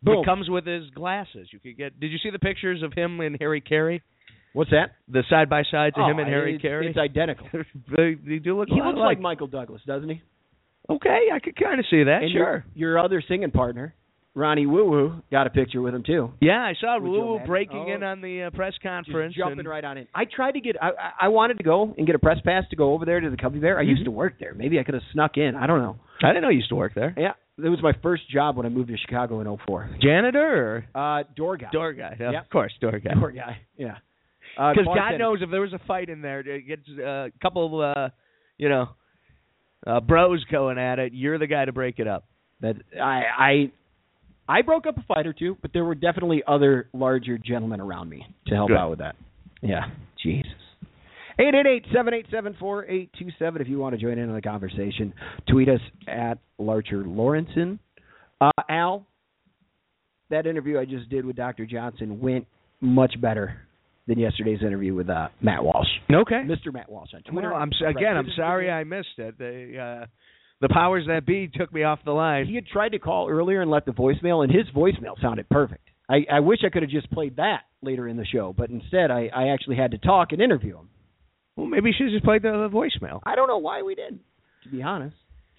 Boom. 0.02 0.18
It 0.22 0.24
comes 0.26 0.50
with 0.50 0.66
his 0.66 0.90
glasses. 0.90 1.48
You 1.52 1.60
could 1.60 1.76
get. 1.76 1.98
Did 2.00 2.10
you 2.10 2.18
see 2.18 2.30
the 2.30 2.38
pictures 2.40 2.82
of 2.82 2.92
him 2.92 3.20
and 3.20 3.36
Harry 3.40 3.60
Caray? 3.60 4.02
What's 4.52 4.70
that? 4.70 4.92
The 5.08 5.22
side 5.30 5.48
by 5.48 5.62
sides 5.70 5.94
of 5.96 6.08
him 6.10 6.16
Oh, 6.18 6.22
and 6.22 6.28
Harry 6.28 6.54
it's, 6.54 6.62
Caray. 6.62 6.86
It's 6.88 6.98
identical. 6.98 7.46
they, 7.96 8.14
they 8.26 8.38
do 8.38 8.58
look. 8.58 8.68
he 8.68 8.74
looks 8.76 8.96
alike. 8.96 9.16
like 9.16 9.20
Michael 9.20 9.46
Douglas, 9.46 9.82
doesn't 9.86 10.08
he? 10.08 10.20
Okay, 10.90 11.28
I 11.32 11.38
could 11.38 11.56
kind 11.56 11.80
of 11.80 11.86
see 11.90 12.04
that. 12.04 12.22
and 12.22 12.30
sure. 12.32 12.64
Your, 12.74 12.90
your 12.90 12.98
other 12.98 13.22
singing 13.26 13.50
partner, 13.50 13.94
Ronnie 14.36 14.66
Woo 14.66 14.90
Woo, 14.90 15.22
got 15.30 15.46
a 15.46 15.50
picture 15.50 15.80
with 15.80 15.94
him 15.94 16.02
too. 16.04 16.32
Yeah, 16.40 16.58
I 16.60 16.74
saw 16.80 16.98
Woo 16.98 17.10
Woo 17.34 17.40
breaking 17.46 17.84
Oh. 17.88 17.94
in 17.94 18.02
on 18.02 18.20
the 18.20 18.44
uh, 18.44 18.50
press 18.50 18.72
conference. 18.82 19.34
Jumping 19.36 19.64
right 19.66 19.84
on 19.84 19.96
in. 19.98 20.08
I 20.14 20.24
tried 20.24 20.52
to 20.52 20.60
get. 20.60 20.76
I, 20.82 20.90
I 21.22 21.28
wanted 21.28 21.58
to 21.58 21.64
go 21.64 21.94
and 21.96 22.04
get 22.06 22.16
a 22.16 22.18
press 22.18 22.38
pass 22.44 22.64
to 22.70 22.76
go 22.76 22.92
over 22.94 23.04
there 23.04 23.20
to 23.20 23.30
the 23.30 23.36
Cubby 23.36 23.60
Bear. 23.60 23.78
I 23.78 23.82
Mm-hmm. 23.82 23.90
used 23.90 24.04
to 24.06 24.10
work 24.10 24.34
there. 24.40 24.52
Maybe 24.54 24.80
I 24.80 24.82
could 24.82 24.94
have 24.94 25.04
snuck 25.12 25.36
in. 25.36 25.54
I 25.54 25.66
don't 25.68 25.80
know. 25.80 25.96
I 26.22 26.28
didn't 26.28 26.42
know 26.42 26.48
you 26.48 26.56
used 26.58 26.70
to 26.70 26.74
work 26.76 26.94
there. 26.94 27.14
Yeah, 27.16 27.32
it 27.64 27.68
was 27.68 27.80
my 27.82 27.92
first 28.02 28.28
job 28.28 28.56
when 28.56 28.66
I 28.66 28.70
moved 28.70 28.88
to 28.88 28.96
Chicago 28.96 29.40
in 29.40 29.56
'04. 29.66 29.90
Janitor 30.02 30.84
Uh, 30.94 31.22
door 31.36 31.56
guy. 31.56 31.68
door 31.72 31.92
guy? 31.92 32.16
Yep. 32.18 32.44
Of 32.44 32.50
course, 32.50 32.72
door 32.80 32.98
guy. 32.98 33.14
Door 33.14 33.32
guy. 33.32 33.58
Yeah. 33.76 33.96
Uh, 34.58 34.72
Because 34.72 34.86
God 34.94 35.18
knows 35.18 35.38
if 35.42 35.50
there 35.50 35.60
was 35.60 35.72
a 35.72 35.80
fight 35.86 36.08
in 36.08 36.22
there, 36.22 36.40
it 36.40 36.66
gets 36.66 36.82
uh, 36.98 37.02
a 37.26 37.30
couple, 37.42 37.80
uh, 37.80 38.08
you 38.58 38.68
know, 38.68 38.88
uh, 39.86 40.00
bros 40.00 40.44
going 40.50 40.78
at 40.78 40.98
it. 40.98 41.12
You're 41.12 41.38
the 41.38 41.46
guy 41.46 41.64
to 41.64 41.72
break 41.72 41.98
it 41.98 42.06
up. 42.08 42.24
that 42.60 42.76
I 43.00 43.70
I 44.48 44.62
broke 44.62 44.86
up 44.86 44.96
a 44.98 45.02
fight 45.02 45.26
or 45.26 45.32
two, 45.32 45.56
but 45.62 45.72
there 45.72 45.84
were 45.84 45.94
definitely 45.94 46.42
other 46.46 46.88
larger 46.92 47.38
gentlemen 47.38 47.80
around 47.80 48.08
me 48.10 48.26
to 48.48 48.54
help 48.54 48.68
Good. 48.68 48.76
out 48.76 48.90
with 48.90 48.98
that. 48.98 49.16
Yeah. 49.62 49.86
Jesus. 50.22 50.50
Eight 51.38 51.54
eight 51.54 51.66
eight 51.66 51.84
seven 51.92 52.14
eight 52.14 52.26
seven 52.30 52.54
four 52.60 52.84
eight 52.86 53.10
two 53.18 53.28
seven. 53.38 53.60
If 53.60 53.68
you 53.68 53.78
want 53.78 53.94
to 53.94 54.00
join 54.00 54.18
in 54.18 54.28
on 54.28 54.34
the 54.36 54.42
conversation, 54.42 55.12
tweet 55.48 55.68
us 55.68 55.80
at 56.06 56.38
Larcher 56.60 57.02
Lorensen. 57.04 57.78
Uh, 58.40 58.50
Al, 58.68 59.04
that 60.30 60.46
interview 60.46 60.78
I 60.78 60.84
just 60.84 61.08
did 61.08 61.24
with 61.24 61.34
Dr. 61.36 61.66
Johnson 61.66 62.20
went 62.20 62.46
much 62.80 63.14
better 63.20 63.56
than 64.06 64.18
yesterday's 64.18 64.60
interview 64.60 64.94
with 64.94 65.08
uh, 65.08 65.28
Matt 65.40 65.64
Walsh, 65.64 65.88
Okay. 66.12 66.42
Mr. 66.44 66.72
Matt 66.72 66.90
Walsh 66.90 67.10
on 67.14 67.22
Twitter. 67.22 67.50
Well, 67.50 67.60
I'm 67.60 67.70
again. 67.88 68.16
I'm 68.16 68.28
sorry 68.36 68.70
I 68.70 68.84
missed 68.84 69.18
it. 69.18 69.36
The 69.38 70.02
uh, 70.02 70.06
the 70.60 70.68
powers 70.68 71.04
that 71.08 71.26
be 71.26 71.48
took 71.52 71.72
me 71.72 71.82
off 71.82 72.00
the 72.04 72.12
line. 72.12 72.46
He 72.46 72.54
had 72.54 72.66
tried 72.66 72.90
to 72.90 72.98
call 72.98 73.28
earlier 73.28 73.60
and 73.60 73.70
left 73.70 73.88
a 73.88 73.92
voicemail, 73.92 74.44
and 74.44 74.52
his 74.52 74.66
voicemail 74.74 75.20
sounded 75.20 75.48
perfect. 75.48 75.88
I, 76.08 76.26
I 76.30 76.40
wish 76.40 76.60
I 76.64 76.70
could 76.70 76.82
have 76.82 76.90
just 76.90 77.10
played 77.10 77.36
that 77.36 77.62
later 77.82 78.06
in 78.08 78.16
the 78.16 78.26
show, 78.26 78.54
but 78.56 78.70
instead 78.70 79.10
I, 79.10 79.30
I 79.34 79.48
actually 79.48 79.76
had 79.76 79.92
to 79.92 79.98
talk 79.98 80.32
and 80.32 80.40
interview 80.40 80.78
him. 80.78 80.90
Well, 81.56 81.66
maybe 81.66 81.90
you 81.90 81.94
should 81.96 82.06
have 82.06 82.14
just 82.14 82.24
play 82.24 82.38
the, 82.38 82.68
the 82.70 82.74
voicemail. 82.74 83.20
I 83.24 83.36
don't 83.36 83.48
know 83.48 83.58
why 83.58 83.82
we 83.82 83.94
did, 83.94 84.18
to 84.64 84.68
be 84.68 84.82
honest. 84.82 85.16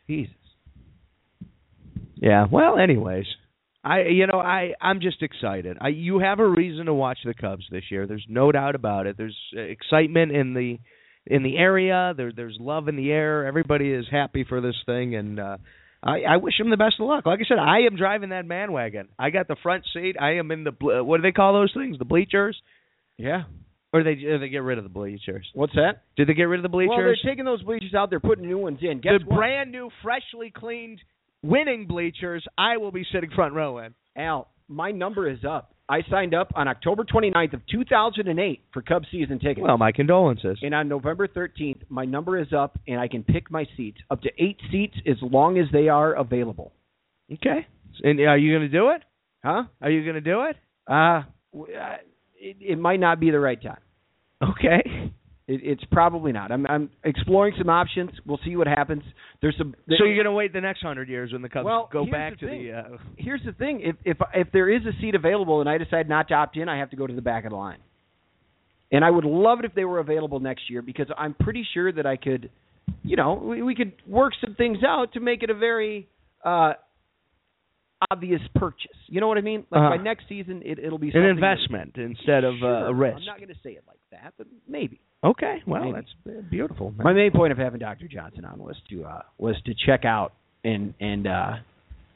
Jesus. 0.08 0.34
Yeah. 2.16 2.46
Well, 2.52 2.78
anyways, 2.78 3.26
I 3.84 4.02
you 4.04 4.28
know 4.28 4.40
I 4.40 4.74
I'm 4.82 5.00
just 5.00 5.22
excited. 5.22 5.78
I 5.80 5.90
you 5.90 6.20
have 6.20 6.40
a 6.40 6.48
reason 6.48 6.88
to 6.88 6.94
watch 6.94 7.20
the 7.24 7.34
Cubs 7.34 7.66
this 7.72 7.84
year. 7.90 8.08
There's 8.08 8.26
no 8.28 8.52
doubt 8.52 8.76
about 8.76 9.06
it. 9.08 9.18
There's 9.18 9.38
uh, 9.56 9.62
excitement 9.62 10.32
in 10.32 10.54
the 10.54 10.80
in 11.28 11.44
the 11.44 11.58
area. 11.58 12.14
There 12.16 12.32
there's 12.32 12.58
love 12.60 12.88
in 12.88 12.96
the 12.96 13.12
air. 13.12 13.46
Everybody 13.46 13.92
is 13.92 14.06
happy 14.10 14.46
for 14.48 14.62
this 14.62 14.76
thing, 14.86 15.16
and 15.16 15.40
uh, 15.40 15.58
I 16.04 16.22
I 16.22 16.38
wish 16.38 16.58
them 16.58 16.70
the 16.70 16.78
best 16.78 16.96
of 17.00 17.08
luck. 17.08 17.26
Like 17.26 17.40
I 17.40 17.48
said, 17.48 17.60
I 17.60 17.82
am 17.82 17.96
driving 17.98 18.30
that 18.30 18.46
man 18.46 18.72
wagon. 18.72 19.10
I 19.18 19.30
got 19.30 19.48
the 19.48 19.56
front 19.62 19.86
seat. 19.94 20.16
I 20.20 20.34
am 20.36 20.52
in 20.52 20.64
the 20.64 21.04
what 21.04 21.18
do 21.18 21.24
they 21.24 21.32
call 21.32 21.54
those 21.54 21.74
things? 21.74 21.98
The 21.98 22.06
bleachers. 22.06 22.60
Yeah. 23.18 23.44
Or 23.94 24.04
they 24.04 24.24
or 24.26 24.40
they 24.40 24.50
get 24.50 24.60
rid 24.60 24.78
of 24.78 24.84
the 24.84 24.90
bleachers? 24.90 25.48
What's 25.54 25.74
that? 25.76 26.04
Did 26.18 26.28
they 26.28 26.34
get 26.34 26.44
rid 26.44 26.60
of 26.60 26.64
the 26.64 26.70
bleachers? 26.70 26.90
Well, 26.90 27.06
they're 27.06 27.32
taking 27.32 27.46
those 27.46 27.64
bleachers 27.64 27.94
out. 27.94 28.10
They're 28.10 28.20
putting 28.20 28.46
new 28.46 28.58
ones 28.58 28.80
in. 28.82 29.00
Guess 29.00 29.14
the 29.20 29.26
what? 29.26 29.38
brand 29.38 29.72
new, 29.72 29.90
freshly 30.04 30.52
cleaned, 30.56 31.00
winning 31.42 31.88
bleachers. 31.88 32.46
I 32.58 32.78
will 32.78 32.92
be 32.92 33.06
sitting 33.14 33.30
front 33.34 33.54
row 33.54 33.78
in. 33.80 33.94
Al, 34.18 34.50
my 34.68 34.92
number 34.92 35.30
is 35.30 35.40
up. 35.48 35.75
I 35.88 36.02
signed 36.10 36.34
up 36.34 36.52
on 36.56 36.68
October 36.68 37.04
29th 37.04 37.54
of 37.54 37.62
2008 37.68 38.62
for 38.74 38.82
Cubs 38.82 39.08
season 39.12 39.38
tickets. 39.38 39.62
Well, 39.62 39.78
my 39.78 39.92
condolences. 39.92 40.58
and 40.64 40.74
on 40.74 40.88
November 40.88 41.28
13th, 41.28 41.82
my 41.90 42.06
number 42.06 42.40
is 42.40 42.48
up, 42.54 42.80
and 42.88 43.00
I 43.00 43.08
can 43.08 43.24
pick 43.24 43.52
my 43.52 43.68
seats 43.78 44.00
up 44.10 44.22
to 44.22 44.30
eight 44.40 44.60
seats 44.72 44.96
as 45.06 45.18
long 45.22 45.60
as 45.60 45.66
they 45.72 45.88
are 45.88 46.14
available. 46.14 46.74
Okay. 47.32 47.68
And 48.04 48.20
are 48.22 48.38
you 48.38 48.52
going 48.58 48.70
to 48.70 48.78
do 48.78 48.90
it? 48.90 49.04
Huh? 49.44 49.64
Are 49.82 49.92
you 49.92 50.04
going 50.04 50.16
to 50.16 50.22
do 50.22 50.44
it? 50.44 50.56
Uh, 50.90 51.22
uh, 51.56 51.98
it, 52.36 52.58
it 52.60 52.80
might 52.80 53.00
not 53.00 53.20
be 53.20 53.30
the 53.30 53.40
right 53.40 53.62
time. 53.62 53.80
Okay. 54.42 55.14
It, 55.48 55.62
it's 55.64 55.84
probably 55.92 56.32
not. 56.32 56.52
I'm, 56.52 56.66
I'm 56.66 56.90
exploring 57.04 57.54
some 57.58 57.70
options. 57.70 58.10
We'll 58.26 58.40
see 58.44 58.56
what 58.56 58.68
happens. 58.68 59.04
There's 59.42 59.56
some. 59.58 59.76
so 59.88 60.06
you're 60.06 60.16
going 60.16 60.26
to 60.26 60.32
wait 60.32 60.54
the 60.54 60.62
next 60.62 60.82
hundred 60.82 61.08
years 61.08 61.32
when 61.32 61.42
the 61.42 61.50
Cubs 61.50 61.66
Well, 61.66 61.90
go 61.92 62.06
back 62.10 62.34
the 62.34 62.38
to 62.38 62.48
thing. 62.48 62.64
the. 62.66 62.74
Uh, 62.74 62.98
Here's 63.18 63.42
the 63.46 63.52
thing: 63.54 63.82
if 63.84 63.96
if 64.06 64.18
if 64.34 64.52
there 64.52 64.70
is 64.70 64.82
a 64.86 65.00
seat 65.02 65.14
available 65.16 65.62
and 65.62 65.70
I 65.70 65.78
decide 65.78 66.10
not 66.10 66.28
to 66.30 66.34
opt 66.34 66.58
in, 66.58 66.68
I 66.68 66.80
have 66.80 66.90
to 66.92 66.96
go 66.96 67.06
to 67.06 67.14
the 67.14 67.22
back 67.22 67.46
of 67.46 67.52
the 67.52 67.58
line. 67.58 67.80
And 68.92 69.04
I 69.04 69.10
would 69.12 69.26
love 69.26 69.60
it 69.60 69.66
if 69.66 69.74
they 69.74 69.86
were 69.86 70.00
available 70.00 70.40
next 70.40 70.70
year 70.70 70.82
because 70.82 71.08
I'm 71.18 71.34
pretty 71.34 71.68
sure 71.74 71.92
that 71.92 72.06
I 72.06 72.18
could, 72.18 72.50
you 73.04 73.16
know, 73.16 73.34
we, 73.34 73.62
we 73.62 73.76
could 73.76 73.94
work 74.08 74.34
some 74.40 74.56
things 74.56 74.78
out 74.88 75.14
to 75.14 75.20
make 75.20 75.44
it 75.44 75.50
a 75.50 75.56
very 75.56 76.08
uh 76.44 76.74
obvious 78.12 78.42
purchase. 78.56 78.98
You 79.08 79.22
know 79.22 79.28
what 79.28 79.38
I 79.38 79.42
mean? 79.42 79.66
Like 79.72 79.80
Uh-huh. 79.82 79.98
by 79.98 80.04
next 80.04 80.28
season, 80.30 80.62
it, 80.66 80.80
it'll 80.80 80.98
be 81.00 81.08
an 81.08 81.14
something 81.14 81.30
investment 81.30 81.94
instead 81.96 82.44
of 82.44 82.56
Sure. 82.60 82.86
uh, 82.86 82.90
a 82.90 82.94
risk. 82.94 83.18
I'm 83.20 83.26
not 83.26 83.38
going 83.38 83.50
to 83.50 83.60
say 83.64 83.72
it 83.72 83.84
like 83.88 84.00
that, 84.12 84.34
but 84.38 84.48
maybe. 84.68 85.00
Okay. 85.24 85.64
Well, 85.66 85.86
Maybe. 85.86 85.94
that's 85.96 86.38
uh, 86.38 86.42
beautiful. 86.50 86.92
man. 86.92 87.04
My 87.04 87.14
main 87.14 87.32
point 87.32 87.52
of 87.52 87.58
having 87.58 87.80
Dr. 87.80 88.08
Johnson 88.08 88.46
on 88.46 88.60
was 88.60 88.76
to 88.90 89.06
uh, 89.06 89.22
was 89.40 89.56
to 89.66 89.74
check 89.86 90.06
out 90.06 90.34
and 90.64 90.94
and 91.00 91.26
uh, 91.26 91.54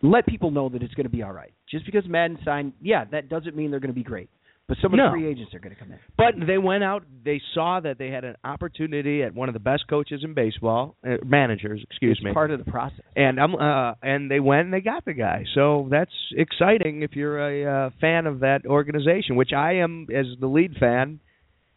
let 0.03 0.25
people 0.27 0.51
know 0.51 0.69
that 0.69 0.83
it's 0.83 0.93
going 0.93 1.05
to 1.05 1.09
be 1.11 1.23
all 1.23 1.31
right. 1.33 1.51
Just 1.69 1.85
because 1.85 2.03
Maddon 2.07 2.37
signed, 2.45 2.73
yeah, 2.81 3.05
that 3.11 3.27
doesn't 3.29 3.55
mean 3.55 3.71
they're 3.71 3.79
going 3.79 3.93
to 3.93 3.99
be 3.99 4.03
great. 4.03 4.29
But 4.69 4.77
some 4.84 4.93
of 4.93 4.97
No. 4.97 5.08
the 5.08 5.12
free 5.13 5.27
agents 5.27 5.53
are 5.55 5.60
going 5.60 5.73
to 5.75 5.79
come 5.82 5.91
in. 5.91 5.97
But 6.15 6.36
they 6.45 6.60
went 6.60 6.84
out. 6.84 7.03
They 7.25 7.41
saw 7.55 7.79
that 7.79 7.97
they 7.97 8.12
had 8.12 8.23
an 8.23 8.36
opportunity 8.43 9.23
at 9.23 9.34
one 9.34 9.49
of 9.49 9.53
the 9.53 9.60
best 9.60 9.88
coaches 9.89 10.21
in 10.23 10.36
baseball, 10.36 10.95
uh, 11.05 11.17
managers, 11.25 11.82
excuse 11.89 12.17
it's 12.19 12.23
me. 12.23 12.34
part 12.34 12.51
of 12.51 12.63
the 12.63 12.71
process. 12.71 13.01
and 13.15 13.39
I'm 13.39 13.55
uh 13.55 13.95
and 14.03 14.29
they 14.29 14.39
went 14.39 14.65
and 14.65 14.73
they 14.73 14.82
got 14.82 15.03
the 15.05 15.13
guy. 15.13 15.43
So 15.55 15.88
that's 15.89 16.12
exciting 16.38 17.01
if 17.01 17.15
you're 17.15 17.39
a 17.39 17.88
uh, 17.88 17.89
fan 17.99 18.27
of 18.27 18.41
that 18.41 18.65
organization, 18.67 19.36
which 19.36 19.53
I 19.53 19.73
am 19.77 20.05
as 20.15 20.27
the 20.39 20.47
lead 20.47 20.75
fan, 20.79 21.19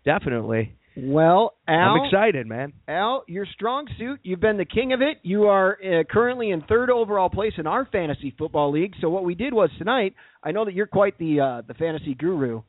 definitely. 0.04 0.74
Well, 0.94 1.54
Al, 1.66 1.94
I'm 1.94 2.04
excited, 2.04 2.46
man. 2.46 2.74
Al, 2.86 3.24
your 3.26 3.46
strong 3.46 3.86
suit. 3.98 4.20
You've 4.22 4.40
been 4.40 4.58
the 4.58 4.66
king 4.66 4.92
of 4.92 5.00
it. 5.00 5.16
You 5.22 5.44
are 5.44 5.78
uh, 5.82 6.02
currently 6.10 6.50
in 6.50 6.60
third 6.68 6.90
overall 6.90 7.30
place 7.30 7.54
in 7.56 7.66
our 7.66 7.86
fantasy 7.90 8.34
football 8.36 8.70
league. 8.70 8.92
So 9.00 9.08
what 9.08 9.24
we 9.24 9.34
did 9.34 9.54
was 9.54 9.70
tonight. 9.78 10.14
I 10.44 10.52
know 10.52 10.66
that 10.66 10.74
you're 10.74 10.86
quite 10.86 11.16
the 11.18 11.40
uh, 11.40 11.62
the 11.66 11.72
fantasy 11.74 12.14
guru. 12.14 12.60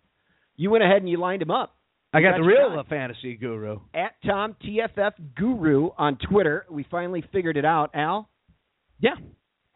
You 0.55 0.69
went 0.69 0.83
ahead 0.83 0.97
and 0.97 1.09
you 1.09 1.17
lined 1.17 1.41
him 1.41 1.51
up. 1.51 1.75
I 2.13 2.19
You 2.19 2.29
got 2.29 2.37
the 2.37 2.43
real 2.43 2.69
guy. 2.69 2.75
uh, 2.77 2.83
fantasy 2.87 3.35
guru. 3.35 3.79
at 3.95 4.11
Tom 4.25 4.55
TFF 4.63 5.13
Guru 5.35 5.89
on 5.97 6.17
Twitter. 6.29 6.65
We 6.69 6.85
finally 6.91 7.23
figured 7.31 7.57
it 7.57 7.65
out. 7.65 7.89
Al, 7.95 8.29
Yeah. 8.99 9.15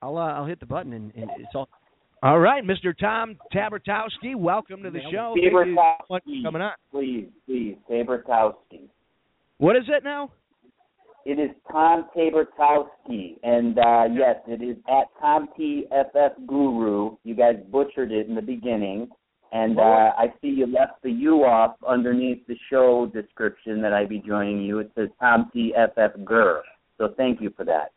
I'll 0.01 0.17
uh, 0.17 0.33
I'll 0.33 0.45
hit 0.45 0.59
the 0.59 0.67
button 0.67 0.93
and, 0.93 1.11
and 1.15 1.29
it's 1.37 1.55
all. 1.55 1.67
All 2.23 2.39
right, 2.39 2.63
Mr. 2.63 2.97
Tom 2.97 3.37
Tabertowski, 3.53 4.35
welcome 4.35 4.81
to 4.83 4.89
the 4.91 4.99
show. 5.11 5.33
Thank 5.35 5.51
you 5.51 5.75
so 5.75 6.05
much 6.09 6.23
for 6.23 6.43
coming 6.43 6.61
on. 6.61 6.71
Please, 6.91 7.27
please, 7.47 7.75
Tabertowski. 7.89 8.89
What 9.57 9.75
is 9.75 9.83
it 9.87 10.03
now? 10.03 10.31
It 11.25 11.39
is 11.39 11.49
Tom 11.71 12.05
Tabertowski, 12.15 13.37
and 13.43 13.77
uh, 13.77 14.05
yes, 14.13 14.37
it 14.47 14.61
is 14.63 14.77
at 14.87 15.07
Tom 15.19 15.49
TFF 15.59 16.47
Guru. 16.47 17.17
You 17.23 17.35
guys 17.35 17.55
butchered 17.71 18.11
it 18.11 18.27
in 18.27 18.35
the 18.35 18.41
beginning, 18.41 19.09
and 19.51 19.79
uh, 19.79 19.81
I 20.17 20.33
see 20.41 20.47
you 20.47 20.67
left 20.67 21.01
the 21.03 21.11
U 21.11 21.43
off 21.43 21.75
underneath 21.87 22.45
the 22.47 22.55
show 22.69 23.09
description 23.13 23.81
that 23.81 23.93
I 23.93 24.05
be 24.05 24.19
joining 24.19 24.61
you. 24.61 24.79
It 24.79 24.91
says 24.95 25.09
Tom 25.19 25.49
TFF 25.55 26.25
Gur. 26.25 26.63
So 26.97 27.13
thank 27.15 27.41
you 27.41 27.51
for 27.55 27.63
that. 27.65 27.91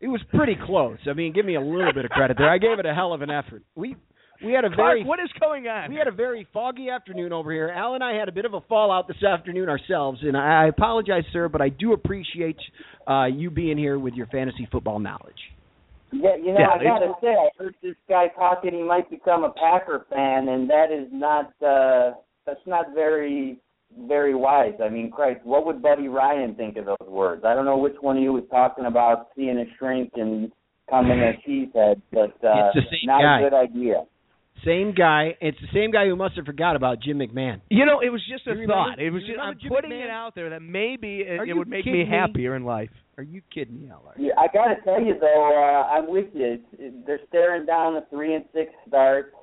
It 0.00 0.08
was 0.08 0.20
pretty 0.34 0.56
close. 0.66 0.98
I 1.08 1.12
mean, 1.12 1.32
give 1.32 1.46
me 1.46 1.54
a 1.54 1.60
little 1.60 1.92
bit 1.92 2.04
of 2.04 2.10
credit 2.10 2.36
there. 2.36 2.50
I 2.50 2.58
gave 2.58 2.78
it 2.78 2.86
a 2.86 2.94
hell 2.94 3.12
of 3.12 3.22
an 3.22 3.30
effort. 3.30 3.62
We 3.76 3.96
we 4.44 4.52
had 4.52 4.64
a 4.64 4.68
Clark, 4.68 4.94
very 4.94 5.04
what 5.04 5.20
is 5.20 5.30
going 5.38 5.68
on? 5.68 5.90
we 5.90 5.96
had 5.96 6.08
a 6.08 6.12
very 6.12 6.46
foggy 6.52 6.90
afternoon 6.90 7.32
over 7.32 7.52
here. 7.52 7.68
Al 7.68 7.94
and 7.94 8.02
I 8.02 8.14
had 8.14 8.28
a 8.28 8.32
bit 8.32 8.44
of 8.44 8.54
a 8.54 8.60
fallout 8.62 9.06
this 9.06 9.22
afternoon 9.22 9.68
ourselves, 9.68 10.18
and 10.22 10.36
I 10.36 10.66
apologize, 10.66 11.22
sir, 11.32 11.48
but 11.48 11.60
I 11.60 11.68
do 11.68 11.92
appreciate 11.92 12.56
uh, 13.06 13.26
you 13.26 13.50
being 13.50 13.78
here 13.78 13.98
with 13.98 14.14
your 14.14 14.26
fantasy 14.26 14.66
football 14.72 14.98
knowledge. 14.98 15.38
Yeah, 16.12 16.36
you 16.36 16.52
know, 16.52 16.58
Yeah, 16.60 16.68
I 16.78 16.84
gotta 16.84 17.12
say, 17.20 17.28
I 17.34 17.48
heard 17.58 17.74
this 17.82 17.94
guy 18.08 18.28
talking. 18.36 18.72
He 18.74 18.82
might 18.82 19.08
become 19.10 19.44
a 19.44 19.50
Packer 19.50 20.06
fan, 20.10 20.48
and 20.48 20.68
that 20.70 20.92
is 20.92 21.08
not 21.12 21.52
uh 21.62 22.12
that's 22.46 22.60
not 22.66 22.86
very 22.94 23.58
very 24.08 24.34
wise. 24.34 24.74
I 24.82 24.88
mean, 24.88 25.10
Christ, 25.10 25.40
what 25.44 25.66
would 25.66 25.82
Buddy 25.82 26.08
Ryan 26.08 26.54
think 26.54 26.76
of 26.76 26.86
those 26.86 27.08
words? 27.08 27.44
I 27.44 27.54
don't 27.54 27.64
know 27.66 27.76
which 27.78 27.96
one 28.00 28.16
of 28.16 28.22
you 28.22 28.32
was 28.32 28.44
talking 28.50 28.86
about 28.86 29.28
seeing 29.36 29.58
a 29.58 29.64
shrink 29.78 30.12
and 30.16 30.50
coming 30.88 31.20
a 31.20 31.32
cheesehead, 31.48 32.00
but 32.12 32.30
uh, 32.42 32.70
It's 32.74 32.76
the 32.76 32.82
same 32.90 33.06
not 33.06 33.20
guy. 33.22 33.40
a 33.40 33.50
good 33.50 33.54
idea. 33.56 34.04
Same 34.64 34.94
guy. 34.94 35.36
It's 35.40 35.58
the 35.60 35.66
same 35.74 35.90
guy 35.90 36.06
who 36.06 36.16
must 36.16 36.36
have 36.36 36.46
forgot 36.46 36.76
about 36.76 37.00
Jim 37.02 37.18
McMahon. 37.18 37.60
You 37.68 37.84
know, 37.84 38.00
it 38.00 38.10
was 38.10 38.20
just 38.30 38.46
a 38.46 38.50
You 38.50 38.60
remember- 38.60 38.74
thought. 38.74 38.98
It 39.00 39.10
was 39.10 39.22
just 39.26 39.38
I'm 39.40 39.58
Jim 39.60 39.70
putting 39.70 39.90
McMahon? 39.90 40.04
it 40.04 40.10
out 40.10 40.34
there 40.34 40.50
that 40.50 40.62
maybe 40.62 41.20
it, 41.20 41.48
it 41.48 41.52
would 41.54 41.68
make 41.68 41.84
me 41.84 41.92
kidding 41.92 42.10
me? 42.10 42.16
happier 42.16 42.54
in 42.56 42.64
life. 42.64 42.90
Are 43.18 43.22
you 43.22 43.42
kidding 43.52 43.80
me, 43.80 43.90
Eller? 43.90 44.14
Yeah, 44.18 44.32
I 44.38 44.46
gotta 44.52 44.76
tell 44.84 45.00
you 45.00 45.14
though, 45.20 45.52
uh, 45.54 45.92
I'm 45.92 46.10
with 46.10 46.28
you. 46.32 46.58
They're 47.06 47.20
staring 47.28 47.66
down 47.66 47.96
a 47.96 48.06
three 48.10 48.34
and 48.34 48.44
six 48.54 48.72
start, 48.88 49.34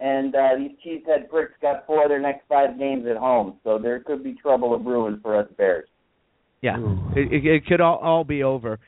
and 0.00 0.34
uh, 0.34 0.50
these 0.58 0.72
cheesehead 0.84 1.30
pricks 1.30 1.54
got 1.62 1.86
four 1.86 2.04
of 2.04 2.10
their 2.10 2.20
next 2.20 2.46
five 2.48 2.78
games 2.78 3.06
at 3.10 3.16
home, 3.16 3.58
so 3.64 3.78
there 3.78 4.00
could 4.00 4.22
be 4.22 4.34
trouble 4.34 4.74
of 4.74 4.84
brewing 4.84 5.20
for 5.22 5.38
us 5.38 5.48
Bears. 5.56 5.88
Yeah, 6.60 6.76
it, 7.16 7.32
it, 7.32 7.46
it 7.46 7.66
could 7.66 7.80
all, 7.80 7.98
all 7.98 8.24
be 8.24 8.42
over. 8.42 8.78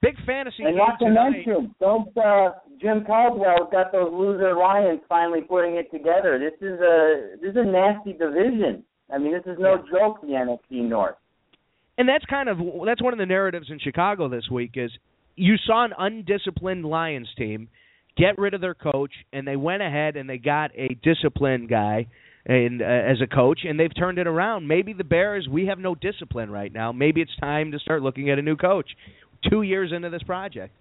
Big 0.00 0.14
fantasy 0.24 0.62
And 0.64 0.76
not 0.76 0.98
to 1.00 1.06
tonight. 1.06 1.30
mention, 1.30 1.74
don't 1.80 2.16
uh, 2.16 2.50
Jim 2.80 3.04
Caldwell 3.04 3.68
got 3.70 3.90
those 3.90 4.12
loser 4.12 4.54
Lions 4.56 5.00
finally 5.08 5.40
putting 5.40 5.74
it 5.74 5.90
together. 5.90 6.38
This 6.38 6.54
is 6.60 6.78
a 6.80 7.36
this 7.40 7.50
is 7.50 7.56
a 7.56 7.64
nasty 7.64 8.12
division. 8.12 8.84
I 9.12 9.18
mean, 9.18 9.32
this 9.32 9.42
is 9.46 9.58
no 9.58 9.78
joke. 9.90 10.20
The 10.20 10.28
NFC 10.28 10.88
North. 10.88 11.16
And 11.98 12.08
that's 12.08 12.24
kind 12.24 12.48
of 12.48 12.58
that's 12.86 13.02
one 13.02 13.12
of 13.12 13.18
the 13.18 13.26
narratives 13.26 13.66
in 13.70 13.78
Chicago 13.80 14.28
this 14.28 14.48
week 14.50 14.72
is 14.74 14.90
you 15.36 15.56
saw 15.66 15.84
an 15.84 15.92
undisciplined 15.98 16.84
Lions 16.84 17.28
team 17.36 17.68
get 18.16 18.38
rid 18.38 18.54
of 18.54 18.60
their 18.60 18.74
coach 18.74 19.12
and 19.32 19.46
they 19.46 19.56
went 19.56 19.82
ahead 19.82 20.16
and 20.16 20.30
they 20.30 20.38
got 20.38 20.70
a 20.74 20.96
disciplined 21.02 21.68
guy 21.68 22.06
and 22.46 22.80
uh, 22.80 22.84
as 22.84 23.18
a 23.22 23.26
coach 23.26 23.60
and 23.64 23.78
they've 23.78 23.94
turned 23.94 24.18
it 24.18 24.26
around. 24.26 24.66
Maybe 24.66 24.92
the 24.92 25.04
Bears 25.04 25.48
we 25.50 25.66
have 25.66 25.78
no 25.78 25.94
discipline 25.94 26.50
right 26.50 26.72
now. 26.72 26.92
Maybe 26.92 27.20
it's 27.20 27.36
time 27.40 27.72
to 27.72 27.78
start 27.78 28.02
looking 28.02 28.30
at 28.30 28.38
a 28.38 28.42
new 28.42 28.56
coach. 28.56 28.88
2 29.50 29.62
years 29.62 29.92
into 29.94 30.10
this 30.10 30.22
project. 30.22 30.72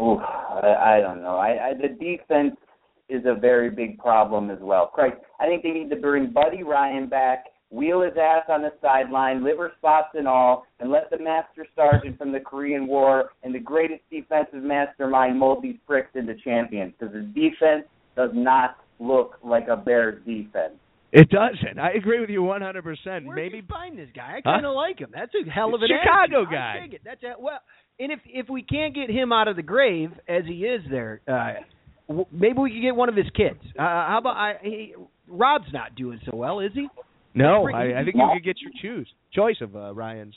Ooh, 0.00 0.16
I, 0.16 0.96
I 0.96 1.00
don't 1.00 1.22
know. 1.22 1.36
I, 1.36 1.70
I 1.70 1.74
the 1.74 1.88
defense 1.88 2.56
is 3.08 3.22
a 3.26 3.38
very 3.38 3.70
big 3.70 3.98
problem 3.98 4.50
as 4.50 4.58
well. 4.60 4.86
Christ, 4.86 5.16
I 5.38 5.46
think 5.46 5.62
they 5.62 5.70
need 5.70 5.90
to 5.90 5.96
bring 5.96 6.32
Buddy 6.32 6.62
Ryan 6.62 7.08
back, 7.08 7.44
wheel 7.72 8.02
his 8.02 8.12
ass 8.20 8.44
on 8.48 8.62
the 8.62 8.72
sideline, 8.80 9.42
liver 9.42 9.72
spots 9.78 10.08
and 10.14 10.28
all, 10.28 10.66
and 10.78 10.90
let 10.90 11.10
the 11.10 11.18
master 11.18 11.66
sergeant 11.74 12.18
from 12.18 12.30
the 12.30 12.40
Korean 12.40 12.86
War 12.86 13.30
and 13.42 13.54
the 13.54 13.58
greatest 13.58 14.02
defensive 14.10 14.62
mastermind 14.62 15.38
mold 15.38 15.62
these 15.62 15.76
pricks 15.86 16.10
into 16.14 16.34
champions. 16.44 16.92
Because 16.98 17.14
the 17.14 17.22
defense 17.22 17.84
does 18.14 18.30
not 18.34 18.76
look 19.00 19.38
like 19.42 19.68
a 19.68 19.76
Bears 19.76 20.22
defense. 20.26 20.74
It 21.12 21.28
doesn't. 21.28 21.78
I 21.78 21.92
agree 21.92 22.20
with 22.20 22.30
you 22.30 22.40
100%. 22.40 22.84
Where'd 23.24 23.26
Maybe 23.36 23.58
you 23.58 23.62
find 23.68 23.98
this 23.98 24.08
guy? 24.14 24.36
I 24.38 24.40
kind 24.40 24.64
of 24.64 24.74
like 24.74 24.98
him. 24.98 25.10
That's 25.12 25.32
a 25.34 25.50
hell 25.50 25.74
of 25.74 25.82
an 25.82 25.88
Chicago 25.88 26.42
attitude. 26.42 26.52
guy. 26.52 26.80
I 26.80 26.94
it. 26.94 27.00
That's 27.04 27.22
a, 27.22 27.34
well, 27.40 27.58
and 28.00 28.10
if 28.12 28.20
if 28.26 28.48
we 28.48 28.62
can't 28.62 28.94
get 28.94 29.10
him 29.10 29.30
out 29.30 29.46
of 29.46 29.56
the 29.56 29.62
grave 29.62 30.10
as 30.26 30.44
he 30.46 30.64
is 30.64 30.80
there, 30.90 31.20
uh, 31.28 31.60
w- 32.08 32.26
maybe 32.32 32.58
we 32.58 32.70
could 32.72 32.80
get 32.80 32.96
one 32.96 33.10
of 33.10 33.14
his 33.16 33.26
kids. 33.36 33.60
Uh, 33.78 33.82
how 33.82 34.16
about 34.20 34.36
I? 34.36 34.54
He, 34.62 34.94
Rod's 35.28 35.70
not 35.72 35.94
doing 35.96 36.18
so 36.24 36.34
well, 36.34 36.60
is 36.60 36.72
he? 36.72 36.88
No, 37.34 37.68
I, 37.68 38.00
I 38.00 38.04
think 38.04 38.16
you 38.16 38.28
could 38.34 38.44
get 38.44 38.56
your 38.60 38.70
choose 38.80 39.08
choice 39.32 39.56
of 39.60 39.74
uh, 39.74 39.94
Ryan's. 39.94 40.34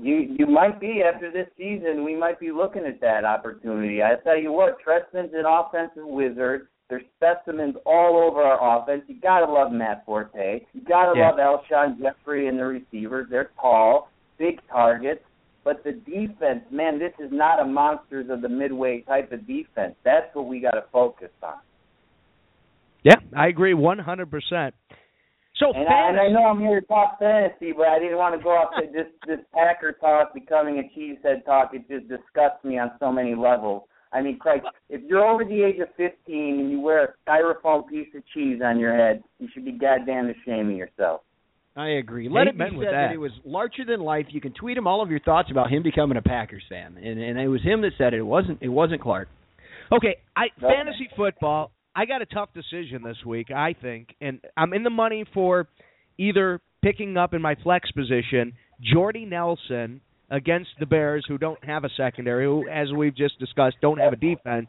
You 0.00 0.34
you 0.38 0.46
might 0.46 0.80
be 0.80 1.02
after 1.02 1.30
this 1.30 1.46
season. 1.56 2.04
We 2.04 2.16
might 2.16 2.40
be 2.40 2.50
looking 2.50 2.84
at 2.84 3.00
that 3.00 3.24
opportunity. 3.24 4.02
I 4.02 4.14
tell 4.24 4.38
you 4.38 4.50
what, 4.50 4.78
Trestman's 4.84 5.32
an 5.34 5.44
offensive 5.46 6.06
wizard. 6.06 6.68
There's 6.88 7.04
specimens 7.16 7.76
all 7.86 8.16
over 8.16 8.42
our 8.42 8.82
offense. 8.82 9.02
You 9.06 9.16
gotta 9.20 9.50
love 9.50 9.72
Matt 9.72 10.04
Forte. 10.04 10.66
You 10.72 10.80
gotta 10.82 11.18
Yeah. 11.18 11.30
love 11.30 11.38
Alshon 11.38 12.00
Jeffery 12.00 12.48
and 12.48 12.58
the 12.58 12.64
receivers. 12.64 13.28
They're 13.30 13.50
tall, 13.60 14.10
big 14.38 14.60
targets. 14.68 15.22
But 15.64 15.82
the 15.82 15.92
defense, 15.92 16.62
man, 16.70 16.98
this 16.98 17.14
is 17.18 17.32
not 17.32 17.58
a 17.58 17.64
monsters 17.64 18.28
of 18.28 18.42
the 18.42 18.48
midway 18.50 19.00
type 19.00 19.32
of 19.32 19.46
defense. 19.46 19.94
That's 20.02 20.34
what 20.34 20.46
we 20.46 20.60
got 20.60 20.72
to 20.72 20.84
focus 20.92 21.30
on. 21.42 21.54
Yeah, 23.02 23.16
I 23.34 23.48
agree 23.48 23.72
100%. 23.72 24.72
So 25.56 25.72
And 25.72 25.88
I, 25.88 26.08
and 26.08 26.20
I 26.20 26.28
know 26.28 26.46
I'm 26.46 26.60
here 26.60 26.80
to 26.80 26.86
talk 26.86 27.18
fantasy, 27.18 27.72
but 27.72 27.86
I 27.86 27.98
didn't 27.98 28.18
want 28.18 28.36
to 28.36 28.42
go 28.42 28.50
off 28.50 28.74
to 28.80 28.90
this 28.92 29.06
this 29.26 29.38
Packer 29.52 29.92
talk 29.92 30.34
becoming 30.34 30.78
a 30.78 30.98
cheesehead 30.98 31.44
talk. 31.44 31.70
It 31.72 31.88
just 31.88 32.08
disgusts 32.08 32.64
me 32.64 32.78
on 32.78 32.92
so 32.98 33.12
many 33.12 33.34
levels. 33.34 33.82
I 34.12 34.22
mean, 34.22 34.38
Christ, 34.38 34.64
if 34.88 35.02
you're 35.08 35.24
over 35.24 35.44
the 35.44 35.62
age 35.62 35.80
of 35.80 35.88
15 35.96 36.60
and 36.60 36.70
you 36.70 36.80
wear 36.80 37.04
a 37.04 37.08
styrofoam 37.28 37.88
piece 37.88 38.08
of 38.14 38.22
cheese 38.32 38.60
on 38.64 38.78
your 38.78 38.96
head, 38.96 39.22
you 39.40 39.48
should 39.52 39.64
be 39.64 39.72
goddamn 39.72 40.30
ashamed 40.30 40.70
of 40.72 40.76
yourself. 40.76 41.22
I 41.76 41.88
agree. 41.98 42.28
Let 42.28 42.46
it 42.46 42.56
be 42.56 42.64
said 42.64 42.86
that. 42.86 42.90
that. 42.92 43.12
it 43.12 43.16
was 43.16 43.32
larger 43.44 43.84
than 43.84 44.00
life. 44.00 44.26
You 44.30 44.40
can 44.40 44.54
tweet 44.54 44.78
him 44.78 44.86
all 44.86 45.02
of 45.02 45.10
your 45.10 45.18
thoughts 45.20 45.50
about 45.50 45.72
him 45.72 45.82
becoming 45.82 46.16
a 46.16 46.22
Packers 46.22 46.62
fan, 46.68 46.96
and 46.96 47.18
and 47.18 47.38
it 47.38 47.48
was 47.48 47.62
him 47.62 47.80
that 47.82 47.92
said 47.98 48.14
it. 48.14 48.18
It 48.18 48.22
wasn't 48.22 48.58
it 48.62 48.68
wasn't 48.68 49.02
Clark. 49.02 49.28
Okay, 49.90 50.16
I 50.36 50.44
Okay. 50.62 50.74
fantasy 50.74 51.08
football. 51.16 51.72
I 51.96 52.06
got 52.06 52.22
a 52.22 52.26
tough 52.26 52.48
decision 52.54 53.02
this 53.02 53.18
week, 53.24 53.50
I 53.50 53.74
think, 53.80 54.14
and 54.20 54.40
I'm 54.56 54.72
in 54.72 54.82
the 54.82 54.90
money 54.90 55.24
for 55.32 55.68
either 56.18 56.60
picking 56.82 57.16
up 57.16 57.34
in 57.34 57.42
my 57.42 57.54
flex 57.62 57.90
position 57.92 58.52
Jordy 58.82 59.24
Nelson 59.24 60.00
against 60.30 60.70
the 60.80 60.86
Bears, 60.86 61.24
who 61.28 61.38
don't 61.38 61.62
have 61.64 61.84
a 61.84 61.88
secondary, 61.96 62.44
who, 62.44 62.68
as 62.68 62.92
we've 62.92 63.16
just 63.16 63.38
discussed, 63.38 63.76
don't 63.80 63.98
have 63.98 64.12
a 64.12 64.16
defense, 64.16 64.68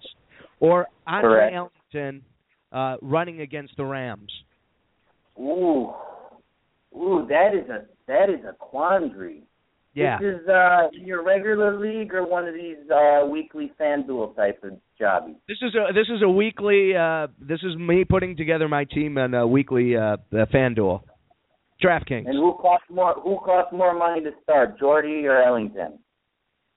or 0.60 0.88
Andre 1.08 1.54
Ellington 1.54 2.22
uh, 2.72 2.98
running 3.02 3.42
against 3.42 3.76
the 3.78 3.86
Rams. 3.86 4.32
Ooh, 5.40 5.92
ooh, 6.96 7.26
that 7.28 7.52
is 7.54 7.70
a 7.70 7.86
that 8.08 8.30
is 8.30 8.46
a 8.46 8.54
quandary. 8.54 9.44
Yeah. 9.96 10.18
This 10.20 10.42
is 10.42 10.48
uh 10.48 10.90
your 10.92 11.24
regular 11.24 11.80
league 11.80 12.14
or 12.14 12.28
one 12.28 12.48
of 12.48 12.54
these 12.54 12.76
uh 12.94 13.26
weekly 13.26 13.72
FanDuel 13.80 14.36
type 14.36 14.62
of 14.64 14.74
jobbies. 15.00 15.36
This 15.48 15.58
is 15.62 15.74
a 15.74 15.94
this 15.94 16.08
is 16.14 16.22
a 16.22 16.30
weekly. 16.30 16.96
Uh, 16.96 17.28
this 17.40 17.60
is 17.64 17.76
me 17.78 18.04
putting 18.04 18.36
together 18.36 18.68
my 18.68 18.84
team 18.84 19.18
on 19.18 19.34
a 19.34 19.48
weekly 19.48 19.96
uh, 19.96 20.18
uh, 20.34 20.46
FanDuel, 20.54 21.02
DraftKings. 21.84 22.28
And 22.28 22.36
who 22.36 22.58
costs 22.60 22.88
more? 22.90 23.14
Who 23.24 23.38
costs 23.38 23.72
more 23.72 23.98
money 23.98 24.22
to 24.22 24.32
start, 24.44 24.78
Jordy 24.78 25.26
or 25.26 25.42
Ellington? 25.42 26.00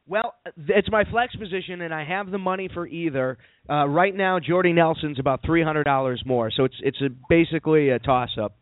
Well, 0.07 0.35
it's 0.57 0.91
my 0.91 1.05
flex 1.11 1.37
position, 1.37 1.83
and 1.83 1.93
I 1.93 2.05
have 2.05 2.31
the 2.31 2.39
money 2.39 2.71
for 2.73 2.87
either. 2.87 3.37
Uh, 3.69 3.87
right 3.87 4.15
now, 4.15 4.39
Jordy 4.41 4.73
Nelson's 4.73 5.19
about 5.19 5.41
three 5.45 5.63
hundred 5.63 5.85
dollars 5.85 6.23
more, 6.25 6.51
so 6.51 6.65
it's 6.65 6.77
it's 6.83 7.01
a, 7.03 7.09
basically 7.29 7.91
a 7.91 7.99
toss 7.99 8.31
up. 8.41 8.57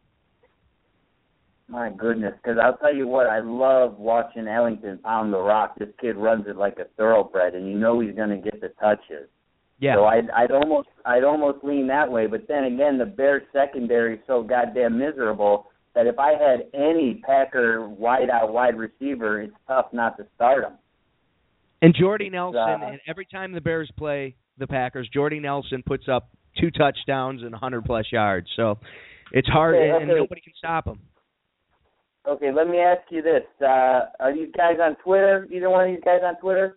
My 1.68 1.90
goodness, 1.90 2.34
because 2.42 2.58
I'll 2.62 2.76
tell 2.76 2.94
you 2.94 3.08
what, 3.08 3.26
I 3.26 3.40
love 3.40 3.98
watching 3.98 4.46
Ellington 4.46 4.98
pound 4.98 5.32
the 5.32 5.38
rock. 5.40 5.74
This 5.78 5.88
kid 6.00 6.16
runs 6.16 6.46
it 6.46 6.56
like 6.56 6.78
a 6.78 6.84
thoroughbred, 6.96 7.54
and 7.54 7.68
you 7.68 7.76
know 7.76 7.98
he's 8.00 8.14
going 8.14 8.30
to 8.30 8.36
get 8.36 8.60
the 8.60 8.68
touches. 8.80 9.28
Yeah, 9.78 9.96
So 9.96 10.04
I'd, 10.04 10.30
I'd 10.30 10.52
almost, 10.52 10.88
I'd 11.04 11.24
almost 11.24 11.62
lean 11.64 11.86
that 11.88 12.10
way. 12.10 12.26
But 12.28 12.46
then 12.48 12.64
again, 12.64 12.98
the 12.98 13.04
Bears 13.04 13.42
secondary 13.52 14.14
is 14.14 14.20
so 14.26 14.42
goddamn 14.42 14.96
miserable 14.98 15.66
that 15.94 16.06
if 16.06 16.18
I 16.18 16.30
had 16.30 16.68
any 16.72 17.20
Packer 17.26 17.88
wide 17.88 18.30
out 18.30 18.52
wide 18.52 18.76
receiver, 18.78 19.42
it's 19.42 19.52
tough 19.66 19.86
not 19.92 20.16
to 20.18 20.26
start 20.36 20.64
him. 20.64 20.78
and 21.82 21.94
Jordy 21.98 22.30
Nelson, 22.30 22.60
uh, 22.60 22.86
and 22.86 23.00
every 23.08 23.26
time 23.26 23.52
the 23.52 23.60
Bears 23.60 23.90
play 23.98 24.36
the 24.56 24.66
Packers, 24.66 25.08
Jordy 25.12 25.40
Nelson 25.40 25.82
puts 25.84 26.08
up 26.08 26.30
two 26.58 26.70
touchdowns 26.70 27.42
and 27.42 27.54
hundred 27.54 27.84
plus 27.84 28.06
yards. 28.12 28.46
So 28.56 28.78
it's 29.32 29.48
hard, 29.48 29.74
Okay, 29.74 29.90
and 29.90 30.10
okay. 30.10 30.20
nobody 30.20 30.40
can 30.40 30.52
stop 30.56 30.86
him. 30.86 31.00
Okay, 32.28 32.50
let 32.52 32.68
me 32.68 32.78
ask 32.78 33.02
you 33.10 33.22
this: 33.22 33.42
uh, 33.62 34.06
Are 34.20 34.34
these 34.34 34.48
guys 34.56 34.76
on 34.82 34.96
Twitter? 35.04 35.46
Either 35.52 35.70
one 35.70 35.88
of 35.88 35.94
these 35.94 36.04
guys 36.04 36.20
on 36.24 36.36
Twitter? 36.40 36.76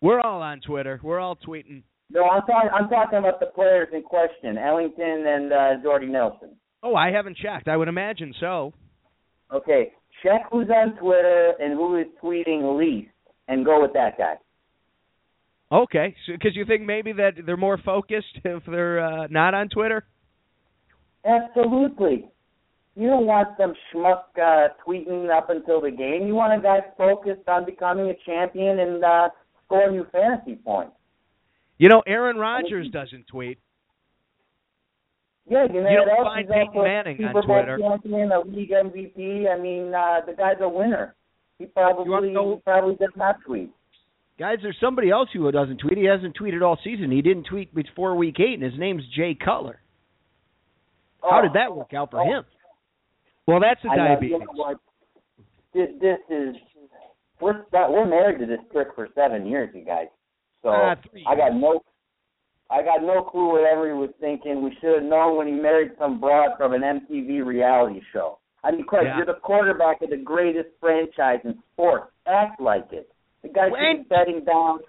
We're 0.00 0.20
all 0.20 0.40
on 0.40 0.60
Twitter. 0.60 1.00
We're 1.02 1.18
all 1.18 1.36
tweeting. 1.36 1.82
No, 2.10 2.24
I'm 2.24 2.42
talking. 2.42 2.70
I'm 2.72 2.88
talking 2.88 3.18
about 3.18 3.40
the 3.40 3.46
players 3.46 3.88
in 3.92 4.02
question, 4.02 4.56
Ellington 4.56 5.24
and 5.26 5.52
uh, 5.52 5.82
Jordy 5.82 6.06
Nelson. 6.06 6.50
Oh, 6.82 6.94
I 6.94 7.10
haven't 7.10 7.36
checked. 7.36 7.66
I 7.66 7.76
would 7.76 7.88
imagine 7.88 8.32
so. 8.38 8.72
Okay, 9.52 9.92
check 10.22 10.42
who's 10.52 10.68
on 10.68 10.96
Twitter 10.98 11.54
and 11.58 11.72
who 11.74 11.98
is 11.98 12.06
tweeting 12.22 12.78
least, 12.78 13.10
and 13.48 13.64
go 13.64 13.82
with 13.82 13.92
that 13.94 14.16
guy. 14.16 14.34
Okay, 15.70 16.14
because 16.26 16.54
you 16.54 16.64
think 16.64 16.82
maybe 16.82 17.12
that 17.12 17.32
they're 17.44 17.56
more 17.56 17.78
focused 17.78 18.38
if 18.44 18.62
they're 18.66 19.04
uh, 19.04 19.26
not 19.28 19.54
on 19.54 19.68
Twitter. 19.68 20.04
Absolutely. 21.24 22.30
You 22.96 23.06
don't 23.08 23.26
want 23.26 23.48
some 23.56 23.74
schmuck 23.94 24.22
uh, 24.42 24.68
tweeting 24.86 25.30
up 25.36 25.50
until 25.50 25.80
the 25.80 25.90
game. 25.90 26.26
You 26.26 26.34
want 26.34 26.58
a 26.58 26.62
guy 26.62 26.80
focused 26.96 27.46
on 27.48 27.64
becoming 27.64 28.06
a 28.10 28.14
champion 28.26 28.80
and 28.80 29.04
uh, 29.04 29.28
scoring 29.64 29.94
you 29.94 30.06
fantasy 30.10 30.56
points. 30.56 30.92
You 31.78 31.88
know, 31.88 32.02
Aaron 32.06 32.36
Rodgers 32.38 32.88
doesn't 32.90 33.28
tweet. 33.28 33.58
Yeah, 35.48 35.66
you 35.72 35.80
know 35.82 35.88
You 35.88 36.04
don't 36.04 36.24
find 36.24 36.46
He's 36.46 36.52
Peyton 36.54 36.82
Manning 36.82 37.24
on 37.24 37.42
Twitter. 37.44 37.78
champion, 37.78 38.32
a 38.32 38.40
league 38.40 38.70
MVP. 38.70 39.48
I 39.48 39.58
mean, 39.58 39.94
uh, 39.94 40.20
the 40.26 40.34
guy's 40.36 40.56
a 40.60 40.68
winner. 40.68 41.14
He 41.58 41.66
probably 41.66 42.30
You 42.30 42.54
he 42.56 42.60
probably 42.64 42.96
does 42.96 43.14
not 43.16 43.36
tweet. 43.46 43.70
Guys, 44.38 44.58
there's 44.62 44.76
somebody 44.80 45.10
else 45.10 45.28
who 45.32 45.50
doesn't 45.50 45.78
tweet. 45.78 45.98
He 45.98 46.04
hasn't 46.04 46.36
tweeted 46.36 46.62
all 46.62 46.78
season. 46.84 47.10
He 47.10 47.22
didn't 47.22 47.44
tweet 47.44 47.74
before 47.74 48.14
week 48.16 48.36
eight, 48.40 48.54
and 48.54 48.62
his 48.62 48.78
name's 48.78 49.02
Jay 49.16 49.34
Cutler. 49.34 49.80
How 51.22 51.38
Oh. 51.38 51.42
did 51.42 51.54
that 51.54 51.74
work 51.74 51.94
out 51.94 52.10
for 52.10 52.20
Oh. 52.20 52.24
him? 52.24 52.44
Well, 53.48 53.60
that's 53.60 53.80
the 53.82 53.88
I 53.88 53.96
know, 53.96 54.04
diabetes. 54.08 54.32
you 54.32 54.38
know 54.40 54.46
what? 54.52 54.76
This, 55.72 55.88
this 56.00 56.18
is 56.28 56.54
we're 57.40 57.64
we're 57.72 58.06
married 58.06 58.40
to 58.40 58.46
this 58.46 58.60
trick 58.72 58.88
for 58.94 59.08
seven 59.14 59.46
years, 59.46 59.70
you 59.74 59.84
guys. 59.84 60.08
So 60.62 60.68
Uh, 60.68 60.94
I 61.26 61.34
got 61.34 61.54
no 61.54 61.80
I 62.70 62.82
got 62.82 63.00
no 63.02 63.22
clue 63.22 63.52
whatever 63.52 63.86
he 63.86 63.94
was 63.94 64.10
thinking. 64.20 64.62
We 64.62 64.76
should 64.80 64.94
have 65.00 65.02
known 65.02 65.38
when 65.38 65.46
he 65.46 65.54
married 65.54 65.92
some 65.98 66.20
broad 66.20 66.58
from 66.58 66.74
an 66.74 66.82
MTV 66.82 67.42
reality 67.46 68.00
show. 68.12 68.38
I 68.62 68.72
mean, 68.72 68.84
Craig, 68.84 69.06
Yeah. 69.06 69.16
you're 69.16 69.26
the 69.26 69.40
quarterback 69.40 70.02
of 70.02 70.10
the 70.10 70.16
greatest 70.18 70.68
franchise 70.80 71.40
in 71.44 71.56
sports. 71.72 72.12
Act 72.26 72.60
like 72.60 72.92
it. 72.92 73.08
The 73.42 73.48
guy 73.48 73.68
should 73.70 73.72
When- 74.10 74.40
be 74.40 74.40
down. 74.44 74.80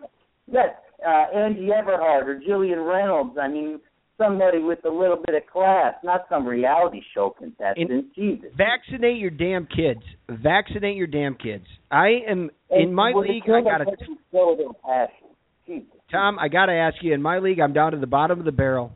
Yes, 0.51 0.75
uh, 1.05 1.27
Andy 1.33 1.67
Everhart 1.69 2.23
or 2.27 2.41
Jillian 2.45 2.85
Reynolds. 2.85 3.37
I 3.37 3.47
mean, 3.47 3.79
somebody 4.19 4.59
with 4.59 4.83
a 4.85 4.89
little 4.89 5.17
bit 5.25 5.35
of 5.35 5.47
class, 5.51 5.95
not 6.03 6.25
some 6.29 6.45
reality 6.45 7.01
show 7.13 7.33
contestant. 7.37 8.13
Jesus. 8.13 8.51
Vaccinate 8.55 9.17
your 9.17 9.31
damn 9.31 9.65
kids. 9.65 10.01
Vaccinate 10.29 10.95
your 10.95 11.07
damn 11.07 11.35
kids. 11.35 11.65
I 11.89 12.19
am 12.29 12.51
in 12.69 12.93
my 12.93 13.11
league. 13.15 13.43
I 13.45 13.61
got 13.61 13.79
that 13.79 13.85
to 13.85 13.85
makes 13.85 14.01
you 14.07 14.17
show 14.31 14.55
their 14.57 14.73
passion. 14.83 15.29
Jesus. 15.65 15.99
Tom. 16.11 16.37
I 16.37 16.47
got 16.47 16.67
to 16.67 16.73
ask 16.73 16.97
you. 17.01 17.13
In 17.13 17.21
my 17.21 17.39
league, 17.39 17.59
I'm 17.59 17.73
down 17.73 17.93
to 17.93 17.97
the 17.97 18.07
bottom 18.07 18.39
of 18.39 18.45
the 18.45 18.51
barrel. 18.51 18.91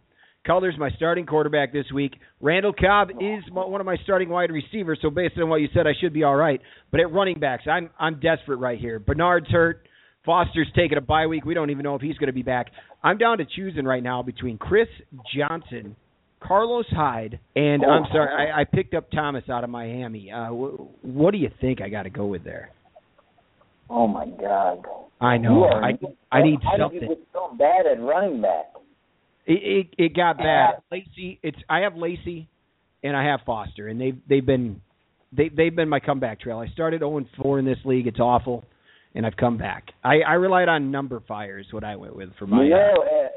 Color's 0.46 0.76
my 0.78 0.90
starting 0.98 1.26
quarterback 1.26 1.72
this 1.72 1.86
week. 1.94 2.14
Randall 2.42 2.74
Cobb 2.74 3.10
oh. 3.16 3.20
is 3.20 3.44
my, 3.52 3.66
one 3.66 3.80
of 3.80 3.86
my 3.86 3.96
starting 4.04 4.30
wide 4.30 4.52
receivers. 4.52 5.00
So 5.02 5.10
based 5.10 5.36
on 5.38 5.50
what 5.50 5.62
you 5.62 5.70
said, 5.74 5.88
I 5.88 5.94
should 6.00 6.14
be 6.14 6.24
all 6.24 6.36
right. 6.36 6.60
But 6.92 7.00
at 7.00 7.12
running 7.12 7.40
backs, 7.40 7.64
I'm 7.70 7.90
I'm 7.98 8.20
desperate 8.20 8.58
right 8.58 8.80
here. 8.80 9.00
Bernard's 9.00 9.50
hurt. 9.50 9.88
Foster's 10.26 10.68
taking 10.76 10.98
a 10.98 11.02
bye 11.02 11.28
week. 11.28 11.46
We 11.46 11.54
don't 11.54 11.70
even 11.70 11.84
know 11.84 11.96
if 11.96 12.02
he's 12.02 12.18
going 12.18 12.28
to 12.28 12.34
be 12.34 12.44
back. 12.44 12.68
I'm 13.04 13.18
down 13.18 13.40
to 13.40 13.46
choosing 13.46 13.86
right 13.86 14.02
now 14.04 14.24
between 14.24 14.58
Chris 14.58 14.88
Johnson, 15.36 15.96
Carlos 16.42 16.86
Hyde, 16.92 17.40
and 17.56 17.84
I'm 17.86 18.04
sorry, 18.12 18.52
I, 18.52 18.62
I 18.62 18.64
picked 18.66 18.94
up 18.94 19.12
Thomas 19.12 19.44
out 19.50 19.64
of 19.64 19.70
Miami. 19.70 20.32
Uh, 20.32 20.48
wh- 20.50 21.06
what 21.06 21.32
do 21.32 21.38
you 21.38 21.50
think 21.60 21.82
I 21.82 21.90
got 21.90 22.04
to 22.04 22.10
go 22.10 22.26
with 22.26 22.44
there? 22.44 22.72
Oh 23.90 24.08
my 24.08 24.26
God. 24.26 24.86
I 25.20 25.38
know. 25.38 25.64
Are- 25.66 25.84
I 25.84 25.98
I 26.32 26.42
need 26.44 26.60
How 26.64 26.72
did 26.72 26.80
something. 26.82 27.02
you 27.02 27.08
get 27.10 27.20
so 27.34 27.56
bad 27.58 27.86
at 27.86 28.00
running 28.02 28.42
back? 28.42 28.66
It, 29.46 29.88
it 29.98 30.04
it 30.06 30.16
got 30.16 30.38
bad. 30.38 30.76
Lacy, 30.92 31.40
it's 31.44 31.58
I 31.70 31.80
have 31.82 31.96
Lacy, 31.98 32.48
and 33.04 33.16
I 33.16 33.26
have 33.26 33.42
Foster, 33.46 33.90
and 33.90 34.00
they've 34.00 34.18
they've 34.28 34.46
been 34.46 34.82
they 35.34 35.50
they've 35.50 35.76
been 35.76 35.90
my 35.90 36.00
comeback 36.00 36.40
trail. 36.40 36.60
I 36.60 36.68
started 36.70 37.00
0 37.02 37.18
and 37.18 37.28
4 37.42 37.60
in 37.60 37.66
this 37.66 37.78
league. 37.84 38.08
It's 38.08 38.20
awful, 38.22 38.64
and 39.16 39.26
I've 39.26 39.38
come 39.38 39.58
back. 39.58 39.92
I 40.04 40.20
I 40.22 40.34
relied 40.34 40.70
on 40.70 40.92
number 40.92 41.22
fires. 41.28 41.68
What 41.72 41.84
I 41.84 41.96
went 41.96 42.16
with 42.16 42.30
for 42.38 42.48
my. 42.48 42.64
you 42.64 42.74
uh, 42.74 42.78
know, 42.78 43.04
uh, 43.04 43.28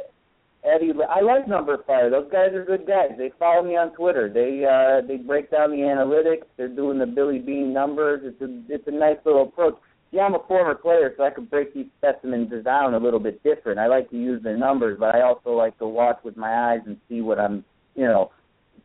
Eddie, 0.66 0.92
I 1.08 1.20
like 1.20 1.46
Number 1.46 1.78
Fire. 1.86 2.10
Those 2.10 2.30
guys 2.30 2.52
are 2.52 2.64
good 2.64 2.86
guys. 2.86 3.10
They 3.16 3.30
follow 3.38 3.62
me 3.62 3.76
on 3.76 3.94
Twitter. 3.94 4.28
They 4.32 4.64
uh 4.64 5.06
they 5.06 5.16
break 5.16 5.50
down 5.50 5.70
the 5.70 5.76
analytics. 5.76 6.46
They're 6.56 6.68
doing 6.68 6.98
the 6.98 7.06
Billy 7.06 7.38
Beane 7.38 7.72
numbers. 7.72 8.22
It's 8.24 8.40
a 8.40 8.62
it's 8.68 8.86
a 8.88 8.90
nice 8.90 9.18
little 9.24 9.44
approach. 9.44 9.76
Yeah, 10.10 10.22
I'm 10.22 10.34
a 10.34 10.42
former 10.48 10.74
player, 10.74 11.12
so 11.16 11.24
I 11.24 11.30
can 11.30 11.44
break 11.44 11.74
these 11.74 11.86
specimens 11.98 12.50
down 12.64 12.94
a 12.94 12.98
little 12.98 13.20
bit 13.20 13.42
different. 13.42 13.78
I 13.78 13.86
like 13.86 14.08
to 14.10 14.16
use 14.16 14.42
the 14.42 14.52
numbers, 14.52 14.98
but 14.98 15.14
I 15.14 15.22
also 15.22 15.50
like 15.50 15.78
to 15.78 15.86
watch 15.86 16.18
with 16.24 16.36
my 16.36 16.72
eyes 16.72 16.80
and 16.86 16.96
see 17.08 17.20
what 17.20 17.38
I'm, 17.38 17.64
you 17.94 18.04
know, 18.04 18.30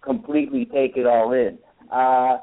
completely 0.01 0.65
take 0.65 0.97
it 0.97 1.05
all 1.05 1.31
in. 1.31 1.57
Uh, 1.91 2.39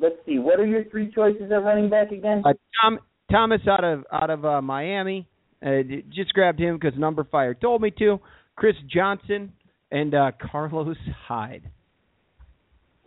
let's 0.00 0.16
see. 0.26 0.38
What 0.38 0.60
are 0.60 0.66
your 0.66 0.84
three 0.84 1.12
choices 1.12 1.52
at 1.52 1.62
running 1.62 1.90
back 1.90 2.10
again? 2.10 2.42
Uh, 2.44 2.54
Tom 2.80 2.98
Thomas 3.32 3.62
out 3.66 3.82
of 3.82 4.04
out 4.12 4.30
of 4.30 4.44
uh, 4.44 4.60
Miami. 4.62 5.26
Uh, 5.64 5.82
just 6.10 6.32
grabbed 6.34 6.60
him 6.60 6.76
because 6.78 6.98
number 6.98 7.24
fire 7.24 7.54
told 7.54 7.82
me 7.82 7.90
to. 7.98 8.20
Chris 8.56 8.76
Johnson 8.92 9.52
and 9.90 10.14
uh, 10.14 10.32
Carlos 10.50 10.96
Hyde. 11.26 11.62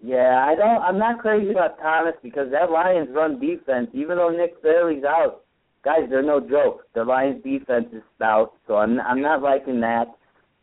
Yeah, 0.03 0.45
I 0.47 0.55
don't. 0.55 0.81
I'm 0.81 0.97
not 0.97 1.19
crazy 1.19 1.51
about 1.51 1.79
Thomas 1.79 2.15
because 2.21 2.51
that 2.51 2.71
Lions 2.71 3.09
run 3.11 3.39
defense, 3.39 3.89
even 3.93 4.17
though 4.17 4.29
Nick 4.29 4.55
Fairley's 4.61 5.03
out, 5.03 5.43
guys, 5.83 6.01
they're 6.09 6.21
no 6.21 6.39
joke. 6.39 6.81
The 6.93 7.03
Lions 7.03 7.43
defense 7.43 7.87
is 7.93 8.03
stout, 8.15 8.53
so 8.67 8.75
I'm 8.75 8.99
I'm 8.99 9.21
not 9.21 9.41
liking 9.41 9.79
that. 9.81 10.05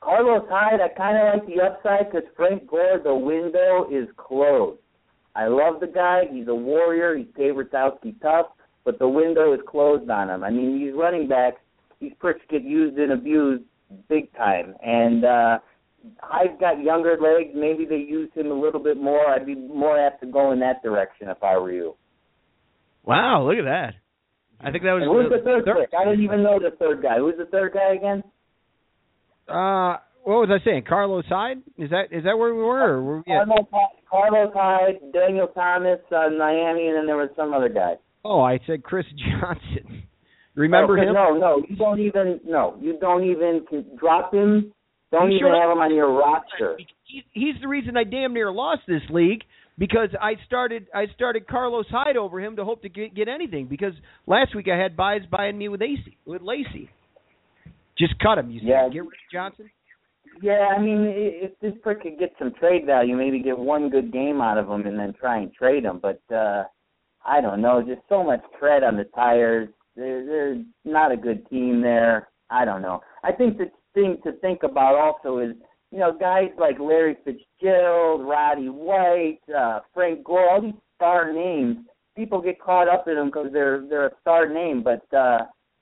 Carlos 0.01 0.47
Hyde, 0.51 0.81
I 0.81 0.89
kind 0.97 1.17
of 1.17 1.35
like 1.35 1.47
the 1.47 1.63
upside 1.63 2.11
because 2.11 2.29
Frank 2.37 2.69
Gore, 2.69 3.01
the 3.03 3.15
window 3.15 3.87
is 3.91 4.09
closed. 4.17 4.81
I 5.35 5.47
love 5.47 5.81
the 5.81 5.87
guy. 5.87 6.23
He's 6.31 6.49
a 6.49 6.55
warrior. 6.55 7.17
He's 7.17 7.27
Rotowski 7.37 8.21
tough, 8.21 8.47
but 8.85 8.99
the 8.99 9.09
window 9.09 9.53
is 9.53 9.61
closed 9.67 10.09
on 10.11 10.31
him. 10.31 10.43
I 10.45 10.51
mean, 10.51 10.79
these 10.79 10.93
running 10.95 11.29
backs, 11.29 11.61
these 12.01 12.13
pricks 12.19 12.41
get 12.51 12.63
used 12.63 12.99
and 12.99 13.13
abused 13.13 13.65
big 14.09 14.33
time, 14.35 14.75
and. 14.83 15.25
uh 15.25 15.59
Hyde's 16.19 16.59
got 16.59 16.83
younger 16.83 17.17
legs. 17.17 17.51
Maybe 17.55 17.85
they 17.85 17.99
use 17.99 18.29
him 18.35 18.51
a 18.51 18.55
little 18.61 18.83
bit 18.83 18.97
more. 18.97 19.25
I'd 19.31 19.47
be 19.47 19.55
more 19.55 19.97
apt 19.97 20.21
to 20.23 20.27
go 20.27 20.51
in 20.51 20.59
that 20.59 20.83
direction 20.83 21.29
if 21.29 21.41
I 21.45 21.57
were 21.57 21.71
you. 21.71 21.95
Wow, 23.05 23.47
look 23.47 23.57
at 23.57 23.67
that. 23.67 23.95
I 24.61 24.73
think 24.73 24.83
that 24.83 24.95
was 24.95 25.05
And 25.05 25.13
who's 25.13 25.31
the 25.31 25.45
third 25.45 25.65
third- 25.65 25.77
pick? 25.79 25.95
I 25.97 26.05
didn't 26.05 26.25
even 26.25 26.43
know 26.43 26.59
the 26.59 26.73
third 26.77 27.03
guy. 27.03 27.19
Who's 27.19 27.37
the 27.39 27.47
third 27.47 27.75
guy 27.75 27.95
again? 27.95 28.25
Uh, 29.49 29.99
what 30.25 30.41
was 30.43 30.51
I 30.51 30.59
saying? 30.65 30.85
Carlos 30.89 31.25
Hyde? 31.29 31.59
Is 31.79 31.91
that 31.91 32.09
is 32.11 32.25
that 32.25 32.37
where 32.37 32.53
we 32.53 32.63
were? 32.63 32.95
Or 32.95 33.03
were 33.03 33.23
we 33.25 33.33
at- 33.33 33.47
Carlos, 33.47 33.67
Carlos 34.11 34.53
Hyde, 34.55 35.13
Daniel 35.13 35.47
Thomas, 35.49 36.01
uh, 36.11 36.31
Miami, 36.37 36.89
and 36.89 36.97
then 36.97 37.07
there 37.07 37.17
was 37.17 37.31
some 37.37 37.55
other 37.55 37.69
guy. 37.69 37.95
Oh, 38.25 38.41
I 38.41 38.59
said 38.67 38.83
Chris 38.83 39.07
Johnson. 39.41 40.05
Remember 40.55 40.99
Oh, 40.99 41.03
him? 41.03 41.15
No, 41.15 41.35
no, 41.39 41.63
you 41.69 41.77
don't 41.77 42.01
even. 42.01 42.41
No, 42.45 42.77
you 42.81 42.99
don't 43.01 43.25
even 43.25 43.65
drop 43.99 44.33
him. 44.35 44.73
Don't 45.11 45.31
You 45.31 45.39
even 45.39 45.49
sure? 45.53 45.61
have 45.61 45.71
him 45.71 45.79
on 45.79 45.95
your 45.95 46.13
roster. 46.13 46.79
He, 47.05 47.23
he's 47.33 47.55
the 47.61 47.69
reason 47.69 47.97
I 47.97 48.05
damn 48.05 48.33
near 48.35 48.51
lost 48.53 48.83
this 48.89 49.03
league 49.11 49.43
because 49.79 50.09
I 50.21 50.35
started 50.47 50.87
I 50.95 51.07
started 51.15 51.47
Carlos 51.47 51.87
Hyde 51.91 52.17
over 52.17 52.41
him 52.41 52.57
to 52.57 52.65
hope 52.65 52.83
to 52.83 52.89
get 52.89 53.15
get 53.15 53.29
anything 53.29 53.67
because 53.67 53.93
last 54.27 54.55
week 54.55 54.69
I 54.73 54.77
had 54.79 54.97
buys 54.97 55.23
buying 55.31 55.57
me 55.59 55.69
with 55.69 55.81
Lacy 55.81 56.17
with 56.27 56.43
Lacy. 56.43 56.89
Just 57.99 58.19
cut 58.21 58.39
him. 58.39 58.51
You 58.51 58.61
said 58.61 58.69
Yeah. 58.69 58.89
get 58.89 59.01
rid 59.01 59.07
of 59.09 59.31
Johnson. 59.33 59.71
Yeah, 60.41 60.69
I 60.75 60.81
mean, 60.81 61.03
i- 61.07 61.45
if 61.45 61.59
this 61.61 61.75
prick 61.83 62.01
could 62.03 62.19
get 62.19 62.33
some 62.39 62.53
trade 62.59 62.87
value, 62.87 63.15
maybe 63.17 63.39
get 63.41 63.59
one 63.59 63.91
good 63.91 64.11
game 64.13 64.41
out 64.41 64.57
of 64.57 64.67
him 64.69 64.87
and 64.87 64.99
then 64.99 65.13
try 65.13 65.39
and 65.39 65.53
trade 65.53 65.85
him. 65.85 65.99
But 66.01 66.21
uh 66.35 66.65
I 67.25 67.41
don't 67.41 67.61
know, 67.61 67.83
just 67.83 68.03
so 68.09 68.23
much 68.25 68.41
tread 68.59 68.83
on 68.83 68.97
the 68.97 69.05
tires. 69.15 69.69
They're, 69.97 70.25
they're 70.25 70.63
not 70.85 71.13
a 71.13 71.17
good 71.17 71.49
team 71.49 71.81
there. 71.81 72.29
I 72.51 72.65
don't 72.65 72.83
know. 72.83 73.01
I 73.23 73.33
think 73.33 73.59
the 73.59 73.71
thing 73.95 74.19
to 74.25 74.33
think 74.41 74.63
about 74.63 74.97
also 74.97 75.39
is, 75.39 75.55
you 75.91 75.99
know, 75.99 76.17
guys 76.19 76.51
like 76.59 76.79
Larry 76.79 77.17
Fitzgerald, 77.25 78.27
Roddy 78.27 78.69
White, 78.69 79.41
uh, 79.57 79.81
Frank 79.95 80.25
Gore, 80.25 80.51
all 80.51 80.63
these 80.63 80.73
star 80.97 81.33
names. 81.33 81.79
People 82.17 82.41
get 82.41 82.61
caught 82.61 82.89
up 82.89 83.09
in 83.09 83.15
them 83.15 83.27
because 83.27 83.49
they're 83.53 83.87
they're 83.89 84.07
a 84.07 84.21
star 84.21 84.49
name, 84.49 84.83
but 84.83 85.03
uh, 85.17 85.39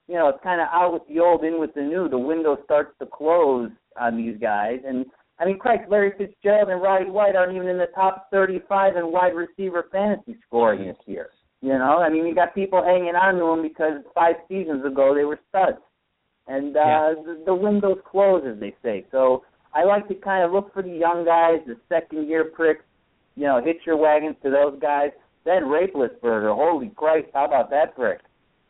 you 0.07 0.15
know, 0.15 0.29
it's 0.29 0.43
kind 0.43 0.61
of 0.61 0.69
out 0.73 0.93
with 0.93 1.03
the 1.09 1.21
old, 1.21 1.45
in 1.45 1.61
with 1.61 1.75
the 1.75 1.83
new. 1.83 2.09
The 2.09 2.19
window 2.19 2.59
starts 2.65 2.93
to 3.01 3.07
close 3.07 3.71
on 3.99 4.17
these 4.17 4.37
guys, 4.41 4.81
and 4.87 5.07
I 5.41 5.47
mean, 5.47 5.59
Christ, 5.59 5.85
Larry 5.89 6.13
Fitzgerald 6.19 6.69
and 6.69 6.83
Roddy 6.83 7.09
White 7.11 7.35
aren't 7.35 7.55
even 7.57 7.67
in 7.69 7.79
the 7.79 7.87
top 7.95 8.29
35 8.31 8.97
in 8.97 9.11
wide 9.11 9.35
receiver 9.35 9.87
fantasy 9.91 10.37
scoring 10.47 10.87
this 10.87 10.97
year. 11.07 11.31
You 11.63 11.71
know, 11.79 11.99
I 11.99 12.09
mean, 12.11 12.27
you 12.27 12.35
got 12.35 12.55
people 12.55 12.83
hanging 12.85 13.15
on 13.17 13.35
to 13.35 13.47
them 13.47 13.63
because 13.63 14.03
five 14.15 14.37
seasons 14.49 14.85
ago 14.85 15.15
they 15.15 15.25
were 15.25 15.39
studs, 15.49 15.79
and 16.47 16.77
uh, 16.77 16.81
Yeah. 16.81 17.15
the, 17.25 17.43
the 17.47 17.55
window's 17.55 17.99
closed, 18.11 18.47
as 18.47 18.59
they 18.61 18.75
say. 18.83 19.07
So 19.11 19.45
I 19.75 19.85
like 19.85 20.09
to 20.09 20.15
kind 20.15 20.45
of 20.45 20.53
look 20.53 20.73
for 20.75 20.83
the 20.83 20.91
young 20.91 21.25
guys, 21.25 21.61
the 21.67 21.77
second 21.89 22.29
year 22.29 22.45
pricks. 22.45 22.85
You 23.37 23.45
know, 23.47 23.61
hitch 23.65 23.79
your 23.87 23.97
wagons 23.97 24.37
to 24.43 24.51
those 24.51 24.79
guys. 24.81 25.11
Then 25.45 25.63
Roethlisberger, 25.65 26.55
holy 26.55 26.91
Christ, 26.97 27.29
how 27.33 27.47
about 27.47 27.71
that 27.71 27.95
prick? 27.95 28.21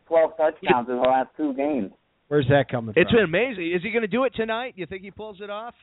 Twelve 0.07 0.37
touchdowns 0.37 0.89
in 0.89 0.97
the 0.97 1.03
last 1.03 1.31
two 1.37 1.53
games. 1.55 1.91
Where's 2.29 2.47
that 2.49 2.69
coming 2.71 2.95
It's 2.97 3.11
from? 3.11 3.19
been 3.19 3.25
amazing. 3.25 3.73
Is 3.73 3.83
he 3.83 3.91
going 3.91 4.03
to 4.03 4.09
do 4.09 4.25
it 4.25 4.35
tonight? 4.37 4.75
You 4.77 4.87
think 4.87 5.03
he 5.03 5.11
pulls 5.11 5.41
it 5.41 5.51
off? 5.51 5.75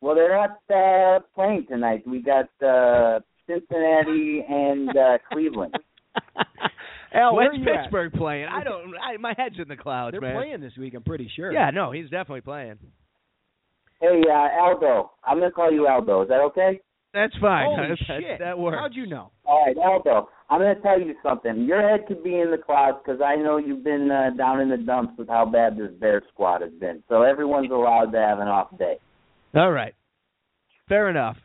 Well, 0.00 0.14
they're 0.14 0.36
not 0.36 0.58
uh, 0.74 1.20
playing 1.34 1.66
tonight. 1.68 2.02
We 2.06 2.22
got 2.22 2.46
uh, 2.64 3.20
Cincinnati 3.46 4.44
and 4.48 4.90
uh, 4.90 5.18
Cleveland. 5.32 5.74
Al, 7.14 7.34
where 7.34 7.50
When's 7.50 7.66
are 7.66 7.70
you 7.70 7.74
at? 7.76 7.82
Pittsburgh 7.84 8.12
playing? 8.12 8.46
I 8.52 8.62
don't. 8.62 8.92
I, 8.96 9.16
my 9.18 9.34
head's 9.36 9.56
in 9.58 9.68
the 9.68 9.76
clouds, 9.76 10.12
They're 10.12 10.20
man. 10.20 10.36
playing 10.36 10.60
this 10.60 10.72
week. 10.78 10.94
I'm 10.94 11.02
pretty 11.02 11.30
sure. 11.34 11.52
Yeah, 11.52 11.70
no, 11.70 11.90
he's 11.90 12.04
definitely 12.10 12.42
playing. 12.42 12.78
Hey, 14.00 14.20
uh, 14.30 14.62
Aldo. 14.62 15.10
I'm 15.24 15.38
gonna 15.38 15.50
call 15.50 15.72
you 15.72 15.88
Aldo. 15.88 16.22
Is 16.22 16.28
that 16.28 16.40
okay? 16.40 16.80
That's 17.14 17.34
fine. 17.40 17.66
Holy 17.66 17.88
That- 17.88 17.98
shit! 18.06 18.38
That 18.38 18.58
works. 18.58 18.76
How'd 18.78 18.94
you 18.94 19.06
know? 19.06 19.30
All 19.46 19.64
right, 19.66 19.76
Aldo. 19.78 20.28
I'm 20.50 20.60
gonna 20.60 20.78
tell 20.80 21.00
you 21.00 21.14
something. 21.22 21.64
Your 21.64 21.80
head 21.82 22.06
could 22.06 22.22
be 22.22 22.38
in 22.38 22.50
the 22.50 22.58
clouds 22.58 22.98
because 23.04 23.20
I 23.22 23.36
know 23.36 23.56
you've 23.56 23.82
been 23.84 24.10
uh, 24.10 24.36
down 24.36 24.60
in 24.60 24.68
the 24.68 24.76
dumps 24.76 25.14
with 25.18 25.28
how 25.28 25.46
bad 25.46 25.76
this 25.78 25.90
Bear 25.98 26.22
squad 26.32 26.60
has 26.60 26.72
been. 26.78 27.02
So 27.08 27.22
everyone's 27.22 27.70
allowed 27.70 28.12
to 28.12 28.18
have 28.18 28.38
an 28.38 28.48
off 28.48 28.76
day. 28.78 28.98
All 29.54 29.70
right. 29.70 29.94
Fair 30.88 31.08
enough. 31.08 31.36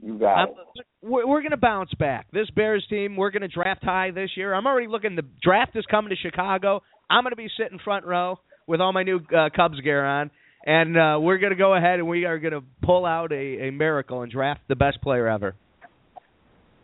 You 0.00 0.18
got 0.18 0.34
I'm, 0.34 0.48
it. 0.48 0.86
we're 1.02 1.26
we're 1.26 1.40
going 1.40 1.50
to 1.50 1.56
bounce 1.56 1.92
back. 1.98 2.26
This 2.32 2.48
Bears 2.50 2.86
team, 2.88 3.16
we're 3.16 3.30
going 3.30 3.42
to 3.42 3.48
draft 3.48 3.84
high 3.84 4.10
this 4.12 4.30
year. 4.36 4.54
I'm 4.54 4.66
already 4.66 4.86
looking. 4.86 5.16
The 5.16 5.24
draft 5.42 5.76
is 5.76 5.84
coming 5.90 6.10
to 6.10 6.16
Chicago. 6.16 6.82
I'm 7.10 7.24
going 7.24 7.32
to 7.32 7.36
be 7.36 7.48
sitting 7.58 7.78
front 7.82 8.04
row 8.04 8.38
with 8.66 8.80
all 8.80 8.92
my 8.92 9.02
new 9.02 9.20
uh, 9.36 9.48
Cubs 9.54 9.80
gear 9.80 10.04
on, 10.04 10.30
and 10.64 10.96
uh, 10.96 11.18
we're 11.20 11.38
going 11.38 11.52
to 11.52 11.58
go 11.58 11.74
ahead 11.74 11.98
and 11.98 12.06
we 12.06 12.26
are 12.26 12.38
going 12.38 12.52
to 12.52 12.62
pull 12.82 13.06
out 13.06 13.32
a, 13.32 13.68
a 13.68 13.72
miracle 13.72 14.22
and 14.22 14.30
draft 14.30 14.60
the 14.68 14.76
best 14.76 15.00
player 15.00 15.26
ever. 15.26 15.54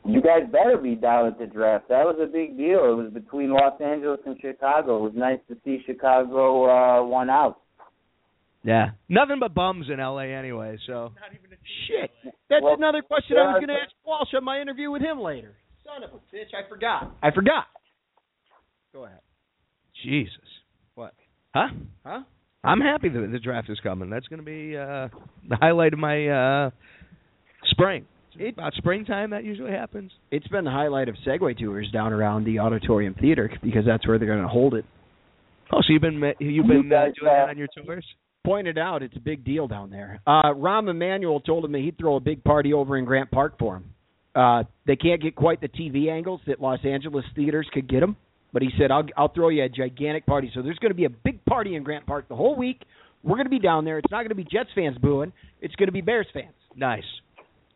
You 0.07 0.21
guys 0.21 0.43
better 0.51 0.77
be 0.77 0.97
down 0.97 1.29
at 1.29 1.39
the 1.39 1.47
draft. 1.47 1.89
That 1.89 2.05
was 2.05 2.19
a 2.23 2.27
big 2.27 2.59
deal. 2.59 2.91
It 2.91 2.97
was 2.97 3.11
between 3.13 3.51
Los 3.51 3.81
Angeles 3.81 4.21
and 4.27 4.37
Chicago. 4.41 4.99
It 4.99 5.03
was 5.03 5.13
nice 5.15 5.39
to 5.49 5.57
see 5.65 5.83
Chicago 5.87 6.69
uh, 6.69 7.03
one 7.07 7.31
out. 7.31 7.61
Yeah, 8.65 8.91
nothing 9.09 9.37
but 9.41 9.55
bums 9.55 9.87
in 9.93 10.01
L.A. 10.01 10.25
anyway. 10.25 10.79
So 10.87 11.13
Shit. 11.87 12.11
That's 12.49 12.63
Well, 12.63 12.75
another 12.75 13.03
question 13.03 13.37
I 13.37 13.53
was 13.53 13.61
going 13.61 13.69
to 13.69 13.75
ask 13.75 13.93
Walsh 14.07 14.29
on 14.35 14.45
my 14.45 14.61
interview 14.61 14.91
with 14.91 15.03
him 15.03 15.21
later. 15.21 15.55
Son 15.85 16.03
of 16.03 16.11
a 16.11 16.17
bitch, 16.35 16.55
I 16.55 16.67
forgot. 16.69 17.15
I 17.23 17.31
forgot. 17.31 17.67
Go 18.93 19.05
ahead. 19.05 19.21
Jesus. 20.03 20.33
What? 20.95 21.13
Huh? 21.55 21.69
Huh? 22.05 22.21
I'm 22.63 22.81
happy 22.81 23.11
that 23.11 23.29
the 23.33 23.39
draft 23.39 23.69
is 23.69 23.79
coming. 23.81 24.09
That's 24.09 24.27
going 24.29 24.41
to 24.41 24.45
be 24.45 24.77
uh 24.77 25.09
the 25.49 25.57
highlight 25.61 25.93
of 25.93 25.99
my 25.99 26.29
uh 26.29 26.71
spring. 27.67 28.07
It- 28.39 28.55
About 28.55 28.73
springtime 28.75 29.31
that 29.31 29.45
usually 29.45 29.73
happens. 29.73 30.11
It's 30.31 30.49
been 30.49 30.65
the 30.65 30.71
highlight 30.71 31.09
of 31.09 31.17
Segway 31.27 31.57
tours 31.59 31.89
down 31.93 32.13
around 32.13 32.45
the 32.45 32.59
Auditorium 32.61 33.15
Theater 33.15 33.51
because 33.63 33.85
that's 33.87 34.07
where 34.09 34.19
they're 34.19 34.29
going 34.29 34.43
to 34.43 34.49
hold 34.49 34.75
it. 34.75 34.85
Oh, 35.73 35.79
so 35.83 35.93
you've 35.93 36.03
been 36.03 36.21
you've 36.41 36.67
been 36.67 36.91
uh, 36.93 37.05
doing 37.05 37.15
that 37.25 37.49
on 37.51 37.59
your 37.59 37.69
tours? 37.77 38.07
Pointed 38.45 38.77
out 38.79 39.03
it's 39.03 39.17
a 39.17 39.21
big 39.21 39.45
deal 39.45 39.67
down 39.67 39.91
there. 39.91 40.21
Uh 40.27 40.53
Rahm 40.53 40.91
Emanuel 40.91 41.41
told 41.41 41.65
him 41.65 41.73
that 41.73 41.81
he'd 41.81 41.97
throw 41.99 42.17
a 42.17 42.21
big 42.21 42.45
party 42.45 42.73
over 42.73 42.97
in 42.99 43.05
Grant 43.05 43.31
Park 43.31 43.59
for 43.59 43.77
him. 43.77 43.85
Uh 44.35 44.65
they 44.87 44.97
can't 44.97 45.23
get 45.23 45.35
quite 45.35 45.61
the 45.61 45.69
TV 45.69 46.11
angles 46.11 46.41
that 46.47 46.61
Los 46.61 46.81
Angeles 46.85 47.25
theaters 47.35 47.67
could 47.73 47.89
get 47.89 48.01
them, 48.01 48.17
but 48.53 48.63
he 48.63 48.69
said 48.79 48.91
I'll 48.91 49.07
I'll 49.17 49.33
throw 49.33 49.49
you 49.49 49.65
a 49.65 49.69
gigantic 49.69 50.27
party. 50.27 50.51
So 50.55 50.61
there's 50.63 50.79
going 50.79 50.91
to 50.91 50.97
be 50.97 51.07
a 51.07 51.11
big 51.11 51.45
party 51.47 51.75
in 51.75 51.83
Grant 51.83 52.05
Park 52.07 52.29
the 52.29 52.37
whole 52.37 52.55
week. 52.57 52.83
We're 53.23 53.37
going 53.37 53.47
to 53.47 53.51
be 53.51 53.59
down 53.59 53.87
there. 53.87 53.97
It's 53.99 54.11
not 54.11 54.19
going 54.19 54.29
to 54.29 54.35
be 54.35 54.45
Jets 54.45 54.69
fans 54.75 54.99
booing. 54.99 55.33
It's 55.63 55.75
going 55.77 55.87
to 55.87 55.93
be 55.93 56.03
Bears 56.03 56.27
fans. 56.35 56.53
Nice. 56.77 57.05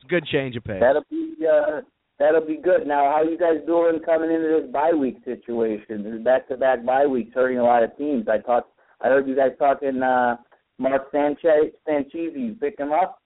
Good 0.09 0.27
change 0.27 0.57
of 0.57 0.65
pace. 0.65 0.81
That'll 0.81 1.05
be 1.11 1.35
uh, 1.51 1.81
that'll 2.19 2.47
be 2.47 2.57
good. 2.57 2.87
Now, 2.87 3.11
how 3.15 3.23
you 3.23 3.39
guys 3.39 3.65
doing 3.67 4.01
coming 4.05 4.31
into 4.31 4.61
this 4.63 4.71
bye 4.71 4.93
week 4.93 5.17
situation? 5.25 6.05
This 6.05 6.23
back-to-back 6.23 6.85
bye 6.85 7.07
weeks 7.07 7.31
hurting 7.35 7.59
a 7.59 7.65
lot 7.65 7.83
of 7.83 7.97
teams. 7.97 8.27
I 8.29 8.39
talked. 8.39 8.71
I 9.01 9.09
heard 9.09 9.27
you 9.27 9.35
guys 9.37 9.53
talking. 9.59 10.03
uh 10.03 10.37
Mark 10.79 11.09
Sanchez, 11.13 11.73
Sanchez, 11.87 12.33
you 12.35 12.57
pick 12.61 12.79
him 12.79 12.93
up. 12.93 13.21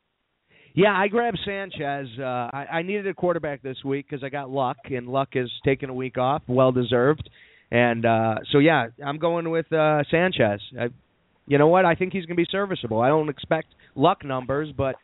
Yeah, 0.75 0.93
I 0.93 1.09
grabbed 1.09 1.39
Sanchez. 1.45 2.09
Uh, 2.19 2.23
I, 2.23 2.67
I 2.73 2.83
needed 2.83 3.07
a 3.07 3.15
quarterback 3.15 3.63
this 3.63 3.77
week 3.85 4.07
because 4.09 4.25
I 4.25 4.31
got 4.31 4.49
Luck, 4.49 4.79
and 4.87 5.07
Luck 5.07 5.29
has 5.35 5.51
taken 5.65 5.91
a 5.91 5.95
week 5.95 6.17
off, 6.17 6.43
well 6.47 6.73
deserved. 6.73 7.29
And 7.71 8.07
uh, 8.07 8.37
so 8.51 8.59
yeah, 8.59 8.87
I'm 9.05 9.19
going 9.19 9.51
with 9.51 9.71
uh, 9.73 10.03
Sanchez. 10.11 10.61
I, 10.79 10.89
you 11.47 11.59
know 11.59 11.69
what? 11.69 11.85
I 11.85 11.95
think 11.95 12.13
he's 12.13 12.25
going 12.25 12.37
to 12.37 12.43
be 12.43 12.49
serviceable. 12.51 13.01
I 13.01 13.09
don't 13.09 13.29
expect 13.29 13.69
Luck 13.95 14.25
numbers, 14.25 14.73
but 14.77 14.95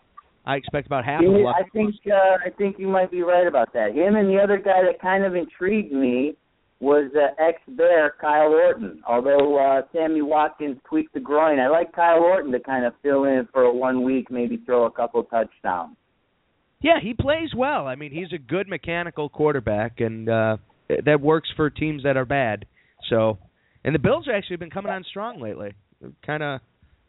I 0.46 0.56
expect 0.56 0.86
about 0.86 1.04
half 1.04 1.22
of 1.22 1.34
He- 1.34 1.42
Luck. 1.42 1.56
I 1.58 1.68
think 1.70 1.94
uh, 2.06 2.46
I 2.46 2.50
think 2.56 2.76
you 2.78 2.88
might 2.88 3.10
be 3.10 3.22
right 3.22 3.46
about 3.46 3.72
that. 3.74 3.94
Him 3.94 4.16
and 4.16 4.28
the 4.28 4.38
other 4.42 4.56
guy 4.56 4.82
that 4.90 5.00
kind 5.02 5.24
of 5.24 5.34
intrigued 5.34 5.92
me 5.92 6.34
was 6.80 7.10
uh, 7.16 7.34
ex-Bear 7.42 8.14
Kyle 8.20 8.52
Orton. 8.52 9.02
Although 9.06 9.58
uh, 9.58 9.82
Sammy 9.92 10.22
Watkins 10.22 10.78
tweaked 10.88 11.14
the 11.14 11.20
groin, 11.20 11.58
I 11.58 11.68
like 11.68 11.92
Kyle 11.92 12.20
Orton 12.20 12.52
to 12.52 12.60
kind 12.60 12.84
of 12.84 12.92
fill 13.02 13.24
in 13.24 13.48
for 13.52 13.62
a 13.62 13.74
one 13.74 14.04
week, 14.04 14.30
maybe 14.30 14.62
throw 14.64 14.86
a 14.86 14.90
couple 14.90 15.22
touchdowns. 15.24 15.96
Yeah, 16.80 17.00
he 17.02 17.14
plays 17.14 17.50
well. 17.56 17.88
I 17.88 17.96
mean, 17.96 18.12
he's 18.12 18.32
a 18.32 18.38
good 18.38 18.68
mechanical 18.68 19.28
quarterback, 19.28 19.98
and 19.98 20.28
uh, 20.28 20.56
that 21.04 21.20
works 21.20 21.48
for 21.56 21.70
teams 21.70 22.04
that 22.04 22.16
are 22.16 22.24
bad. 22.24 22.66
So, 23.10 23.38
and 23.84 23.92
the 23.94 23.98
Bills 23.98 24.26
have 24.26 24.36
actually 24.36 24.56
been 24.56 24.70
coming 24.70 24.92
on 24.92 25.04
strong 25.10 25.40
lately. 25.40 25.72
Kind 26.24 26.44
of 26.44 26.60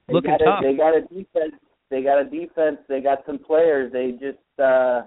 looking 0.10 0.32
got 0.32 0.42
a, 0.42 0.46
tough. 0.46 0.64
They 0.64 0.76
got 0.76 0.98
a 0.98 1.02
defense. 1.02 1.62
They 1.92 2.02
got 2.02 2.20
a 2.20 2.24
defense. 2.24 2.78
They 2.88 3.02
got 3.02 3.20
some 3.28 3.38
players. 3.38 3.92
They 3.94 4.12
just 4.14 4.40
uh 4.60 5.04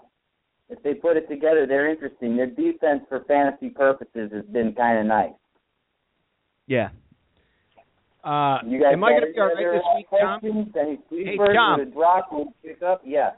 if 0.69 0.83
they 0.83 0.95
put 0.95 1.17
it 1.17 1.29
together, 1.29 1.67
they're 1.67 1.91
interesting. 1.91 2.37
Their 2.37 2.47
defense 2.47 3.03
for 3.09 3.25
fantasy 3.29 3.69
purposes 3.71 4.31
has 4.33 4.45
been 4.47 4.75
kind 4.75 4.99
of 5.01 5.07
nice. 5.07 5.33
Yeah. 6.67 6.89
Uh, 8.25 8.59
You 8.67 8.81
guys 8.81 8.93
am 8.93 9.05
I 9.05 9.11
going 9.11 9.27
to 9.27 9.33
be 9.33 9.41
all 9.41 9.47
right 9.49 9.57
this 9.57 9.83
other 9.85 9.97
week, 9.97 10.07
Tom? 10.11 11.01
Any 11.11 11.27
Hey, 11.27 11.37
Tom. 11.55 11.81
a 11.81 11.85
drop 11.87 12.29
and 12.33 12.47
pick 12.65 12.83
up? 12.83 13.03
Yeah. 13.05 13.31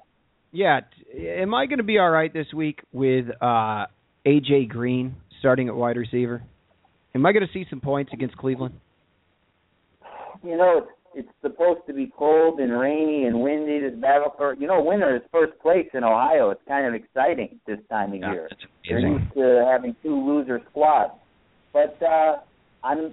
Yeah. 0.52 0.80
Am 1.16 1.54
I 1.54 1.66
going 1.66 1.78
to 1.78 1.84
be 1.84 1.98
all 1.98 2.10
right 2.10 2.32
this 2.32 2.46
week 2.54 2.80
with 2.92 3.26
uh 3.40 3.86
AJ 4.26 4.68
Green 4.68 5.16
starting 5.40 5.68
at 5.68 5.74
wide 5.74 5.96
receiver? 5.96 6.42
Am 7.14 7.24
I 7.26 7.32
going 7.32 7.46
to 7.46 7.52
see 7.52 7.64
some 7.70 7.80
points 7.80 8.12
against 8.12 8.36
Cleveland? 8.36 8.74
You 10.42 10.56
know, 10.58 10.78
it's 10.78 10.88
it's 11.14 11.28
supposed 11.42 11.80
to 11.86 11.92
be 11.92 12.10
cold 12.16 12.60
and 12.60 12.72
rainy 12.78 13.24
and 13.24 13.40
windy. 13.40 13.80
This 13.80 13.94
battle 14.00 14.32
for 14.36 14.54
you 14.54 14.66
know, 14.66 14.82
winter 14.82 15.16
is 15.16 15.22
first 15.32 15.58
place 15.60 15.88
in 15.94 16.04
Ohio. 16.04 16.50
It's 16.50 16.60
kind 16.66 16.86
of 16.86 16.94
exciting 16.94 17.60
this 17.66 17.78
time 17.90 18.12
of 18.12 18.18
year. 18.18 18.48
They're 18.88 18.98
used 19.18 19.34
to 19.34 19.66
having 19.70 19.96
two 20.02 20.14
loser 20.14 20.60
squads. 20.70 21.12
But 21.72 21.98
uh 22.02 22.36
I'm 22.82 23.12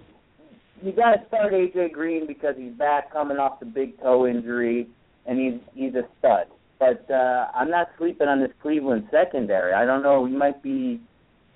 you 0.81 0.91
gotta 0.91 1.17
start 1.27 1.53
AJ 1.53 1.91
Green 1.93 2.27
because 2.27 2.55
he's 2.57 2.73
back 2.73 3.11
coming 3.11 3.37
off 3.37 3.59
the 3.59 3.65
big 3.65 3.99
toe 4.01 4.27
injury 4.27 4.87
and 5.25 5.39
he's 5.39 5.59
he's 5.73 5.95
a 5.95 6.03
stud. 6.19 6.47
But 6.79 7.05
uh 7.09 7.47
I'm 7.55 7.69
not 7.69 7.87
sleeping 7.97 8.27
on 8.27 8.39
this 8.39 8.51
Cleveland 8.61 9.07
secondary. 9.11 9.73
I 9.73 9.85
don't 9.85 10.03
know, 10.03 10.21
we 10.21 10.31
might 10.31 10.61
be 10.61 10.99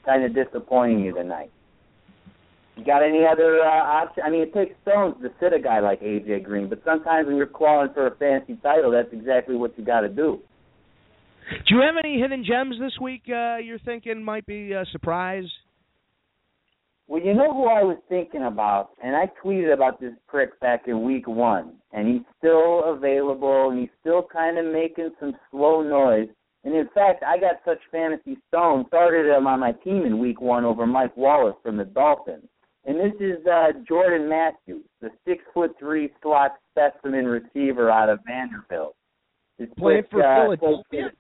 kind 0.06 0.24
of 0.24 0.36
disappointing 0.36 1.00
you 1.00 1.14
tonight. 1.14 1.52
You 2.76 2.84
got 2.84 3.04
any 3.04 3.26
other 3.26 3.62
uh, 3.62 3.66
option? 3.66 4.24
I 4.26 4.30
mean, 4.30 4.42
it 4.42 4.54
takes 4.54 4.76
stones 4.82 5.16
to 5.22 5.30
sit 5.40 5.54
a 5.54 5.60
guy 5.60 5.80
like 5.80 6.02
AJ 6.02 6.44
Green, 6.44 6.68
but 6.68 6.82
sometimes 6.84 7.28
when 7.28 7.38
you're 7.38 7.46
calling 7.46 7.90
for 7.94 8.08
a 8.08 8.16
fantasy 8.18 8.58
title, 8.62 8.92
that's 8.92 9.14
exactly 9.14 9.56
what 9.56 9.78
you 9.78 9.86
got 9.86 10.02
to 10.02 10.10
do. 10.10 10.40
Do 11.50 11.76
you 11.76 11.82
have 11.82 11.96
any 12.04 12.20
hidden 12.20 12.44
gems 12.44 12.76
this 12.80 12.98
week? 13.00 13.24
Uh, 13.30 13.58
you're 13.58 13.80
thinking 13.80 14.24
might 14.24 14.46
be 14.46 14.74
a 14.74 14.84
surprise. 14.92 15.46
Well, 17.08 17.22
you 17.22 17.36
know 17.36 17.54
who 17.54 17.66
I 17.66 17.84
was 17.84 17.98
thinking 18.10 18.44
about, 18.44 18.90
and 19.02 19.16
I 19.16 19.32
tweeted 19.44 19.72
about 19.72 20.02
this 20.02 20.14
prick 20.28 20.60
back 20.60 20.88
in 20.88 21.04
week 21.04 21.28
one, 21.28 21.74
and 21.94 22.08
he's 22.08 22.26
still 22.40 22.84
available, 22.92 23.70
and 23.70 23.80
he's 23.80 23.90
still 24.02 24.26
kind 24.34 24.58
of 24.58 24.66
making 24.66 25.12
some 25.20 25.34
slow 25.52 25.84
noise. 25.84 26.30
And 26.64 26.74
in 26.74 26.90
fact, 26.96 27.24
I 27.24 27.38
got 27.38 27.58
such 27.64 27.78
fantasy 27.92 28.38
stones, 28.48 28.88
started 28.88 29.28
him 29.28 29.46
on 29.46 29.60
my 29.60 29.72
team 29.72 30.04
in 30.04 30.18
week 30.18 30.42
one 30.42 30.66
over 30.66 30.88
Mike 30.88 31.16
Wallace 31.16 31.56
from 31.62 31.78
the 31.78 31.86
Dolphins. 31.86 32.48
And 32.86 33.00
this 33.00 33.20
is 33.20 33.46
uh, 33.48 33.70
Jordan 33.88 34.30
Matthews, 34.30 34.86
the 35.02 35.10
six 35.26 35.44
foot 35.54 35.76
three 35.80 36.12
slot 36.22 36.52
specimen 36.72 37.26
receiver 37.26 37.90
out 37.90 38.10
of 38.10 38.20
Vanderbilt. 38.28 38.96
Playing 39.58 40.04
quick, 40.04 40.06
for 40.12 40.24
uh, 40.24 40.56
Philadelphia? 40.58 41.12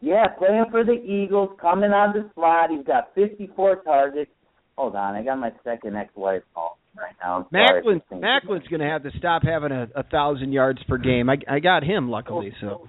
Yeah, 0.00 0.26
playing 0.38 0.66
for 0.70 0.84
the 0.84 0.92
Eagles, 0.92 1.50
coming 1.60 1.90
on 1.90 2.12
the 2.12 2.30
slot. 2.34 2.70
He's 2.70 2.84
got 2.84 3.14
54 3.14 3.76
targets. 3.82 4.30
Hold 4.76 4.94
on, 4.94 5.14
I 5.14 5.22
got 5.22 5.38
my 5.38 5.52
second 5.64 5.96
ex-wife 5.96 6.42
calling 6.54 6.78
right 6.96 7.14
now. 7.22 7.48
Maclin 7.52 8.00
Maclin's 8.12 8.68
going 8.68 8.80
to 8.80 8.86
have 8.86 9.02
to 9.04 9.10
stop 9.18 9.42
having 9.42 9.72
a, 9.72 9.88
a 9.96 10.02
thousand 10.04 10.52
yards 10.52 10.80
per 10.88 10.98
game. 10.98 11.28
I 11.28 11.36
I 11.48 11.58
got 11.60 11.82
him 11.82 12.10
luckily, 12.10 12.52
so 12.60 12.88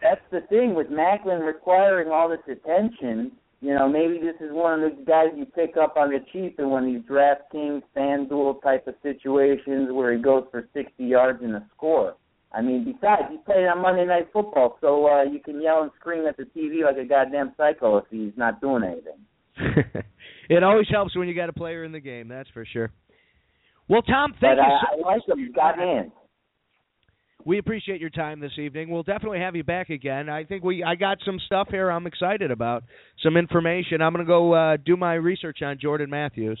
That's 0.00 0.20
the 0.30 0.40
thing 0.48 0.74
with 0.74 0.88
Maclin 0.88 1.46
requiring 1.46 2.10
all 2.10 2.28
this 2.28 2.40
attention. 2.50 3.32
You 3.62 3.74
know, 3.74 3.88
maybe 3.88 4.18
this 4.18 4.34
is 4.40 4.50
one 4.52 4.82
of 4.82 4.90
the 4.90 5.04
guys 5.04 5.28
you 5.36 5.46
pick 5.46 5.76
up 5.80 5.96
on 5.96 6.10
the 6.10 6.18
cheap 6.32 6.58
in 6.58 6.68
one 6.68 6.84
of 6.84 6.92
these 6.92 7.08
DraftKings, 7.08 7.82
FanDuel 7.96 8.60
type 8.60 8.88
of 8.88 8.94
situations 9.04 9.88
where 9.92 10.12
he 10.12 10.20
goes 10.20 10.42
for 10.50 10.68
60 10.74 10.92
yards 11.04 11.38
and 11.44 11.54
a 11.54 11.64
score. 11.76 12.16
I 12.52 12.60
mean, 12.60 12.84
besides, 12.84 13.22
he's 13.30 13.38
playing 13.46 13.66
on 13.66 13.80
Monday 13.80 14.04
Night 14.04 14.28
Football, 14.32 14.78
so 14.80 15.06
uh, 15.06 15.22
you 15.22 15.38
can 15.38 15.62
yell 15.62 15.82
and 15.82 15.92
scream 15.98 16.26
at 16.26 16.36
the 16.36 16.42
TV 16.42 16.82
like 16.84 16.96
a 16.96 17.08
goddamn 17.08 17.52
psycho 17.56 17.98
if 17.98 18.04
he's 18.10 18.32
not 18.36 18.60
doing 18.60 18.82
anything. 18.82 20.02
it 20.50 20.64
always 20.64 20.88
helps 20.90 21.16
when 21.16 21.28
you 21.28 21.34
got 21.34 21.48
a 21.48 21.52
player 21.52 21.84
in 21.84 21.92
the 21.92 22.00
game. 22.00 22.26
That's 22.26 22.48
for 22.50 22.66
sure. 22.66 22.90
Well, 23.88 24.02
Tom, 24.02 24.32
But 24.40 24.40
thank 24.40 24.56
you 24.56 24.62
I, 24.64 24.96
so 24.96 25.08
I 25.08 25.12
like 25.12 25.28
him. 25.28 25.38
He's 25.38 25.54
got 25.54 25.78
hands. 25.78 26.10
We 27.44 27.58
appreciate 27.58 28.00
your 28.00 28.10
time 28.10 28.40
this 28.40 28.52
evening. 28.58 28.90
We'll 28.90 29.02
definitely 29.02 29.40
have 29.40 29.56
you 29.56 29.64
back 29.64 29.90
again. 29.90 30.28
I 30.28 30.44
think 30.44 30.62
we 30.64 30.82
I 30.84 30.94
got 30.94 31.18
some 31.24 31.38
stuff 31.46 31.68
here 31.70 31.90
I'm 31.90 32.06
excited 32.06 32.50
about. 32.50 32.84
Some 33.22 33.36
information. 33.36 34.00
I'm 34.00 34.12
going 34.12 34.24
to 34.24 34.28
go 34.28 34.52
uh, 34.52 34.76
do 34.84 34.96
my 34.96 35.14
research 35.14 35.58
on 35.62 35.78
Jordan 35.80 36.10
Matthews. 36.10 36.60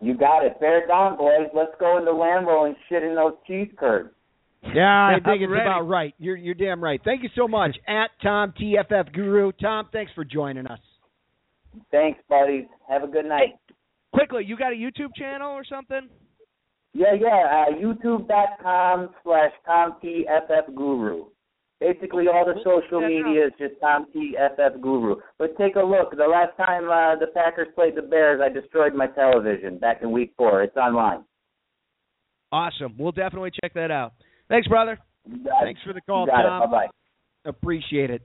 You 0.00 0.16
got 0.16 0.44
it. 0.44 0.58
Bear 0.60 0.86
down, 0.86 1.16
boys. 1.18 1.48
Let's 1.54 1.72
go 1.78 1.98
into 1.98 2.10
Lambeau 2.10 2.66
and 2.66 2.76
shit 2.88 3.02
in 3.02 3.14
those 3.14 3.34
cheese 3.46 3.68
curds. 3.78 4.10
yeah, 4.74 4.82
I 4.82 5.12
I'm 5.14 5.22
think 5.22 5.42
it's 5.42 5.50
ready. 5.50 5.62
about 5.62 5.82
right. 5.88 6.14
You're 6.18 6.36
you're 6.36 6.54
damn 6.54 6.82
right. 6.82 7.00
Thank 7.04 7.22
you 7.22 7.28
so 7.36 7.46
much, 7.48 7.76
at 7.88 8.10
Tom 8.22 8.52
TFF 8.60 9.12
Guru. 9.12 9.52
Tom, 9.60 9.88
thanks 9.92 10.12
for 10.14 10.24
joining 10.24 10.66
us. 10.66 10.78
Thanks, 11.90 12.18
buddies. 12.28 12.64
Have 12.88 13.02
a 13.04 13.06
good 13.06 13.26
night. 13.26 13.54
Quickly, 14.12 14.44
you 14.44 14.56
got 14.56 14.72
a 14.72 14.76
YouTube 14.76 15.14
channel 15.16 15.50
or 15.52 15.64
something? 15.64 16.08
Yeah, 16.92 17.14
yeah. 17.18 17.66
Uh, 17.68 17.80
YouTube.com 17.80 19.10
slash 19.22 19.52
Tom 19.64 19.96
T 20.02 20.26
FF 20.28 20.74
Guru. 20.74 21.26
Basically, 21.80 22.26
all 22.28 22.44
the 22.44 22.60
social 22.62 23.00
media 23.00 23.46
is 23.46 23.52
just 23.58 23.80
Tom 23.80 24.06
T 24.12 24.36
FF 24.36 24.80
Guru. 24.82 25.16
But 25.38 25.56
take 25.56 25.76
a 25.76 25.80
look. 25.80 26.10
The 26.10 26.26
last 26.26 26.56
time 26.56 26.84
uh, 26.84 27.18
the 27.18 27.28
Packers 27.32 27.68
played 27.74 27.94
the 27.94 28.02
Bears, 28.02 28.40
I 28.44 28.52
destroyed 28.52 28.94
my 28.94 29.06
television 29.06 29.78
back 29.78 30.02
in 30.02 30.10
Week 30.10 30.32
Four. 30.36 30.62
It's 30.62 30.76
online. 30.76 31.24
Awesome. 32.52 32.96
We'll 32.98 33.12
definitely 33.12 33.52
check 33.62 33.74
that 33.74 33.90
out. 33.90 34.12
Thanks, 34.48 34.66
brother. 34.66 34.98
You 35.26 35.44
got 35.44 35.62
it. 35.62 35.66
Thanks 35.66 35.80
for 35.86 35.92
the 35.92 36.00
call, 36.00 36.26
You 36.26 36.32
Tom. 36.32 36.70
Bye 36.70 36.86
bye. 36.86 37.48
Appreciate 37.48 38.10
it. 38.10 38.22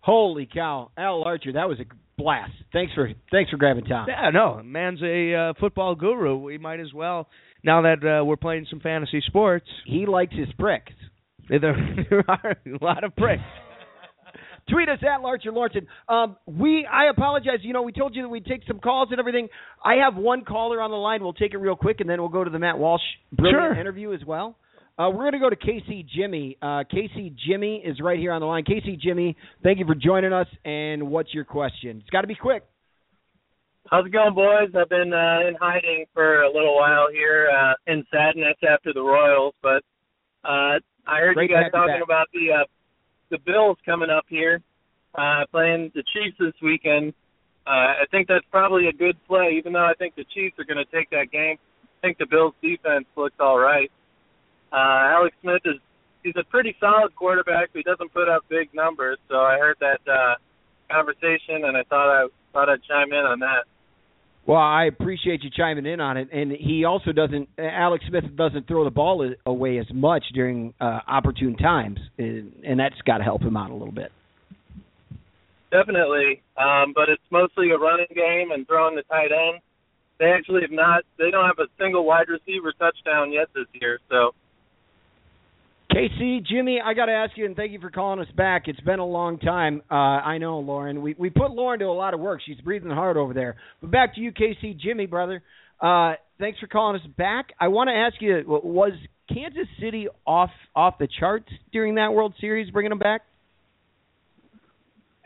Holy 0.00 0.46
cow, 0.52 0.90
Al 0.98 1.22
Archer, 1.22 1.52
that 1.52 1.66
was 1.66 1.78
a 1.80 1.84
blast. 2.18 2.52
Thanks 2.72 2.92
for 2.92 3.08
thanks 3.30 3.50
for 3.50 3.56
grabbing 3.56 3.86
Tom. 3.86 4.06
Yeah, 4.08 4.28
no, 4.30 4.60
man's 4.62 5.00
a 5.02 5.34
uh, 5.34 5.52
football 5.58 5.94
guru. 5.94 6.36
We 6.36 6.58
might 6.58 6.80
as 6.80 6.92
well 6.92 7.28
now 7.64 7.82
that 7.82 8.04
uh, 8.20 8.24
we're 8.24 8.36
playing 8.36 8.66
some 8.70 8.80
fantasy 8.80 9.22
sports, 9.26 9.66
he 9.86 10.06
likes 10.06 10.34
his 10.34 10.48
pricks. 10.58 10.92
There, 11.48 11.60
there 12.10 12.24
are 12.28 12.56
a 12.66 12.84
lot 12.84 13.04
of 13.04 13.14
pricks. 13.16 13.42
Tweet 14.70 14.88
us 14.88 14.98
at 15.02 15.20
Larcher 15.20 15.52
Lawrence. 15.52 15.74
Um, 16.08 16.36
we, 16.46 16.86
I 16.90 17.10
apologize. 17.10 17.58
You 17.62 17.72
know, 17.74 17.82
we 17.82 17.92
told 17.92 18.14
you 18.16 18.22
that 18.22 18.28
we'd 18.28 18.46
take 18.46 18.62
some 18.66 18.78
calls 18.80 19.08
and 19.10 19.20
everything. 19.20 19.48
I 19.84 19.96
have 19.96 20.16
one 20.16 20.44
caller 20.44 20.80
on 20.80 20.90
the 20.90 20.96
line. 20.96 21.22
We'll 21.22 21.34
take 21.34 21.52
it 21.52 21.58
real 21.58 21.76
quick, 21.76 22.00
and 22.00 22.08
then 22.08 22.18
we'll 22.20 22.30
go 22.30 22.44
to 22.44 22.50
the 22.50 22.58
Matt 22.58 22.78
Walsh 22.78 23.02
brilliant 23.32 23.74
Sure. 23.74 23.80
interview 23.80 24.14
as 24.14 24.24
well. 24.26 24.56
Uh, 24.98 25.10
we're 25.10 25.28
going 25.28 25.32
to 25.32 25.38
go 25.40 25.50
to 25.50 25.56
Casey 25.56 26.06
Jimmy. 26.16 26.56
Uh, 26.62 26.84
Casey 26.90 27.34
Jimmy 27.46 27.82
is 27.84 28.00
right 28.00 28.18
here 28.18 28.32
on 28.32 28.40
the 28.40 28.46
line. 28.46 28.64
Casey 28.64 28.96
Jimmy, 28.96 29.36
thank 29.62 29.80
you 29.80 29.86
for 29.86 29.94
joining 29.94 30.32
us. 30.32 30.46
And 30.64 31.10
what's 31.10 31.34
your 31.34 31.44
question? 31.44 31.98
It's 32.00 32.10
got 32.10 32.20
to 32.22 32.28
be 32.28 32.36
quick. 32.36 32.62
How's 33.90 34.06
it 34.06 34.12
going, 34.12 34.34
boys? 34.34 34.70
I've 34.74 34.88
been 34.88 35.12
uh, 35.12 35.46
in 35.46 35.54
hiding 35.60 36.06
for 36.14 36.42
a 36.42 36.48
little 36.52 36.74
while 36.74 37.08
here 37.12 37.50
uh, 37.50 37.74
in 37.86 38.04
sadness 38.10 38.56
after 38.66 38.94
the 38.94 39.02
Royals, 39.02 39.54
but 39.62 39.84
uh, 40.42 40.80
I 41.06 41.18
heard 41.20 41.34
Great 41.34 41.50
you 41.50 41.56
guys 41.56 41.70
talking 41.70 42.00
about 42.02 42.28
the 42.32 42.52
uh, 42.52 42.64
the 43.30 43.38
Bills 43.44 43.76
coming 43.84 44.08
up 44.08 44.24
here, 44.28 44.62
uh, 45.14 45.44
playing 45.50 45.92
the 45.94 46.02
Chiefs 46.14 46.36
this 46.40 46.54
weekend. 46.62 47.12
Uh, 47.66 48.00
I 48.00 48.04
think 48.10 48.26
that's 48.26 48.44
probably 48.50 48.88
a 48.88 48.92
good 48.92 49.16
play, 49.26 49.54
even 49.58 49.74
though 49.74 49.84
I 49.84 49.94
think 49.98 50.14
the 50.14 50.24
Chiefs 50.34 50.58
are 50.58 50.64
going 50.64 50.82
to 50.82 50.90
take 50.96 51.10
that 51.10 51.30
game. 51.30 51.56
I 51.82 52.00
think 52.00 52.18
the 52.18 52.26
Bills' 52.26 52.54
defense 52.62 53.04
looks 53.16 53.36
all 53.38 53.58
right. 53.58 53.90
Uh, 54.72 55.12
Alex 55.12 55.36
Smith 55.42 55.62
is 55.66 55.76
he's 56.22 56.36
a 56.36 56.44
pretty 56.44 56.74
solid 56.80 57.14
quarterback, 57.16 57.68
but 57.72 57.78
he 57.78 57.82
doesn't 57.82 58.12
put 58.14 58.30
up 58.30 58.44
big 58.48 58.72
numbers. 58.74 59.18
So 59.28 59.36
I 59.36 59.58
heard 59.58 59.76
that 59.80 60.00
uh, 60.10 60.34
conversation, 60.90 61.68
and 61.68 61.76
I 61.76 61.82
thought 61.84 62.08
I 62.08 62.26
thought 62.54 62.70
I'd 62.70 62.82
chime 62.88 63.12
in 63.12 63.26
on 63.28 63.40
that. 63.40 63.64
Well, 64.46 64.60
I 64.60 64.84
appreciate 64.84 65.42
you 65.42 65.48
chiming 65.56 65.86
in 65.86 66.00
on 66.00 66.18
it, 66.18 66.28
and 66.30 66.52
he 66.52 66.84
also 66.84 67.12
doesn't. 67.12 67.48
Alex 67.58 68.04
Smith 68.08 68.24
doesn't 68.36 68.68
throw 68.68 68.84
the 68.84 68.90
ball 68.90 69.26
away 69.46 69.78
as 69.78 69.86
much 69.92 70.22
during 70.34 70.74
uh, 70.80 71.00
opportune 71.08 71.56
times, 71.56 71.98
and 72.18 72.78
that's 72.78 73.00
got 73.06 73.18
to 73.18 73.24
help 73.24 73.40
him 73.40 73.56
out 73.56 73.70
a 73.70 73.72
little 73.72 73.92
bit. 73.92 74.12
Definitely, 75.70 76.42
um, 76.58 76.92
but 76.94 77.08
it's 77.08 77.22
mostly 77.30 77.70
a 77.70 77.78
running 77.78 78.06
game 78.14 78.50
and 78.52 78.66
throwing 78.66 78.96
the 78.96 79.02
tight 79.04 79.32
end. 79.32 79.60
They 80.20 80.26
actually 80.26 80.60
have 80.60 80.70
not. 80.70 81.04
They 81.18 81.30
don't 81.30 81.46
have 81.46 81.58
a 81.58 81.68
single 81.82 82.04
wide 82.04 82.28
receiver 82.28 82.72
touchdown 82.78 83.32
yet 83.32 83.48
this 83.54 83.66
year. 83.72 83.98
So 84.10 84.34
Casey, 85.94 86.40
Jimmy, 86.40 86.80
I 86.84 86.92
got 86.92 87.06
to 87.06 87.12
ask 87.12 87.36
you, 87.36 87.46
and 87.46 87.54
thank 87.54 87.70
you 87.70 87.78
for 87.78 87.88
calling 87.88 88.18
us 88.18 88.26
back. 88.36 88.64
It's 88.66 88.80
been 88.80 88.98
a 88.98 89.06
long 89.06 89.38
time. 89.38 89.80
Uh, 89.88 89.94
I 89.94 90.38
know, 90.38 90.58
Lauren. 90.58 91.00
We 91.02 91.14
we 91.16 91.30
put 91.30 91.52
Lauren 91.52 91.78
to 91.78 91.84
a 91.84 91.94
lot 91.94 92.14
of 92.14 92.20
work. 92.20 92.40
She's 92.44 92.60
breathing 92.62 92.90
hard 92.90 93.16
over 93.16 93.32
there. 93.32 93.54
But 93.80 93.92
back 93.92 94.16
to 94.16 94.20
you, 94.20 94.32
Casey, 94.32 94.74
Jimmy, 94.74 95.06
brother. 95.06 95.40
Uh, 95.80 96.14
thanks 96.40 96.58
for 96.58 96.66
calling 96.66 97.00
us 97.00 97.06
back. 97.16 97.50
I 97.60 97.68
want 97.68 97.88
to 97.88 97.94
ask 97.94 98.16
you, 98.20 98.42
was 98.44 98.92
Kansas 99.32 99.68
City 99.80 100.08
off 100.26 100.50
off 100.74 100.98
the 100.98 101.06
charts 101.20 101.48
during 101.72 101.94
that 101.94 102.12
World 102.12 102.34
Series, 102.40 102.70
bringing 102.72 102.90
them 102.90 102.98
back? 102.98 103.22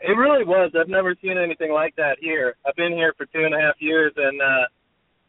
it 0.01 0.11
really 0.11 0.45
was. 0.45 0.71
I've 0.79 0.87
never 0.87 1.15
seen 1.21 1.37
anything 1.37 1.71
like 1.71 1.95
that 1.95 2.17
here. 2.21 2.55
I've 2.65 2.75
been 2.75 2.93
here 2.93 3.13
for 3.17 3.25
two 3.25 3.43
and 3.43 3.53
a 3.53 3.59
half 3.59 3.75
years, 3.79 4.13
and 4.15 4.39
uh, 4.39 4.65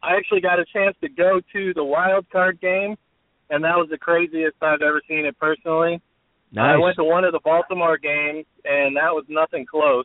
I 0.03 0.17
actually 0.17 0.43
got 0.43 0.61
a 0.61 0.65
chance 0.73 0.97
to 1.01 1.09
go 1.09 1.41
to 1.53 1.75
the 1.75 1.83
wild 1.83 2.27
card 2.31 2.61
game, 2.61 2.97
and 3.51 3.65
that 3.65 3.77
was 3.77 3.89
the 3.91 3.99
craziest 3.99 4.57
I've 4.63 4.83
ever 4.83 5.03
seen 5.09 5.27
it 5.27 5.39
personally. 5.39 6.01
I 6.59 6.77
went 6.79 6.97
to 6.97 7.05
one 7.05 7.25
of 7.25 7.33
the 7.33 7.41
Baltimore 7.45 7.97
games, 7.97 8.45
and 8.65 8.97
that 8.97 9.13
was 9.13 9.25
nothing 9.29 9.67
close. 9.67 10.05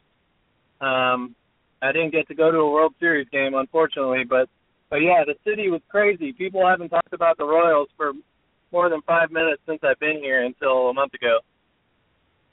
Um, 0.79 1.35
I 1.81 1.91
didn't 1.91 2.11
get 2.11 2.27
to 2.27 2.35
go 2.35 2.51
to 2.51 2.57
a 2.57 2.71
World 2.71 2.93
Series 2.99 3.27
game, 3.29 3.53
unfortunately, 3.55 4.23
but 4.27 4.49
but 4.89 4.97
yeah, 4.97 5.23
the 5.25 5.35
city 5.43 5.69
was 5.69 5.81
crazy. 5.89 6.31
People 6.33 6.65
haven't 6.65 6.89
talked 6.89 7.13
about 7.13 7.37
the 7.37 7.45
Royals 7.45 7.89
for 7.97 8.13
more 8.71 8.89
than 8.89 9.01
five 9.01 9.31
minutes 9.31 9.61
since 9.67 9.79
I've 9.83 9.99
been 9.99 10.17
here 10.21 10.43
until 10.43 10.89
a 10.89 10.93
month 10.93 11.13
ago. 11.13 11.39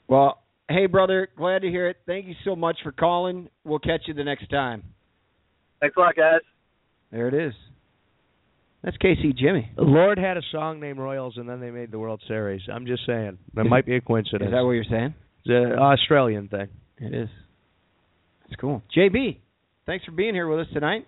Well, 0.07 0.41
hey, 0.69 0.87
brother, 0.87 1.29
glad 1.37 1.61
to 1.61 1.69
hear 1.69 1.87
it. 1.87 1.97
Thank 2.05 2.25
you 2.25 2.35
so 2.43 2.55
much 2.55 2.77
for 2.83 2.91
calling. 2.91 3.49
We'll 3.63 3.79
catch 3.79 4.01
you 4.07 4.13
the 4.13 4.23
next 4.23 4.49
time. 4.49 4.83
Thanks 5.79 5.95
a 5.95 5.99
lot, 5.99 6.15
guys. 6.15 6.41
There 7.11 7.27
it 7.27 7.33
is. 7.33 7.53
That's 8.83 8.97
Casey 8.97 9.33
Jimmy. 9.33 9.71
Lorde 9.77 10.17
had 10.17 10.35
a 10.37 10.41
song 10.51 10.79
named 10.81 10.99
Royals, 10.99 11.37
and 11.37 11.47
then 11.47 11.61
they 11.61 11.71
made 11.71 11.91
the 11.91 11.99
World 11.99 12.21
Series. 12.27 12.61
I'm 12.71 12.85
just 12.85 13.05
saying. 13.05 13.37
That 13.53 13.65
Is- 13.65 13.69
might 13.69 13.85
be 13.85 13.95
a 13.95 14.01
coincidence. 14.01 14.49
Is 14.49 14.51
that 14.51 14.63
what 14.63 14.71
you're 14.71 14.83
saying? 14.83 15.13
It's 15.45 15.49
an 15.49 15.79
Australian 15.79 16.49
thing. 16.49 16.67
It 16.97 17.13
is. 17.13 17.29
It's 18.47 18.59
cool. 18.59 18.83
JB, 18.95 19.37
thanks 19.85 20.05
for 20.05 20.11
being 20.11 20.33
here 20.33 20.47
with 20.47 20.59
us 20.59 20.67
tonight. 20.73 21.07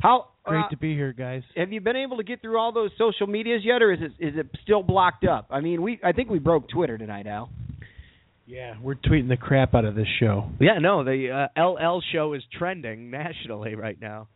How 0.00 0.28
Great 0.44 0.64
uh, 0.64 0.68
to 0.70 0.76
be 0.76 0.94
here, 0.94 1.12
guys. 1.12 1.42
have 1.56 1.72
you 1.72 1.80
been 1.80 1.96
able 1.96 2.16
to 2.16 2.24
get 2.24 2.40
through 2.40 2.58
all 2.58 2.72
those 2.72 2.90
social 2.98 3.28
medias 3.28 3.62
yet, 3.64 3.82
or 3.82 3.92
is 3.92 4.00
it 4.02 4.12
is 4.18 4.34
it 4.36 4.46
still 4.64 4.82
blocked 4.82 5.24
up? 5.24 5.46
I 5.50 5.60
mean, 5.60 5.80
we 5.80 6.00
I 6.02 6.10
think 6.12 6.28
we 6.28 6.40
broke 6.40 6.68
Twitter 6.68 6.98
tonight, 6.98 7.26
Al. 7.28 7.50
Yeah, 8.46 8.74
we're 8.82 8.96
tweeting 8.96 9.28
the 9.28 9.36
crap 9.36 9.74
out 9.74 9.84
of 9.84 9.94
this 9.94 10.08
show. 10.18 10.50
Yeah, 10.60 10.78
no, 10.80 11.04
the 11.04 11.48
uh, 11.56 11.62
LL 11.62 12.02
show 12.12 12.32
is 12.32 12.42
trending 12.58 13.10
nationally 13.10 13.76
right 13.76 13.98
now. 14.00 14.26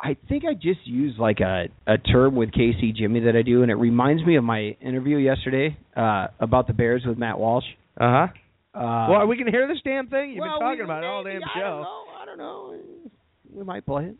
I 0.00 0.16
think 0.28 0.44
I 0.44 0.54
just 0.54 0.84
used 0.84 1.18
like 1.18 1.40
a 1.40 1.68
a 1.86 1.98
term 1.98 2.36
with 2.36 2.52
Casey 2.52 2.92
Jimmy 2.92 3.20
that 3.20 3.36
I 3.36 3.42
do, 3.42 3.62
and 3.62 3.70
it 3.70 3.76
reminds 3.76 4.24
me 4.24 4.36
of 4.36 4.44
my 4.44 4.76
interview 4.80 5.16
yesterday 5.16 5.76
uh, 5.96 6.28
about 6.38 6.66
the 6.66 6.74
Bears 6.74 7.02
with 7.06 7.16
Matt 7.18 7.38
Walsh. 7.38 7.64
Uh 7.98 8.04
huh. 8.10 8.26
Uh, 8.74 9.08
well, 9.08 9.20
are 9.20 9.26
we 9.26 9.36
going 9.36 9.46
to 9.46 9.52
hear 9.52 9.66
this 9.66 9.78
damn 9.84 10.08
thing? 10.08 10.32
You've 10.32 10.40
well, 10.40 10.58
been 10.58 10.66
talking 10.66 10.78
we- 10.80 10.84
about 10.84 11.02
it 11.02 11.06
all 11.06 11.24
damn 11.24 11.42
I 11.42 11.46
show. 11.54 11.60
don't 11.60 11.82
know. 11.82 12.04
I 12.20 12.24
don't 12.26 12.38
know. 12.38 12.74
We 13.54 13.64
might 13.64 13.86
play 13.86 14.04
it. 14.04 14.16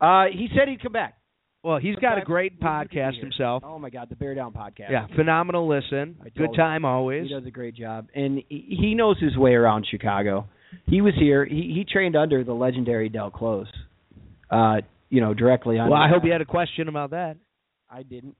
Uh, 0.00 0.24
he 0.32 0.48
said 0.56 0.66
he'd 0.66 0.82
come 0.82 0.92
back. 0.92 1.16
Well, 1.62 1.78
he's 1.78 1.94
got 1.96 2.18
a 2.18 2.22
great 2.22 2.54
we 2.54 2.56
could 2.56 2.90
be 2.90 2.96
podcast 2.96 3.20
himself. 3.20 3.62
Oh 3.64 3.78
my 3.78 3.88
God, 3.88 4.08
the 4.10 4.16
Bear 4.16 4.34
Down 4.34 4.52
podcast. 4.52 4.90
Yeah, 4.90 5.06
phenomenal 5.14 5.68
listen. 5.68 6.16
Good 6.36 6.56
time 6.56 6.84
always. 6.84 7.28
He 7.28 7.34
does 7.34 7.46
a 7.46 7.52
great 7.52 7.76
job, 7.76 8.08
and 8.16 8.42
he, 8.48 8.76
he 8.80 8.94
knows 8.96 9.16
his 9.20 9.36
way 9.36 9.52
around 9.52 9.86
Chicago. 9.88 10.48
He 10.86 11.00
was 11.00 11.14
here. 11.16 11.44
He 11.44 11.72
he 11.72 11.86
trained 11.88 12.16
under 12.16 12.42
the 12.42 12.52
legendary 12.52 13.08
Del 13.08 13.30
Close. 13.30 13.68
Uh, 14.52 14.82
you 15.08 15.20
know, 15.20 15.34
directly 15.34 15.78
on. 15.78 15.90
Well, 15.90 16.00
I 16.00 16.08
hope 16.08 16.24
you 16.24 16.32
had 16.32 16.40
a 16.40 16.46
question 16.46 16.88
about 16.88 17.10
that. 17.10 17.36
I 17.90 18.02
didn't. 18.02 18.36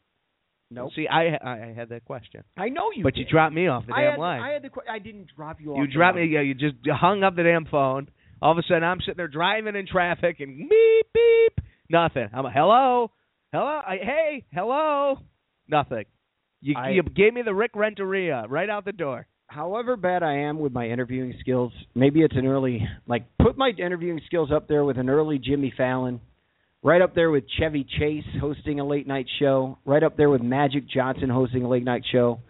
Nope. 0.70 0.90
See, 0.96 1.06
I 1.06 1.36
I 1.36 1.72
had 1.76 1.90
that 1.90 2.04
question, 2.06 2.44
I 2.56 2.70
know 2.70 2.90
you. 2.96 3.02
but 3.02 3.14
did. 3.14 3.20
you 3.20 3.26
dropped 3.26 3.54
me 3.54 3.66
off 3.66 3.86
the 3.86 3.92
I 3.94 4.02
damn 4.02 4.10
had, 4.12 4.18
line. 4.20 4.40
I 4.40 4.52
had 4.52 4.62
the. 4.62 4.70
I 4.90 4.98
didn't 4.98 5.28
drop 5.36 5.60
you 5.60 5.72
off. 5.72 5.78
you 5.78 5.86
dropped 5.86 6.16
me. 6.16 6.24
Yeah, 6.24 6.40
you 6.40 6.54
just 6.54 6.76
hung 6.88 7.22
up 7.22 7.36
the 7.36 7.42
damn 7.42 7.66
phone. 7.66 8.08
All 8.40 8.52
of 8.52 8.58
a 8.58 8.62
sudden, 8.62 8.82
I'm 8.82 8.98
sitting 9.00 9.18
there 9.18 9.28
driving 9.28 9.76
in 9.76 9.86
traffic, 9.86 10.40
and 10.40 10.68
beep 10.68 11.06
beep, 11.12 11.66
nothing. 11.90 12.28
I'm 12.32 12.46
a 12.46 12.50
hello, 12.50 13.10
hello, 13.52 13.64
I, 13.86 13.98
hey, 14.02 14.44
hello, 14.52 15.18
nothing. 15.68 16.04
You 16.62 16.74
I- 16.76 16.90
you 16.90 17.02
gave 17.02 17.34
me 17.34 17.42
the 17.42 17.54
Rick 17.54 17.72
Renteria 17.74 18.46
right 18.48 18.70
out 18.70 18.84
the 18.86 18.92
door. 18.92 19.26
However 19.54 19.96
bad 19.96 20.22
I 20.22 20.38
am 20.38 20.58
with 20.58 20.72
my 20.72 20.88
interviewing 20.88 21.34
skills, 21.40 21.72
maybe 21.94 22.22
it's 22.22 22.36
an 22.36 22.46
early 22.46 22.86
like 23.06 23.24
put 23.38 23.56
my 23.56 23.70
interviewing 23.78 24.20
skills 24.26 24.50
up 24.54 24.68
there 24.68 24.84
with 24.84 24.98
an 24.98 25.08
early 25.10 25.38
Jimmy 25.38 25.72
Fallon, 25.76 26.20
right 26.82 27.00
up 27.02 27.14
there 27.14 27.30
with 27.30 27.44
Chevy 27.58 27.84
Chase 27.98 28.24
hosting 28.40 28.80
a 28.80 28.86
late 28.86 29.06
night 29.06 29.26
show, 29.38 29.78
right 29.84 30.02
up 30.02 30.16
there 30.16 30.30
with 30.30 30.42
Magic 30.42 30.88
Johnson 30.88 31.28
hosting 31.28 31.64
a 31.64 31.68
late 31.68 31.84
night 31.84 32.02
show. 32.10 32.40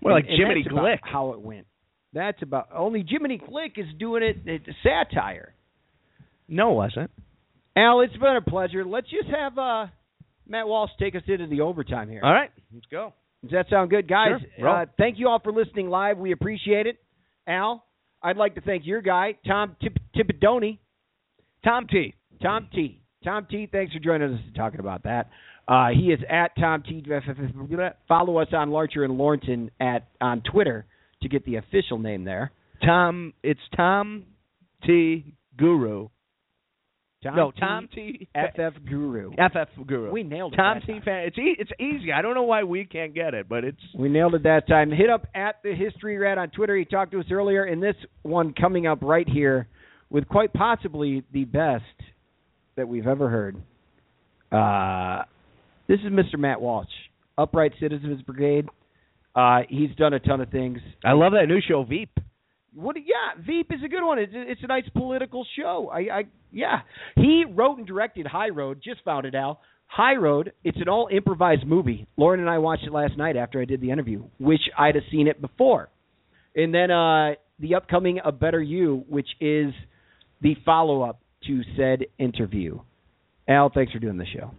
Well, 0.00 0.14
like 0.14 0.24
And- 0.24 0.32
and 0.34 0.40
Jiminy 0.40 0.66
about 0.70 0.84
Glick. 0.84 0.98
how 1.02 1.32
it 1.32 1.40
went. 1.40 1.66
That's 2.12 2.42
about 2.42 2.68
only 2.74 3.04
Jiminy 3.08 3.38
Glick 3.38 3.78
is 3.78 3.86
doing 3.98 4.22
it. 4.22 4.36
It's 4.44 4.66
satire. 4.82 5.54
No, 6.48 6.72
it 6.72 6.74
wasn't. 6.74 7.10
Al, 7.76 8.00
it's 8.02 8.16
been 8.16 8.36
a 8.36 8.42
pleasure. 8.42 8.84
Let's 8.84 9.08
just 9.08 9.28
have 9.28 9.56
uh, 9.56 9.86
Matt 10.46 10.68
Walsh 10.68 10.90
take 10.98 11.14
us 11.14 11.22
into 11.26 11.46
the 11.46 11.62
overtime 11.62 12.10
here. 12.10 12.20
All 12.22 12.32
right, 12.32 12.50
let's 12.74 12.84
go. 12.90 13.14
Does 13.42 13.50
that 13.50 13.66
sound 13.68 13.90
good, 13.90 14.08
guys? 14.08 14.40
Sure. 14.58 14.68
Uh, 14.68 14.86
thank 14.98 15.18
you 15.18 15.28
all 15.28 15.40
for 15.40 15.52
listening 15.52 15.88
live. 15.88 16.18
We 16.18 16.32
appreciate 16.32 16.86
it. 16.86 16.98
Al, 17.46 17.84
I'd 18.22 18.36
like 18.36 18.54
to 18.54 18.60
thank 18.60 18.86
your 18.86 19.02
guy, 19.02 19.36
Tom 19.46 19.76
Tip- 19.82 19.98
Tipidoni. 20.16 20.78
Tom 21.64 21.86
T. 21.88 22.14
Tom 22.42 22.68
T. 22.72 23.00
Tom 23.24 23.46
T. 23.50 23.68
Thanks 23.70 23.92
for 23.92 23.98
joining 23.98 24.32
us 24.34 24.40
and 24.44 24.54
talking 24.54 24.80
about 24.80 25.04
that. 25.04 25.28
Uh, 25.68 25.88
he 25.90 26.12
is 26.12 26.20
at 26.28 26.56
Tom 26.56 26.82
T. 26.82 27.04
Follow 28.08 28.38
us 28.38 28.48
on 28.52 28.70
Larcher 28.70 29.04
and 29.04 29.18
Lorensen 29.18 29.70
at 29.80 30.08
on 30.20 30.42
Twitter 30.42 30.86
to 31.22 31.28
get 31.28 31.44
the 31.44 31.56
official 31.56 31.98
name 31.98 32.24
there. 32.24 32.50
Tom. 32.84 33.32
It's 33.42 33.60
Tom 33.76 34.24
T. 34.84 35.34
Guru. 35.56 36.08
Tom 37.22 37.36
no, 37.36 37.50
T. 37.52 37.60
Tom 37.60 37.88
T. 37.94 38.28
FF 38.34 38.84
Guru. 38.88 39.30
FF 39.32 39.86
Guru. 39.86 40.10
We 40.10 40.24
nailed 40.24 40.54
it. 40.54 40.56
Tom 40.56 40.80
T. 40.80 40.94
time. 40.94 41.02
Fan. 41.04 41.24
It's 41.26 41.38
e- 41.38 41.56
it's 41.58 41.70
easy. 41.78 42.12
I 42.12 42.20
don't 42.20 42.34
know 42.34 42.42
why 42.42 42.64
we 42.64 42.84
can't 42.84 43.14
get 43.14 43.34
it, 43.34 43.48
but 43.48 43.64
it's 43.64 43.80
We 43.96 44.08
nailed 44.08 44.34
it 44.34 44.42
that 44.42 44.66
time. 44.66 44.90
Hit 44.90 45.08
up 45.08 45.26
at 45.34 45.56
the 45.62 45.74
History 45.74 46.18
Rat 46.18 46.38
on 46.38 46.50
Twitter. 46.50 46.76
He 46.76 46.84
talked 46.84 47.12
to 47.12 47.20
us 47.20 47.26
earlier, 47.30 47.64
and 47.64 47.82
this 47.82 47.94
one 48.22 48.54
coming 48.54 48.86
up 48.86 48.98
right 49.02 49.28
here 49.28 49.68
with 50.10 50.28
quite 50.28 50.52
possibly 50.52 51.22
the 51.32 51.44
best 51.44 51.84
that 52.76 52.88
we've 52.88 53.06
ever 53.06 53.28
heard. 53.28 53.56
Uh, 54.50 55.24
this 55.88 56.00
is 56.00 56.12
Mr. 56.12 56.38
Matt 56.38 56.60
Walsh, 56.60 56.88
Upright 57.38 57.72
Citizens 57.80 58.20
Brigade. 58.22 58.68
Uh, 59.34 59.60
he's 59.68 59.94
done 59.96 60.12
a 60.12 60.20
ton 60.20 60.40
of 60.40 60.50
things. 60.50 60.78
I 61.04 61.12
love 61.12 61.32
that 61.32 61.46
new 61.46 61.60
show 61.66 61.84
Veep. 61.84 62.10
What? 62.74 62.96
Yeah, 62.96 63.42
Veep 63.44 63.70
is 63.70 63.80
a 63.84 63.88
good 63.88 64.04
one. 64.04 64.18
It's, 64.18 64.32
it's 64.34 64.62
a 64.62 64.66
nice 64.66 64.88
political 64.94 65.46
show. 65.58 65.90
I, 65.92 65.98
I, 65.98 66.22
yeah. 66.50 66.80
He 67.16 67.44
wrote 67.48 67.78
and 67.78 67.86
directed 67.86 68.26
High 68.26 68.48
Road. 68.48 68.80
Just 68.82 69.02
found 69.04 69.26
it 69.26 69.34
out. 69.34 69.58
High 69.86 70.16
Road, 70.16 70.52
it's 70.64 70.78
an 70.80 70.88
all 70.88 71.08
improvised 71.12 71.66
movie. 71.66 72.06
Lauren 72.16 72.40
and 72.40 72.48
I 72.48 72.58
watched 72.58 72.84
it 72.84 72.92
last 72.92 73.18
night 73.18 73.36
after 73.36 73.60
I 73.60 73.66
did 73.66 73.82
the 73.82 73.90
interview, 73.90 74.24
which 74.38 74.62
I'd 74.78 74.94
have 74.94 75.04
seen 75.10 75.28
it 75.28 75.38
before. 75.38 75.90
And 76.56 76.74
then 76.74 76.90
uh, 76.90 77.32
the 77.58 77.74
upcoming 77.74 78.18
A 78.24 78.32
Better 78.32 78.62
You, 78.62 79.04
which 79.08 79.28
is 79.38 79.74
the 80.40 80.56
follow 80.64 81.02
up 81.02 81.20
to 81.46 81.60
said 81.76 82.06
interview. 82.18 82.78
Al, 83.46 83.70
thanks 83.74 83.92
for 83.92 83.98
doing 83.98 84.16
the 84.16 84.26
show. 84.26 84.52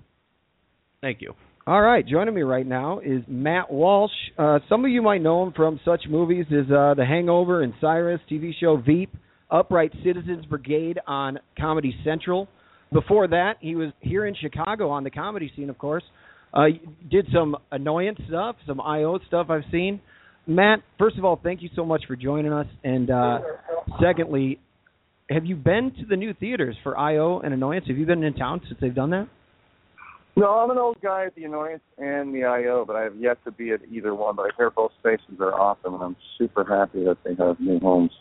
Thank 1.02 1.22
you. 1.22 1.34
All 1.66 1.82
right, 1.82 2.06
joining 2.06 2.36
me 2.36 2.42
right 2.42 2.68
now 2.68 3.00
is 3.00 3.24
Matt 3.26 3.72
Walsh. 3.72 4.12
Uh, 4.38 4.60
some 4.68 4.84
of 4.84 4.92
you 4.92 5.02
might 5.02 5.22
know 5.22 5.44
him 5.44 5.54
from 5.56 5.80
such 5.86 6.02
movies 6.10 6.46
as 6.52 6.70
uh, 6.70 6.94
The 6.94 7.06
Hangover 7.08 7.62
and 7.62 7.74
Cyrus, 7.80 8.20
TV 8.30 8.52
show 8.60 8.76
Veep, 8.76 9.16
Upright 9.50 9.94
Citizens 10.04 10.46
Brigade 10.46 11.00
on 11.08 11.40
Comedy 11.58 11.96
Central. 12.04 12.50
Before 12.92 13.30
that, 13.30 13.54
he 13.62 13.76
was 13.76 13.94
here 14.02 14.26
in 14.26 14.36
Chicago 14.36 14.90
on 14.90 15.06
the 15.06 15.10
comedy 15.10 15.54
scene, 15.56 15.70
of 15.70 15.78
course. 15.78 16.04
Uh, 16.54 16.66
did 17.10 17.28
some 17.34 17.56
annoyance 17.72 18.20
stuff, 18.28 18.58
some 18.68 18.82
IO 18.82 19.18
stuff 19.28 19.48
I've 19.50 19.64
seen. 19.72 20.02
Matt, 20.46 20.80
first 21.00 21.18
of 21.18 21.24
all, 21.24 21.40
thank 21.42 21.62
you 21.62 21.70
so 21.78 21.86
much 21.86 22.04
for 22.10 22.18
joining 22.18 22.52
us. 22.52 22.68
And 22.84 23.10
uh, 23.10 23.40
secondly, 24.02 24.60
have 25.30 25.46
you 25.46 25.56
been 25.56 25.94
to 25.98 26.06
the 26.10 26.18
new 26.18 26.34
theaters 26.34 26.76
for 26.84 26.98
IO 26.98 27.40
and 27.40 27.54
Annoyance? 27.54 27.86
Have 27.88 27.98
you 27.98 28.06
been 28.06 28.22
in 28.22 28.34
town 28.34 28.60
since 28.68 28.78
they've 28.82 28.94
done 28.94 29.12
that? 29.12 29.30
No, 30.36 30.50
I'm 30.60 30.72
an 30.72 30.80
old 30.80 30.98
guy 31.02 31.26
at 31.26 31.36
the 31.36 31.44
Annoyance 31.44 31.84
and 31.98 32.34
the 32.34 32.44
IO, 32.44 32.86
but 32.86 32.96
I 32.96 33.04
have 33.04 33.16
yet 33.16 33.38
to 33.46 33.52
be 33.52 33.72
at 33.72 33.82
either 33.92 34.16
one. 34.16 34.36
But 34.36 34.44
I 34.44 34.50
hear 34.58 34.72
both 34.72 34.92
spaces 35.00 35.40
are 35.40 35.54
awesome, 35.54 35.94
and 35.94 36.02
I'm 36.02 36.16
super 36.38 36.64
happy 36.64 37.04
that 37.04 37.18
they 37.24 37.36
have 37.36 37.60
new 37.60 37.80
homes. 37.80 38.12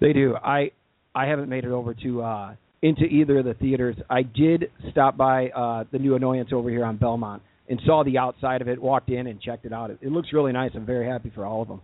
They 0.00 0.12
do. 0.12 0.34
I 0.36 0.70
I 1.14 1.26
haven't 1.26 1.48
made 1.48 1.64
it 1.64 1.70
over 1.70 1.94
to 1.94 2.22
uh 2.22 2.54
into 2.80 3.02
either 3.04 3.38
of 3.38 3.44
the 3.44 3.54
theaters. 3.54 3.96
I 4.08 4.22
did 4.22 4.70
stop 4.90 5.16
by 5.16 5.48
uh 5.48 5.84
the 5.92 5.98
new 5.98 6.14
Annoyance 6.14 6.50
over 6.52 6.70
here 6.70 6.84
on 6.84 6.96
Belmont 6.96 7.42
and 7.68 7.80
saw 7.84 8.02
the 8.02 8.16
outside 8.16 8.62
of 8.62 8.68
it, 8.68 8.80
walked 8.80 9.10
in 9.10 9.26
and 9.26 9.38
checked 9.40 9.66
it 9.66 9.72
out. 9.72 9.90
It, 9.90 9.98
it 10.00 10.10
looks 10.10 10.32
really 10.32 10.52
nice. 10.52 10.70
I'm 10.74 10.86
very 10.86 11.06
happy 11.06 11.30
for 11.34 11.44
all 11.44 11.60
of 11.60 11.68
them. 11.68 11.82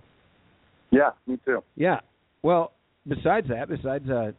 Yeah, 0.90 1.10
me 1.26 1.38
too. 1.44 1.62
Yeah. 1.76 2.00
Well, 2.42 2.72
besides 3.06 3.48
that, 3.48 3.68
besides 3.68 4.08
uh 4.08 4.32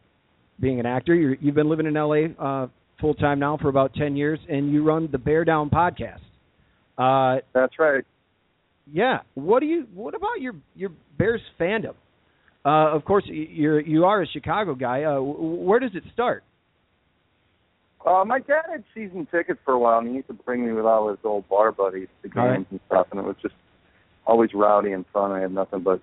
being 0.58 0.80
an 0.80 0.86
actor, 0.86 1.14
you're, 1.14 1.34
you've 1.34 1.54
been 1.54 1.68
living 1.68 1.86
in 1.86 1.94
LA 1.94 2.32
uh 2.36 2.66
full 3.00 3.14
time 3.14 3.38
now 3.38 3.56
for 3.56 3.68
about 3.68 3.94
10 3.94 4.16
years 4.16 4.38
and 4.48 4.72
you 4.72 4.82
run 4.82 5.08
the 5.12 5.18
Bear 5.18 5.44
Down 5.44 5.70
podcast. 5.70 6.20
Uh 6.98 7.40
That's 7.52 7.78
right. 7.78 8.04
Yeah. 8.92 9.18
What 9.34 9.60
do 9.60 9.66
you 9.66 9.86
what 9.94 10.14
about 10.14 10.40
your 10.40 10.54
your 10.74 10.90
Bears 11.18 11.42
fandom? 11.58 11.94
Uh, 12.66 12.92
of 12.92 13.04
course, 13.04 13.22
you're 13.28 13.80
you 13.80 14.04
are 14.04 14.22
a 14.22 14.26
Chicago 14.26 14.74
guy. 14.74 15.04
Uh, 15.04 15.20
where 15.20 15.78
does 15.78 15.92
it 15.94 16.02
start? 16.12 16.42
Uh, 18.04 18.24
my 18.24 18.40
dad 18.40 18.62
had 18.68 18.84
season 18.92 19.26
tickets 19.30 19.60
for 19.64 19.74
a 19.74 19.78
while, 19.78 20.00
and 20.00 20.08
he 20.08 20.14
used 20.14 20.26
to 20.26 20.34
bring 20.34 20.66
me 20.66 20.72
with 20.72 20.84
all 20.84 21.08
his 21.08 21.18
old 21.22 21.48
bar 21.48 21.70
buddies 21.70 22.08
to 22.22 22.28
games 22.28 22.36
right. 22.36 22.66
and 22.70 22.80
stuff, 22.86 23.06
and 23.12 23.20
it 23.20 23.24
was 23.24 23.36
just 23.40 23.54
always 24.26 24.50
rowdy 24.52 24.92
and 24.92 25.04
fun. 25.12 25.30
I 25.30 25.40
have 25.40 25.52
nothing 25.52 25.80
but 25.80 26.00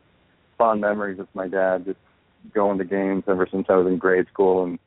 fond 0.58 0.80
memories 0.80 1.18
with 1.18 1.28
my 1.34 1.50
dad, 1.50 1.84
just 1.86 2.00
going 2.54 2.78
to 2.78 2.86
games 2.86 3.24
ever 3.28 3.46
since 3.52 3.66
I 3.70 3.76
was 3.76 3.88
in 3.88 3.98
grade 3.98 4.28
school, 4.32 4.64
and 4.64 4.80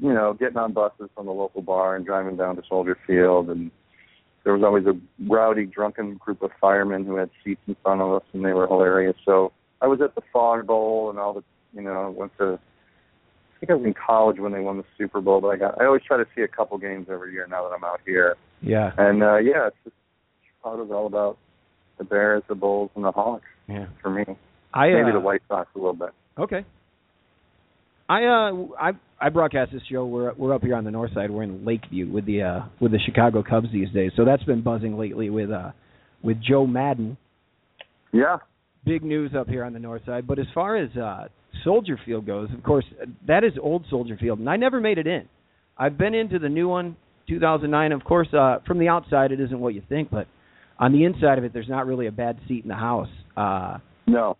you 0.00 0.12
know, 0.12 0.32
getting 0.34 0.56
on 0.56 0.72
buses 0.72 1.08
from 1.14 1.26
the 1.26 1.32
local 1.32 1.62
bar 1.62 1.96
and 1.96 2.04
driving 2.04 2.36
down 2.36 2.56
to 2.56 2.62
Soldier 2.68 2.98
Field, 3.06 3.48
and 3.50 3.70
there 4.42 4.52
was 4.52 4.62
always 4.62 4.84
a 4.86 4.94
rowdy, 5.28 5.64
drunken 5.66 6.14
group 6.16 6.42
of 6.42 6.50
firemen 6.60 7.04
who 7.04 7.16
had 7.16 7.30
seats 7.44 7.60
in 7.66 7.76
front 7.82 8.00
of 8.00 8.12
us, 8.12 8.22
and 8.32 8.44
they 8.44 8.52
were 8.52 8.66
hilarious. 8.66 9.16
So 9.24 9.52
I 9.80 9.86
was 9.86 10.00
at 10.00 10.14
the 10.14 10.22
Fog 10.32 10.66
Bowl 10.66 11.10
and 11.10 11.18
all 11.18 11.32
the, 11.34 11.44
you 11.72 11.82
know, 11.82 12.14
went 12.16 12.32
to. 12.38 12.58
I 12.58 13.58
think 13.60 13.70
I 13.70 13.74
was 13.74 13.86
in 13.86 13.94
college 13.94 14.38
when 14.38 14.52
they 14.52 14.60
won 14.60 14.76
the 14.76 14.84
Super 14.98 15.20
Bowl, 15.20 15.40
but 15.40 15.48
I 15.48 15.56
got. 15.56 15.80
I 15.80 15.86
always 15.86 16.02
try 16.02 16.16
to 16.18 16.26
see 16.36 16.42
a 16.42 16.48
couple 16.48 16.76
games 16.76 17.06
every 17.10 17.32
year 17.32 17.46
now 17.48 17.66
that 17.66 17.74
I'm 17.74 17.84
out 17.84 18.00
here. 18.04 18.36
Yeah. 18.60 18.92
And 18.98 19.22
uh 19.22 19.36
yeah, 19.36 19.68
it's 19.68 19.76
just 19.84 19.96
Chicago's 20.58 20.90
all 20.90 21.06
about 21.06 21.38
the 21.98 22.04
Bears, 22.04 22.42
the 22.48 22.54
Bulls, 22.54 22.90
and 22.96 23.04
the 23.04 23.12
Hawks 23.12 23.44
Yeah. 23.68 23.86
for 24.02 24.10
me. 24.10 24.24
I 24.74 24.88
Maybe 24.90 25.10
uh, 25.10 25.12
the 25.12 25.20
White 25.20 25.42
Sox 25.48 25.68
a 25.74 25.78
little 25.78 25.94
bit. 25.94 26.10
Okay. 26.38 26.64
I 28.08 28.24
uh 28.24 28.52
I 28.80 28.90
I 29.20 29.28
broadcast 29.30 29.72
this 29.72 29.82
show. 29.90 30.04
We're 30.04 30.32
we're 30.34 30.54
up 30.54 30.62
here 30.62 30.74
on 30.74 30.84
the 30.84 30.90
north 30.90 31.12
side. 31.14 31.30
We're 31.30 31.42
in 31.44 31.64
Lakeview 31.64 32.10
with 32.10 32.26
the 32.26 32.42
uh 32.42 32.60
with 32.80 32.92
the 32.92 32.98
Chicago 33.04 33.42
Cubs 33.42 33.68
these 33.72 33.90
days. 33.90 34.12
So 34.16 34.24
that's 34.24 34.42
been 34.44 34.62
buzzing 34.62 34.98
lately 34.98 35.30
with 35.30 35.50
uh 35.50 35.70
with 36.22 36.36
Joe 36.42 36.66
Maddon. 36.66 37.16
Yeah. 38.12 38.38
Big 38.84 39.02
news 39.02 39.32
up 39.36 39.48
here 39.48 39.64
on 39.64 39.72
the 39.72 39.78
north 39.78 40.02
side. 40.04 40.26
But 40.26 40.38
as 40.38 40.46
far 40.54 40.76
as 40.76 40.94
uh 40.96 41.28
Soldier 41.62 41.98
Field 42.04 42.26
goes, 42.26 42.48
of 42.52 42.62
course, 42.62 42.84
that 43.26 43.44
is 43.44 43.52
old 43.60 43.86
Soldier 43.88 44.18
Field, 44.20 44.38
and 44.38 44.50
I 44.50 44.56
never 44.56 44.80
made 44.80 44.98
it 44.98 45.06
in. 45.06 45.26
I've 45.78 45.96
been 45.96 46.14
into 46.14 46.38
the 46.38 46.48
new 46.48 46.68
one, 46.68 46.96
2009. 47.28 47.92
Of 47.92 48.04
course, 48.04 48.28
uh 48.34 48.58
from 48.66 48.78
the 48.78 48.88
outside, 48.88 49.32
it 49.32 49.40
isn't 49.40 49.58
what 49.58 49.72
you 49.74 49.82
think, 49.88 50.10
but 50.10 50.26
on 50.78 50.92
the 50.92 51.04
inside 51.04 51.38
of 51.38 51.44
it, 51.44 51.52
there's 51.54 51.68
not 51.68 51.86
really 51.86 52.06
a 52.06 52.12
bad 52.12 52.38
seat 52.46 52.64
in 52.64 52.68
the 52.68 52.74
house. 52.74 53.08
Uh 53.34 53.78
No. 54.06 54.36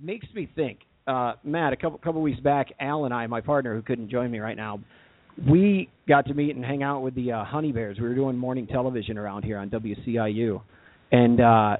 makes 0.00 0.26
me 0.34 0.48
think. 0.54 0.78
Uh, 1.06 1.34
Matt, 1.44 1.72
a 1.72 1.76
couple 1.76 1.98
couple 1.98 2.20
weeks 2.20 2.40
back, 2.40 2.72
Al 2.80 3.04
and 3.04 3.14
I, 3.14 3.26
my 3.28 3.40
partner 3.40 3.74
who 3.74 3.82
couldn't 3.82 4.10
join 4.10 4.30
me 4.30 4.40
right 4.40 4.56
now, 4.56 4.80
we 5.48 5.88
got 6.08 6.26
to 6.26 6.34
meet 6.34 6.56
and 6.56 6.64
hang 6.64 6.82
out 6.82 7.02
with 7.02 7.14
the 7.14 7.30
uh, 7.32 7.44
Honey 7.44 7.70
Bears. 7.70 7.98
We 8.00 8.08
were 8.08 8.14
doing 8.14 8.36
morning 8.36 8.66
television 8.66 9.16
around 9.16 9.44
here 9.44 9.58
on 9.58 9.70
WCIU, 9.70 10.60
and 11.12 11.40
uh, 11.40 11.76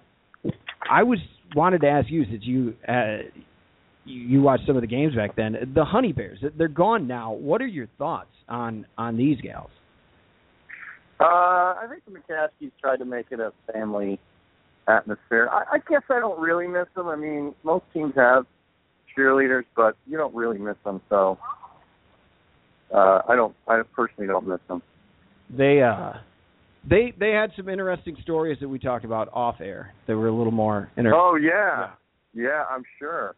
I 0.88 1.02
was 1.02 1.18
wanted 1.56 1.80
to 1.80 1.88
ask 1.88 2.08
you 2.08 2.24
since 2.30 2.44
you 2.44 2.74
uh, 2.88 3.18
you, 4.04 4.42
watched 4.42 4.66
some 4.66 4.76
of 4.76 4.82
the 4.82 4.86
games 4.86 5.16
back 5.16 5.34
then. 5.34 5.72
The 5.74 5.84
Honey 5.84 6.12
Bears, 6.12 6.38
they're 6.56 6.68
gone 6.68 7.08
now. 7.08 7.32
What 7.32 7.60
are 7.60 7.66
your 7.66 7.88
thoughts 7.98 8.30
on 8.48 8.86
on 8.96 9.16
these 9.16 9.40
gals? 9.40 9.70
Uh, 11.18 11.24
I 11.24 11.86
think 11.88 12.02
the 12.04 12.12
McCaskeys 12.12 12.72
tried 12.80 12.98
to 12.98 13.04
make 13.04 13.26
it 13.30 13.40
a 13.40 13.52
family 13.72 14.20
atmosphere. 14.86 15.48
I, 15.50 15.76
I 15.76 15.78
guess 15.78 16.02
I 16.10 16.20
don't 16.20 16.38
really 16.38 16.68
miss 16.68 16.86
them. 16.94 17.08
I 17.08 17.16
mean, 17.16 17.54
most 17.64 17.86
teams 17.92 18.12
have 18.16 18.46
cheerleaders, 19.16 19.64
but 19.74 19.96
you 20.06 20.16
don't 20.16 20.34
really 20.34 20.58
miss 20.58 20.76
them. 20.84 21.00
So 21.08 21.38
uh, 22.94 23.22
I 23.28 23.36
don't. 23.36 23.54
I 23.68 23.82
personally 23.94 24.28
don't 24.28 24.46
miss 24.46 24.60
them. 24.68 24.82
They 25.56 25.80
uh 25.80 26.14
they 26.88 27.12
they 27.18 27.30
had 27.30 27.50
some 27.56 27.68
interesting 27.68 28.16
stories 28.22 28.58
that 28.60 28.68
we 28.68 28.78
talked 28.78 29.04
about 29.04 29.28
off 29.32 29.56
air. 29.60 29.92
They 30.06 30.14
were 30.14 30.28
a 30.28 30.34
little 30.34 30.52
more 30.52 30.90
interesting. 30.96 31.20
Oh 31.20 31.36
yeah. 31.36 31.90
yeah, 32.34 32.64
I'm 32.70 32.82
sure. 32.98 33.34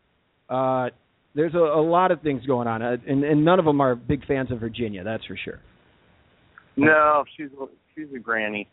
Uh, 0.49 0.91
there's 1.35 1.55
a, 1.55 1.59
a 1.59 1.83
lot 1.83 2.11
of 2.11 2.23
things 2.23 2.45
going 2.47 2.67
on, 2.67 2.83
uh, 2.83 2.97
and, 3.07 3.23
and 3.23 3.45
none 3.45 3.59
of 3.59 3.65
them 3.65 3.81
are 3.81 3.95
big 3.95 4.27
fans 4.27 4.51
of 4.51 4.61
Virginia. 4.61 5.05
That's 5.05 5.25
for 5.27 5.37
sure. 5.43 5.61
No, 6.77 7.25
she's 7.37 7.49
a- 7.61 7.67
she's 7.95 8.07
a 8.15 8.19
granny. 8.19 8.69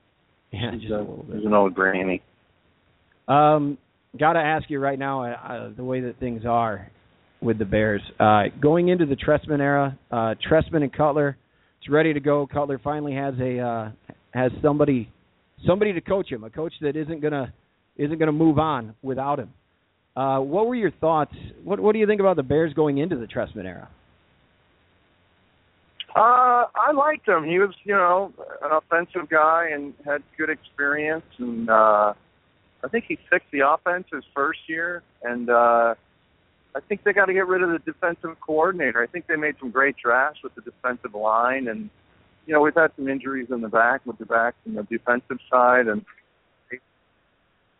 Yeah, 0.51 0.71
she's, 0.79 0.89
a 0.89 0.93
little 0.93 1.25
bit. 1.27 1.37
she's 1.37 1.45
an 1.45 1.53
old 1.53 1.73
granny. 1.73 2.21
Um, 3.27 3.77
got 4.17 4.33
to 4.33 4.39
ask 4.39 4.69
you 4.69 4.79
right 4.79 4.97
now, 4.97 5.23
uh, 5.25 5.35
uh, 5.35 5.69
the 5.75 5.83
way 5.83 6.01
that 6.01 6.19
things 6.19 6.43
are 6.45 6.89
with 7.45 7.59
the 7.59 7.65
Bears, 7.65 8.01
uh, 8.19 8.43
going 8.61 8.89
into 8.89 9.05
the 9.05 9.15
Trestman 9.15 9.59
era, 9.59 9.97
uh, 10.11 10.33
Trestman 10.49 10.81
and 10.81 10.91
Cutler, 10.91 11.37
it's 11.79 11.89
ready 11.89 12.13
to 12.13 12.19
go. 12.19 12.47
Cutler 12.51 12.79
finally 12.83 13.13
has 13.13 13.35
a 13.39 13.59
uh, 13.59 13.91
has 14.33 14.51
somebody 14.61 15.09
somebody 15.65 15.93
to 15.93 16.01
coach 16.01 16.29
him, 16.29 16.43
a 16.43 16.49
coach 16.49 16.73
that 16.81 16.95
isn't 16.95 17.21
gonna 17.21 17.53
isn't 17.95 18.17
gonna 18.17 18.31
move 18.31 18.57
on 18.57 18.95
without 19.01 19.39
him. 19.39 19.53
Uh, 20.15 20.39
what 20.39 20.67
were 20.67 20.75
your 20.75 20.91
thoughts? 20.91 21.33
What 21.63 21.79
What 21.79 21.93
do 21.93 21.99
you 21.99 22.07
think 22.07 22.19
about 22.19 22.35
the 22.35 22.43
Bears 22.43 22.73
going 22.73 22.97
into 22.97 23.15
the 23.15 23.27
Trestman 23.27 23.65
era? 23.65 23.89
Uh, 26.15 26.63
I 26.73 26.93
liked 26.95 27.27
him. 27.27 27.43
He 27.43 27.59
was, 27.59 27.75
you 27.83 27.93
know, 27.93 28.31
an 28.63 28.71
offensive 28.71 29.29
guy 29.29 29.71
and 29.73 29.93
had 30.05 30.23
good 30.37 30.49
experience. 30.49 31.25
And 31.37 31.69
uh, 31.69 32.13
I 32.83 32.87
think 32.89 33.03
he 33.05 33.17
fixed 33.29 33.51
the 33.51 33.67
offense 33.67 34.05
his 34.13 34.23
first 34.33 34.59
year. 34.67 35.03
And 35.23 35.49
uh, 35.49 35.95
I 36.75 36.81
think 36.81 37.03
they 37.03 37.13
got 37.13 37.25
to 37.25 37.33
get 37.33 37.47
rid 37.47 37.63
of 37.63 37.69
the 37.69 37.79
defensive 37.79 38.37
coordinator. 38.41 39.01
I 39.01 39.07
think 39.07 39.27
they 39.27 39.37
made 39.37 39.55
some 39.59 39.71
great 39.71 39.95
drafts 39.95 40.43
with 40.43 40.53
the 40.55 40.61
defensive 40.61 41.15
line. 41.15 41.69
And, 41.69 41.89
you 42.45 42.53
know, 42.53 42.59
we've 42.59 42.75
had 42.75 42.91
some 42.97 43.07
injuries 43.07 43.47
in 43.49 43.61
the 43.61 43.69
back 43.69 44.05
with 44.05 44.17
the 44.17 44.25
backs 44.25 44.57
and 44.65 44.77
the 44.77 44.83
defensive 44.83 45.39
side. 45.49 45.87
And 45.87 46.05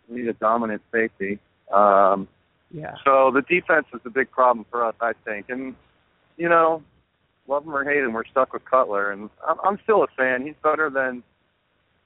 we 0.07 0.21
need 0.21 0.27
a 0.29 0.33
dominant 0.33 0.81
safety. 0.91 1.39
Um, 1.71 2.27
Yeah. 2.71 2.95
so 3.03 3.31
the 3.31 3.41
defense 3.41 3.87
is 3.93 4.01
a 4.05 4.09
big 4.09 4.31
problem 4.31 4.65
for 4.71 4.85
us, 4.85 4.95
I 5.01 5.11
think. 5.25 5.49
And, 5.49 5.75
you 6.37 6.47
know, 6.47 6.81
love 7.47 7.65
him 7.65 7.75
or 7.75 7.83
hate 7.83 8.03
him, 8.03 8.13
we're 8.13 8.25
stuck 8.25 8.53
with 8.53 8.63
Cutler. 8.65 9.11
And 9.11 9.29
I'm, 9.45 9.57
I'm 9.63 9.79
still 9.83 10.03
a 10.03 10.07
fan. 10.07 10.45
He's 10.45 10.55
better 10.63 10.89
than, 10.89 11.21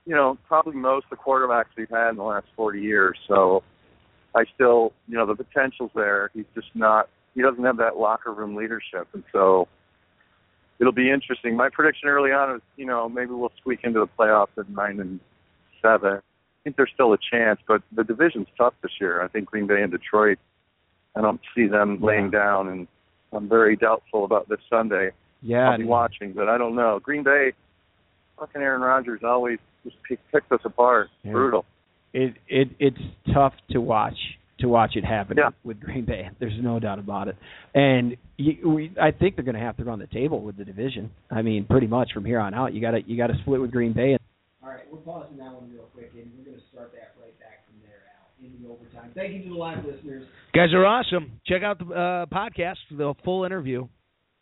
you 0.05 0.15
know, 0.15 0.37
probably 0.47 0.73
most 0.73 1.05
of 1.05 1.11
the 1.11 1.15
quarterbacks 1.17 1.75
we've 1.77 1.89
had 1.89 2.09
in 2.09 2.15
the 2.15 2.23
last 2.23 2.47
40 2.55 2.81
years. 2.81 3.17
So 3.27 3.63
I 4.36 4.45
still, 4.53 4.93
you 5.07 5.15
know, 5.15 5.25
the 5.25 5.36
potential's 5.36 5.91
there. 5.95 6.30
He's 6.34 6.45
just 6.53 6.67
not, 6.75 7.09
he 7.36 7.41
doesn't 7.41 7.63
have 7.63 7.77
that 7.77 7.97
locker 7.97 8.32
room 8.34 8.55
leadership. 8.55 9.07
And 9.13 9.23
so 9.32 9.67
it'll 10.80 10.93
be 10.93 11.09
interesting. 11.11 11.55
My 11.55 11.69
prediction 11.69 12.09
early 12.09 12.32
on 12.32 12.55
is, 12.55 12.61
you 12.77 12.86
know, 12.86 13.09
maybe 13.09 13.32
we'll 13.32 13.51
squeak 13.59 13.80
into 13.84 13.99
the 13.99 14.07
playoffs 14.07 14.57
at 14.57 14.69
9 14.69 14.99
and 14.99 15.19
7. 15.82 16.09
I 16.13 16.21
think 16.63 16.75
there's 16.75 16.91
still 16.93 17.13
a 17.13 17.17
chance, 17.32 17.59
but 17.67 17.82
the 17.91 18.03
division's 18.03 18.47
tough 18.57 18.73
this 18.84 18.91
year. 18.99 19.21
I 19.21 19.27
think 19.27 19.45
Green 19.45 19.65
Bay 19.65 19.82
and 19.82 19.91
Detroit, 19.91 20.38
I 21.15 21.21
don't 21.21 21.41
see 21.55 21.67
them 21.67 21.99
laying 22.01 22.30
down, 22.30 22.67
and 22.67 22.88
I'm 23.32 23.49
very 23.49 23.75
doubtful 23.75 24.25
about 24.25 24.49
this 24.49 24.59
Sunday. 24.69 25.11
Yeah. 25.41 25.69
I'll 25.69 25.77
be 25.77 25.86
watching, 25.86 26.34
but 26.34 26.49
I 26.49 26.57
don't 26.57 26.75
know. 26.75 26.99
Green 27.01 27.23
Bay, 27.23 27.53
fucking 28.38 28.61
Aaron 28.61 28.82
Rodgers 28.82 29.21
always 29.23 29.59
just 29.84 29.95
picks 30.03 30.51
us 30.51 30.59
apart. 30.65 31.09
Yeah. 31.23 31.32
Brutal. 31.32 31.65
It 32.14 32.36
it 32.47 32.70
it's 32.80 32.97
tough 33.34 33.53
to 33.72 33.80
watch 33.80 34.18
to 34.60 34.68
watch 34.68 34.95
it 34.95 35.05
happen 35.05 35.38
Yeah. 35.38 35.49
with 35.64 35.80
Green 35.80 36.05
Bay. 36.05 36.30
There's 36.39 36.57
no 36.62 36.80
doubt 36.80 36.99
about 36.99 37.30
it. 37.30 37.38
And 37.74 38.18
you, 38.38 38.70
we, 38.70 38.91
I 39.01 39.12
think 39.12 39.36
they're 39.38 39.45
going 39.45 39.55
to 39.55 39.62
have 39.62 39.78
to 39.78 39.86
run 39.86 39.99
the 39.99 40.07
table 40.07 40.41
with 40.41 40.57
the 40.57 40.66
division. 40.66 41.12
I 41.32 41.41
mean, 41.43 41.66
pretty 41.66 41.88
much 41.88 42.10
from 42.14 42.26
here 42.26 42.39
on 42.41 42.53
out, 42.53 42.74
you 42.74 42.82
got 42.82 42.91
to 42.91 43.01
you 43.05 43.16
got 43.16 43.28
to 43.28 43.38
split 43.41 43.62
with 43.62 43.72
Green 43.72 43.93
Bay. 43.93 44.18
All 44.62 44.70
right, 44.70 44.82
we're 44.91 44.99
pausing 44.99 45.38
that 45.38 45.53
one 45.53 45.72
real 45.72 45.84
quick, 45.93 46.12
and 46.14 46.30
we're 46.38 46.43
going 46.45 46.57
to 46.57 46.64
start 46.74 46.91
that 46.91 47.16
right 47.22 47.38
back 47.39 47.64
from 47.66 47.80
there, 47.82 48.01
Al, 48.20 48.45
in 48.45 48.62
the 48.62 48.68
overtime. 48.70 49.12
Thank 49.16 49.34
you 49.34 49.43
to 49.43 49.49
the 49.49 49.55
live 49.55 49.86
listeners. 49.86 50.28
Guys 50.53 50.74
are 50.74 50.86
awesome. 50.86 51.39
Check 51.47 51.64
out 51.64 51.80
the 51.80 51.86
uh, 51.93 52.26
podcast, 52.26 52.76
for 52.89 52.95
the 52.95 53.14
full 53.24 53.45
interview. 53.45 53.88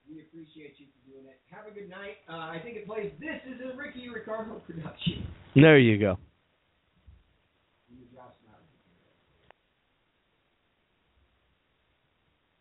We 0.09 0.22
appreciate 0.22 0.74
you 0.80 0.88
for 1.05 1.11
doing 1.13 1.28
it. 1.28 1.38
Have 1.51 1.68
a 1.70 1.74
good 1.78 1.89
night. 1.91 2.18
Uh, 2.28 2.49
I 2.57 2.59
think 2.63 2.78
it 2.78 2.88
plays. 2.88 3.11
This 3.20 3.38
is 3.45 3.61
a 3.61 3.78
Ricky 3.78 4.09
Ricardo 4.09 4.55
production. 4.65 5.28
There 5.55 5.78
you 5.78 5.99
go. 5.99 6.18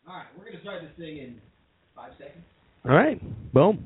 All 0.08 0.14
right, 0.14 0.26
we're 0.36 0.44
going 0.44 0.56
to 0.56 0.62
start 0.62 0.82
this 0.82 0.92
thing 0.96 1.18
in 1.18 1.40
five 1.94 2.12
seconds. 2.18 2.44
All 2.84 2.94
right. 2.94 3.20
Boom. 3.52 3.84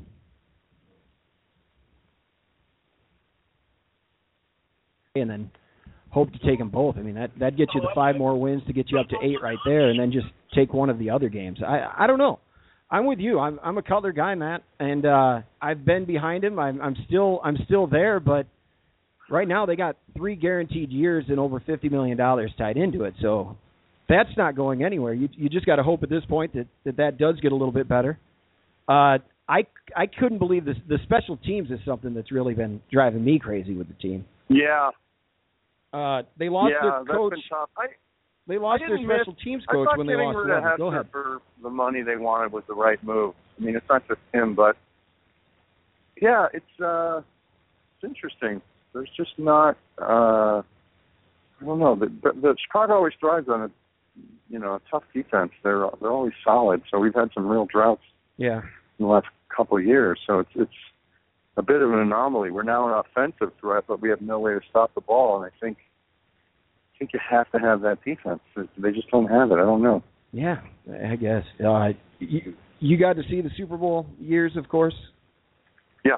and 5.17 5.29
then 5.29 5.51
hope 6.11 6.33
to 6.33 6.39
take 6.39 6.59
them 6.59 6.71
both. 6.71 6.97
I 6.97 7.03
mean 7.03 7.15
that 7.15 7.31
that 7.41 7.57
gets 7.57 7.73
you 7.75 7.81
the 7.81 7.91
five 7.95 8.17
more 8.17 8.39
wins 8.39 8.63
to 8.67 8.73
get 8.73 8.91
you 8.91 8.99
up 8.99 9.09
to 9.09 9.17
eight 9.23 9.43
right 9.43 9.59
there, 9.65 9.89
and 9.91 9.99
then 9.99 10.13
just 10.13 10.27
take 10.55 10.73
one 10.73 10.91
of 10.91 10.99
the 10.99 11.11
other 11.11 11.29
games. 11.29 11.59
I 11.67 12.05
I 12.05 12.07
don't 12.07 12.19
know. 12.19 12.39
I'm 12.91 13.07
with 13.07 13.19
you. 13.19 13.39
I'm 13.39 13.59
I'm 13.63 13.79
a 13.79 13.83
Cutler 13.83 14.13
guy, 14.13 14.35
Matt, 14.35 14.63
and 14.79 15.07
uh 15.07 15.41
I've 15.61 15.85
been 15.85 16.05
behind 16.05 16.45
him. 16.45 16.59
I'm 16.59 16.81
I'm 16.81 16.97
still 17.07 17.41
I'm 17.45 17.57
still 17.65 17.87
there, 17.87 18.21
but 18.21 18.47
right 19.29 19.49
now 19.49 19.67
they 19.67 19.77
got 19.77 19.97
three 20.17 20.37
guaranteed 20.37 20.91
years 20.91 21.25
and 21.29 21.39
over 21.39 21.61
fifty 21.61 21.89
million 21.89 22.17
dollars 22.17 22.53
tied 22.59 22.77
into 22.77 23.05
it. 23.05 23.15
So 23.21 23.57
that's 24.11 24.37
not 24.37 24.57
going 24.57 24.85
anywhere. 24.85 25.15
You 25.15 25.29
you 25.37 25.49
just 25.49 25.65
got 25.65 25.77
to 25.77 25.83
hope 25.83 26.03
at 26.03 26.11
this 26.11 26.25
point 26.29 26.53
that, 26.55 26.67
that 26.85 26.97
that 26.99 27.19
does 27.19 27.39
get 27.41 27.53
a 27.53 27.55
little 27.55 27.73
bit 27.73 27.89
better. 27.89 28.19
Uh, 28.89 29.19
I 29.49 29.67
I 29.97 30.07
couldn't 30.07 30.39
believe 30.39 30.65
this. 30.65 30.77
The 30.89 30.99
special 31.05 31.37
teams 31.39 31.71
is 31.71 31.79
something 31.87 32.13
that's 32.15 32.31
really 32.33 32.55
been 32.55 32.81
driving 32.93 33.25
me 33.25 33.39
crazy 33.39 33.75
with 33.75 33.89
the 33.89 33.95
team. 33.95 34.25
Yeah. 34.49 34.91
Uh, 35.93 36.23
they 36.39 36.49
lost 36.49 36.73
yeah, 36.75 36.89
their 36.91 37.05
that's 37.05 37.17
coach. 37.17 37.35
I, 37.77 37.87
They 38.47 38.59
lost 38.59 38.81
their 38.81 38.97
didn't 38.97 39.09
miss- 39.09 39.17
special 39.23 39.37
teams 39.43 39.65
coach 39.71 39.89
when 39.97 40.07
they 40.07 40.15
lost 40.15 40.39
rid 40.39 40.57
of 40.57 40.79
Go 40.79 40.87
ahead. 40.89 41.07
for 41.11 41.41
the 41.63 41.71
money 41.71 42.03
they 42.03 42.17
wanted 42.17 42.53
was 42.53 42.63
the 42.69 42.75
right 42.75 43.03
move. 43.03 43.35
I 43.61 43.65
mean, 43.65 43.77
it's 43.77 43.87
not 43.89 44.07
just 44.07 44.21
him, 44.33 44.55
but 44.55 44.77
yeah, 46.21 46.47
it's 46.53 46.81
uh, 46.81 47.19
it's 47.97 48.05
interesting. 48.05 48.61
There's 48.93 49.11
just 49.17 49.33
not. 49.39 49.77
uh 50.01 50.63
I 51.61 51.67
don't 51.67 51.79
know. 51.79 51.95
The, 51.95 52.07
the, 52.07 52.41
the 52.41 52.57
Chicago 52.67 52.95
always 52.95 53.13
thrives 53.21 53.47
on 53.49 53.63
a 53.63 53.71
you 54.49 54.59
know 54.59 54.75
a 54.75 54.81
tough 54.91 55.05
defense. 55.15 55.53
They're 55.63 55.87
they're 56.01 56.11
always 56.11 56.33
solid. 56.45 56.83
So 56.91 56.99
we've 56.99 57.15
had 57.15 57.31
some 57.35 57.47
real 57.49 57.67
droughts 57.67 58.03
Yeah. 58.37 58.61
in 58.99 59.07
the 59.07 59.13
last 59.13 59.27
couple 59.55 59.77
of 59.79 59.85
years. 59.85 60.19
So 60.27 60.39
it's 60.41 60.51
it's 60.55 60.71
a 61.57 61.63
bit 61.63 61.83
of 61.83 61.93
an 61.93 61.99
anomaly. 61.99 62.51
We're 62.51 62.63
now 62.63 62.89
an 62.89 63.03
offensive 63.07 63.53
threat, 63.61 63.85
but 63.89 64.01
we 64.01 64.09
have 64.11 64.21
no 64.21 64.39
way 64.39 64.53
to 64.53 64.61
stop 64.71 64.95
the 64.95 65.01
ball. 65.01 65.43
And 65.43 65.45
I 65.53 65.55
think 65.65 65.79
I 66.95 66.99
think 66.99 67.13
you 67.13 67.21
have 67.31 67.51
to 67.53 67.59
have 67.59 67.81
that 67.83 67.99
defense. 68.05 68.41
They 68.77 68.93
just 68.93 69.11
don't 69.11 69.27
have 69.29 69.51
it. 69.51 69.55
I 69.55 69.63
don't 69.65 69.83
know. 69.83 70.03
Yeah, 70.33 70.61
I 71.11 71.17
guess. 71.17 71.43
Uh, 71.65 71.89
you, 72.21 72.55
you 72.79 72.97
got 72.99 73.15
to 73.17 73.23
see 73.29 73.41
the 73.41 73.51
Super 73.57 73.77
Bowl 73.77 74.07
years, 74.21 74.53
of 74.57 74.69
course. 74.69 74.95
Yeah. 76.05 76.17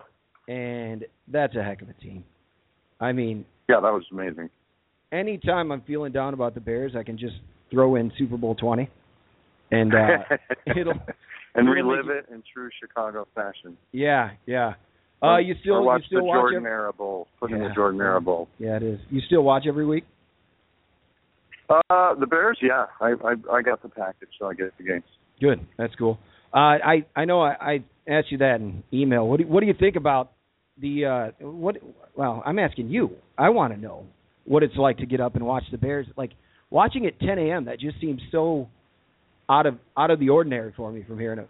And 0.55 1.05
that's 1.29 1.55
a 1.57 1.63
heck 1.63 1.83
of 1.83 1.89
a 1.89 1.95
team. 1.95 2.25
I 3.01 3.13
mean, 3.13 3.45
Yeah, 3.69 3.77
that 3.81 3.93
was 3.93 4.05
amazing. 4.13 4.51
anytime 5.13 5.73
I'm 5.73 5.81
feeling 5.83 6.13
down 6.13 6.35
about 6.35 6.55
the 6.55 6.61
Bears, 6.61 6.93
I 6.97 7.03
can 7.05 7.17
just 7.17 7.37
throw 7.73 7.97
in 7.97 8.13
Super 8.19 8.37
Bowl 8.37 8.55
20, 8.55 8.89
and 9.71 9.93
uh, 9.95 9.97
it'll 10.77 10.93
and 11.55 11.69
it'll 11.69 11.73
relive 11.73 12.09
it 12.11 12.27
in 12.33 12.43
true 12.53 12.69
Chicago 12.81 13.27
fashion. 13.35 13.77
Yeah, 13.91 14.31
yeah. 14.47 14.75
Uh, 15.23 15.39
you 15.39 15.55
still 15.61 15.75
or 15.75 15.83
watch 15.83 16.01
you 16.03 16.07
still 16.19 16.21
the 16.21 16.25
watch 16.25 16.37
Jordan 16.37 16.67
Era 16.67 16.93
Bowl. 16.93 17.29
Put 17.41 17.53
in 17.53 17.61
Yeah. 17.63 17.69
the 17.69 17.75
Jordan 17.75 18.01
Era 18.01 18.21
Bowl. 18.21 18.49
Yeah, 18.59 18.77
it 18.77 18.83
is. 18.83 18.99
You 19.11 19.21
still 19.27 19.43
watch 19.43 19.65
every 19.69 19.87
week? 19.87 20.05
Uh, 21.69 22.15
the 22.19 22.27
Bears, 22.27 22.59
yeah, 22.61 22.87
I, 23.01 23.13
I 23.25 23.57
I 23.57 23.63
got 23.63 23.83
the 23.83 23.89
package, 23.89 24.29
so 24.39 24.47
I 24.47 24.55
get 24.55 24.77
the 24.79 24.85
games. 24.85 25.05
Good. 25.41 25.65
That's 25.79 25.95
cool. 25.95 26.19
Uh, 26.53 26.59
I 26.59 27.07
I 27.17 27.25
know 27.25 27.41
I, 27.41 27.55
I 27.61 27.85
asked 28.11 28.31
you 28.31 28.39
that 28.39 28.57
in 28.57 28.83
email. 28.93 29.27
What 29.27 29.39
do 29.41 29.47
what 29.47 29.61
do 29.61 29.67
you 29.67 29.75
think 29.79 29.97
about 29.97 30.33
the 30.81 31.05
uh 31.41 31.45
what? 31.47 31.77
Well, 32.15 32.43
I'm 32.45 32.59
asking 32.59 32.89
you. 32.89 33.13
I 33.39 33.51
want 33.51 33.73
to 33.73 33.81
know 33.81 34.05
what 34.45 34.63
it's 34.63 34.77
like 34.77 34.99
to 34.99 35.07
get 35.07 35.21
up 35.21 35.35
and 35.37 35.47
watch 35.47 35.63
the 35.71 35.79
Bears. 35.79 36.07
Like 36.17 36.33
watching 36.73 37.07
at 37.07 37.21
10 37.21 37.39
a.m. 37.39 37.67
That 37.67 37.79
just 37.79 38.01
seems 38.01 38.21
so 38.33 38.69
out 39.49 39.67
of 39.67 39.77
out 39.97 40.11
of 40.11 40.19
the 40.19 40.31
ordinary 40.31 40.73
for 40.77 40.91
me 40.91 41.05
from 41.07 41.19
hearing 41.19 41.39
it. 41.39 41.49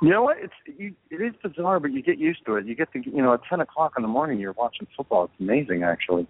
You 0.00 0.10
know 0.10 0.22
what? 0.22 0.38
It's 0.40 0.78
you, 0.78 0.94
it 1.10 1.16
is 1.22 1.32
bizarre, 1.42 1.78
but 1.78 1.92
you 1.92 2.02
get 2.02 2.18
used 2.18 2.44
to 2.46 2.56
it. 2.56 2.66
You 2.66 2.74
get 2.74 2.92
to 2.94 3.00
you 3.04 3.22
know 3.22 3.34
at 3.34 3.40
ten 3.48 3.60
o'clock 3.60 3.92
in 3.96 4.02
the 4.02 4.08
morning, 4.08 4.40
you're 4.40 4.52
watching 4.54 4.88
football. 4.96 5.24
It's 5.24 5.34
amazing, 5.38 5.84
actually. 5.84 6.26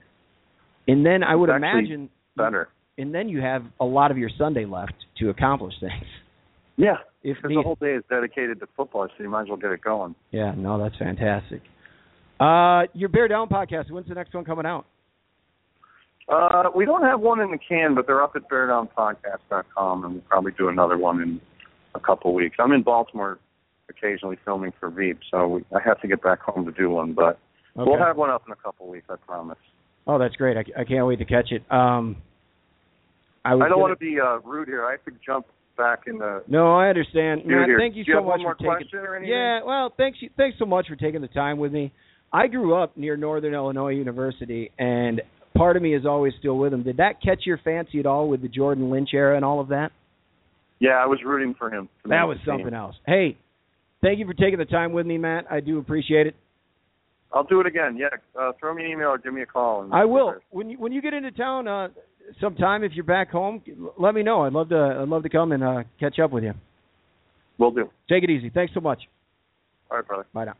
And 0.87 1.07
then 1.07 1.23
I 1.23 1.35
would 1.37 1.49
imagine, 1.49 2.11
Better. 2.37 2.69
and 2.99 3.15
then 3.15 3.29
you 3.29 3.41
have 3.41 3.63
a 3.81 3.85
lot 3.85 4.11
of 4.11 4.19
your 4.19 4.31
Sunday 4.37 4.65
left 4.67 4.95
to 5.21 5.31
accomplish 5.31 5.75
things. 5.81 6.05
Yeah. 6.77 6.97
If 7.23 7.37
Because 7.37 7.51
the 7.55 7.63
whole 7.63 7.77
day 7.77 7.93
is 7.93 8.03
dedicated 8.11 8.59
to 8.61 8.67
football, 8.77 9.07
so 9.07 9.23
you 9.23 9.31
might 9.31 9.43
as 9.43 9.49
well 9.49 9.57
get 9.57 9.71
it 9.71 9.81
going. 9.81 10.17
Yeah, 10.33 10.55
no, 10.57 10.83
that's 10.83 10.97
fantastic. 10.97 11.63
Uh, 12.41 12.83
your 12.95 13.09
Bear 13.09 13.29
Down 13.29 13.49
podcast. 13.49 13.93
When's 13.93 14.09
the 14.09 14.15
next 14.15 14.35
one 14.35 14.45
coming 14.45 14.67
out? 14.67 14.87
Uh, 16.33 16.71
we 16.75 16.85
don't 16.87 17.03
have 17.03 17.21
one 17.21 17.41
in 17.41 17.51
the 17.51 17.59
can, 17.59 17.95
but 17.95 18.07
they're 18.07 18.23
up 18.23 18.35
at 18.37 18.49
beardownpodcast.com, 18.49 20.05
and 20.05 20.13
we'll 20.15 20.23
probably 20.23 20.53
do 20.57 20.69
another 20.69 20.97
one 20.97 21.21
in 21.21 21.41
a 21.95 22.01
couple 22.01 22.33
weeks. 22.33 22.57
I'm 22.59 22.73
in 22.73 22.83
Baltimore 22.83 23.39
occasionally 23.91 24.39
filming 24.45 24.73
for 24.81 24.89
Veep, 24.89 25.19
so 25.31 25.47
we, 25.49 25.65
I 25.77 25.81
have 25.85 26.01
to 26.01 26.09
get 26.09 26.23
back 26.23 26.41
home 26.41 26.65
to 26.65 26.73
do 26.73 26.89
one, 26.89 27.13
but 27.13 27.39
we'll 27.77 27.99
have 27.99 28.17
one 28.17 28.31
up 28.31 28.45
in 28.47 28.53
a 28.53 28.57
couple 28.57 28.89
weeks, 28.89 29.07
I 29.11 29.17
promise. 29.17 29.59
Oh, 30.07 30.19
that's 30.19 30.35
great. 30.37 30.57
I, 30.57 30.81
I 30.81 30.85
can't 30.85 31.07
wait 31.07 31.19
to 31.19 31.25
catch 31.27 31.53
it. 31.53 31.63
Um, 31.71 32.17
I, 33.45 33.55
was 33.55 33.65
I 33.65 33.69
don't 33.69 33.79
gonna- 33.79 33.79
want 33.79 33.99
to 33.99 34.05
be 34.05 34.17
uh, 34.19 34.39
rude 34.49 34.69
here. 34.69 34.87
I 34.87 34.93
have 34.93 35.05
to 35.05 35.13
jump 35.25 35.47
back 35.77 36.05
in 36.07 36.19
the. 36.19 36.43
No, 36.49 36.75
I 36.75 36.89
understand. 36.89 37.43
Thank 37.47 37.95
you 37.97 38.05
you 38.07 38.15
so 38.15 38.25
much 38.25 38.41
for 38.43 38.55
taking. 38.55 38.67
question 38.73 38.99
or 39.01 39.17
anything? 39.17 39.33
Yeah, 39.35 39.61
well, 39.65 39.93
thanks. 39.97 40.19
you- 40.23 40.31
Thanks 40.37 40.59
so 40.59 40.65
much 40.65 40.87
for 40.89 40.97
taking 40.97 41.21
the 41.21 41.29
time 41.29 41.59
with 41.59 41.73
me. 41.73 41.93
I 42.33 42.47
grew 42.47 42.75
up 42.75 42.97
near 42.97 43.17
Northern 43.19 43.53
Illinois 43.53 43.91
University, 43.93 44.71
and 44.79 45.21
part 45.55 45.77
of 45.77 45.83
me 45.83 45.95
is 45.95 46.05
always 46.07 46.33
still 46.39 46.59
with 46.59 46.73
him. 46.73 46.83
Did 46.83 46.97
that 46.99 47.21
catch 47.23 47.41
your 47.45 47.59
fancy 47.59 48.01
at 48.01 48.07
all 48.07 48.29
with 48.29 48.43
the 48.43 48.49
Jordan 48.49 48.91
Lynch 48.91 49.11
era 49.13 49.37
and 49.37 49.45
all 49.45 49.61
of 49.61 49.69
that? 49.69 49.91
Yeah, 50.79 50.93
I 51.03 51.07
was 51.07 51.21
rooting 51.25 51.55
for 51.59 51.71
him. 51.73 51.89
to 52.03 52.09
That 52.09 52.25
was 52.25 52.39
team. 52.39 52.47
something 52.47 52.75
else. 52.75 52.97
Hey, 53.07 53.37
thank 54.03 54.19
you 54.19 54.27
for 54.27 54.35
taking 54.35 54.59
the 54.59 54.65
time 54.65 54.93
with 54.93 55.07
me, 55.07 55.17
Matt. 55.19 55.45
I 55.51 55.61
do 55.61 55.79
appreciate 55.79 56.27
it. 56.27 56.35
I'll 57.33 57.45
do 57.45 57.61
it 57.61 57.67
again. 57.67 57.97
Yeah, 57.97 58.09
uh, 58.39 58.53
throw 58.61 58.75
me 58.75 58.85
an 58.85 58.91
email 58.91 59.09
or 59.09 59.19
give 59.19 59.33
me 59.33 59.43
a 59.43 59.47
call. 59.47 59.83
And 59.83 59.95
I 59.95 60.05
will. 60.05 60.35
When 60.51 60.69
you 60.69 60.77
when 60.79 60.93
you 60.93 61.01
get 61.01 61.15
into 61.15 61.31
town, 61.31 61.67
uh, 61.67 61.89
sometime 62.41 62.85
if 62.85 62.93
you're 62.93 63.05
back 63.05 63.31
home, 63.31 63.63
let 63.99 64.15
me 64.15 64.23
know. 64.23 64.43
I'd 64.43 64.53
love 64.53 64.69
to. 64.69 64.99
I'd 65.01 65.09
love 65.09 65.23
to 65.23 65.31
come 65.31 65.53
and 65.53 65.65
uh, 65.65 65.83
catch 65.99 66.19
up 66.19 66.31
with 66.31 66.45
you. 66.45 66.53
Will 67.59 67.71
do. 67.71 67.89
Take 68.09 68.23
it 68.25 68.29
easy. 68.29 68.51
Thanks 68.51 68.75
so 68.75 68.81
much. 68.81 69.01
All 69.91 69.97
right, 69.97 70.07
brother. 70.07 70.27
Bye 70.35 70.45
now. 70.47 70.55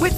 With 0.00 0.13